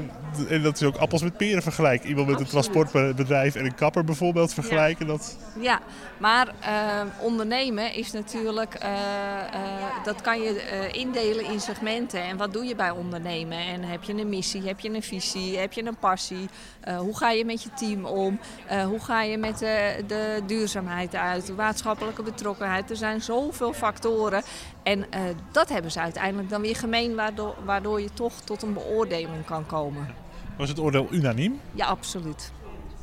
en 0.49 0.62
dat 0.62 0.76
is 0.82 0.84
ook 0.88 0.95
appels 0.97 1.21
met 1.21 1.38
peren 1.38 1.62
vergelijken. 1.62 2.10
Iemand 2.10 2.28
met 2.28 2.39
een 2.39 2.45
transportbedrijf 2.45 3.56
en 3.56 3.65
een 3.65 3.76
kapper 3.76 4.04
bijvoorbeeld 4.04 4.54
vergelijken. 4.54 5.08
Dat, 5.08 5.38
Ja, 5.60 5.80
maar 6.17 6.47
eh, 6.60 7.02
ondernemen 7.19 7.93
is 7.93 8.12
natuurlijk, 8.12 8.73
eh, 8.73 8.89
eh, 8.91 9.60
dat 10.04 10.21
kan 10.21 10.41
je 10.41 10.62
eh, 10.62 10.99
indelen 10.99 11.45
in 11.45 11.60
segmenten. 11.60 12.23
En 12.23 12.38
wat 12.38 12.54
doe 12.54 12.65
je 12.65 12.76
bij 12.76 12.89
ondernemen? 12.91 13.58
En 13.58 13.84
heb 13.84 14.04
je 14.04 14.13
een 14.13 14.30
missie, 14.30 14.62
heb 14.62 14.80
je 14.80 14.89
een 14.89 15.04
visie, 15.04 15.58
heb 15.58 15.73
je 15.73 15.86
een 15.86 15.97
passie? 15.97 16.49
Hoe 16.97 17.17
ga 17.17 17.32
je 17.32 17.45
met 17.45 17.63
je 17.63 17.69
team 17.76 18.06
om? 18.06 18.39
Hoe 18.88 18.99
ga 18.99 19.21
je 19.23 19.38
met 19.38 19.58
de, 19.60 20.04
de 20.08 20.41
duurzaamheid 20.47 21.15
uit? 21.15 21.45
De 21.47 21.54
maatschappelijke 21.54 22.23
betrokkenheid. 22.23 22.89
Er 22.89 22.95
zijn 22.95 23.21
zoveel 23.21 23.73
factoren. 23.73 24.43
En 24.84 25.12
eh, 25.12 25.22
dat 25.52 25.69
hebben 25.69 25.91
ze 25.91 26.00
uiteindelijk 26.00 26.50
dan 26.50 26.62
weer 26.62 26.76
gemeen, 26.76 27.15
waardoor, 27.15 27.56
waardoor 27.65 28.02
je 28.02 28.10
toch 28.13 28.34
tot 28.34 28.62
een 28.62 28.74
beoordeling 28.74 29.46
kan 29.46 29.65
komen. 29.65 30.15
was 30.58 30.69
het 30.69 30.80
oordeel 30.80 31.08
unaniem? 31.12 31.60
Ja, 31.72 31.86
absoluut. 31.86 32.52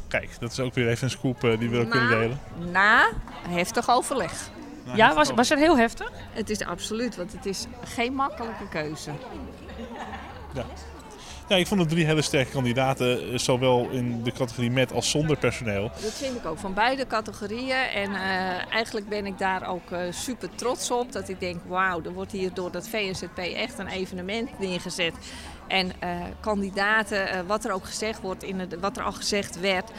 Kijk, 0.09 0.40
dat 0.40 0.51
is 0.53 0.61
ook 0.61 0.75
weer 0.75 0.88
even 0.88 1.05
een 1.05 1.11
scoop 1.11 1.45
eh, 1.45 1.59
die 1.59 1.71
we 1.71 1.79
ook 1.79 1.90
kunnen 1.90 2.09
delen. 2.09 2.40
Na 2.73 3.09
heftig 3.49 3.90
overleg. 3.90 4.51
Ja, 4.95 5.14
was, 5.14 5.31
was 5.31 5.49
het 5.49 5.59
heel 5.59 5.77
heftig? 5.77 6.11
Het 6.31 6.51
is 6.51 6.64
absoluut, 6.64 7.16
want 7.16 7.33
het 7.33 7.47
is 7.47 7.66
geen 7.85 8.14
makkelijke 8.14 8.69
keuze. 8.69 9.11
Ja. 10.55 10.64
Ja, 11.51 11.57
ik 11.57 11.67
vond 11.67 11.81
het 11.81 11.89
drie 11.89 12.05
hele 12.05 12.23
sterke 12.23 12.51
kandidaten, 12.51 13.33
eh, 13.33 13.39
zowel 13.39 13.89
in 13.89 14.23
de 14.23 14.33
categorie 14.33 14.71
met 14.71 14.93
als 14.93 15.11
zonder 15.11 15.37
personeel. 15.37 15.91
Dat 16.03 16.13
vind 16.13 16.37
ik 16.37 16.47
ook 16.47 16.59
van 16.59 16.75
beide 16.75 17.07
categorieën. 17.07 17.77
En 17.95 18.15
eh, 18.15 18.73
eigenlijk 18.73 19.09
ben 19.09 19.27
ik 19.27 19.39
daar 19.39 19.69
ook 19.69 19.91
eh, 19.91 20.01
super 20.11 20.49
trots 20.55 20.91
op. 20.91 21.13
Dat 21.13 21.29
ik 21.29 21.41
denk, 21.41 21.61
wauw, 21.67 22.03
er 22.05 22.13
wordt 22.13 22.33
hier 22.33 22.55
door 22.55 22.71
dat 22.71 22.89
VNZP 22.89 23.39
echt 23.39 23.79
een 23.79 23.87
evenement 23.87 24.59
neergezet. 24.59 25.15
En 25.69 25.93
kandidaten, 26.41 27.47
wat 27.47 27.65
er 27.65 27.73
ook 27.73 27.85
gezegd 27.85 28.21
wordt, 28.21 28.43
in 28.43 28.59
het, 28.59 28.81
wat 28.81 28.97
er 28.97 29.03
al 29.03 29.13
gezegd 29.13 29.61
werd, 29.61 29.91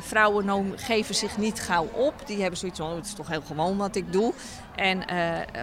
vrouwen 0.00 0.72
geven 0.76 1.14
zich 1.14 1.38
niet 1.38 1.60
gauw 1.60 1.88
op. 1.92 2.14
Die 2.26 2.40
hebben 2.40 2.58
zoiets 2.58 2.78
van, 2.78 2.90
oh, 2.90 2.96
het 2.96 3.06
is 3.06 3.14
toch 3.14 3.28
heel 3.28 3.42
gewoon 3.46 3.76
wat 3.76 3.96
ik 3.96 4.12
doe. 4.12 4.32
En 4.76 5.04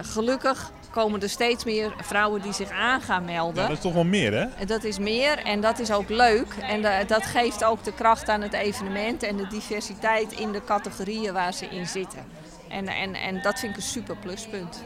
gelukkig 0.04 0.72
komen 0.94 1.22
er 1.22 1.28
steeds 1.28 1.64
meer 1.64 1.94
vrouwen 2.02 2.42
die 2.42 2.52
zich 2.52 2.70
aan 2.70 3.00
gaan 3.00 3.24
melden. 3.24 3.62
Ja, 3.62 3.68
dat 3.68 3.76
is 3.76 3.82
toch 3.82 3.92
wel 3.92 4.04
meer, 4.04 4.32
hè? 4.32 4.44
En 4.58 4.66
Dat 4.66 4.84
is 4.84 4.98
meer 4.98 5.38
en 5.38 5.60
dat 5.60 5.78
is 5.78 5.92
ook 5.92 6.08
leuk. 6.08 6.54
En 6.60 6.82
da- 6.82 7.04
dat 7.04 7.26
geeft 7.26 7.64
ook 7.64 7.84
de 7.84 7.92
kracht 7.92 8.28
aan 8.28 8.40
het 8.42 8.52
evenement 8.52 9.22
en 9.22 9.36
de 9.36 9.46
diversiteit 9.46 10.32
in 10.32 10.52
de 10.52 10.64
categorieën 10.64 11.32
waar 11.32 11.52
ze 11.54 11.66
in 11.66 11.86
zitten. 11.86 12.18
En, 12.68 12.88
en, 12.88 13.14
en 13.14 13.42
dat 13.42 13.58
vind 13.58 13.70
ik 13.72 13.76
een 13.76 13.82
super 13.88 14.16
pluspunt. 14.16 14.82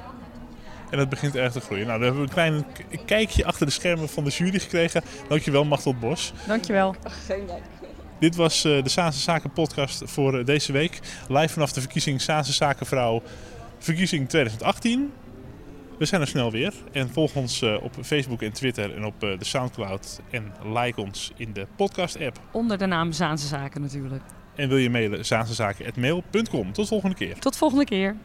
En 0.91 0.99
dat 0.99 1.09
begint 1.09 1.37
erg 1.37 1.53
te 1.53 1.61
groeien. 1.61 1.87
Nou, 1.87 1.99
dan 2.01 2.07
hebben 2.09 2.23
we 2.23 2.29
een 2.29 2.35
klein 2.35 2.67
kijkje 3.07 3.45
achter 3.45 3.67
de 3.67 3.73
schermen 3.73 4.09
van 4.09 4.25
de 4.25 4.31
jury 4.31 4.59
gekregen. 4.59 5.03
Dankjewel, 5.29 5.65
Machteld 5.65 6.01
Bos. 6.01 6.33
Dankjewel. 6.47 6.95
Geen 7.27 7.47
dank. 7.47 7.63
Dit 8.19 8.37
was 8.37 8.65
eh, 8.65 8.83
de 8.83 8.89
Saanse 8.89 9.21
Zaken 9.21 9.51
podcast 9.51 10.03
voor 10.05 10.39
eh, 10.39 10.45
deze 10.45 10.73
week. 10.73 10.99
Live 11.29 11.53
vanaf 11.53 11.73
de 11.73 11.81
verkiezing 11.81 12.21
Saanse 12.21 12.53
Zakenvrouw 12.53 13.23
verkiezing 13.79 14.29
2018. 14.29 15.13
We 15.99 16.05
zijn 16.05 16.21
er 16.21 16.27
snel 16.27 16.51
weer. 16.51 16.75
En 16.93 17.09
volg 17.09 17.37
ons 17.37 17.63
eh, 17.63 17.83
op 17.83 17.95
Facebook 18.03 18.43
en 18.43 18.53
Twitter 18.53 18.95
en 18.97 19.05
op 19.05 19.23
eh, 19.23 19.39
de 19.39 19.45
Soundcloud. 19.45 20.21
En 20.31 20.53
like 20.75 21.01
ons 21.01 21.33
in 21.37 21.53
de 21.53 21.67
podcast 21.77 22.21
app. 22.21 22.41
Onder 22.53 22.79
de 22.79 22.87
naam 22.87 23.13
Zaanse 23.13 23.47
Zaken 23.47 23.81
natuurlijk. 23.81 24.23
En 24.55 24.69
wil 24.69 24.77
je 24.77 24.91
mailen 24.91 25.25
zaansezaken.mail.com. 25.25 26.73
Tot 26.73 26.89
volgende 26.89 27.17
keer. 27.17 27.39
Tot 27.39 27.57
volgende 27.57 27.85
keer. 27.85 28.17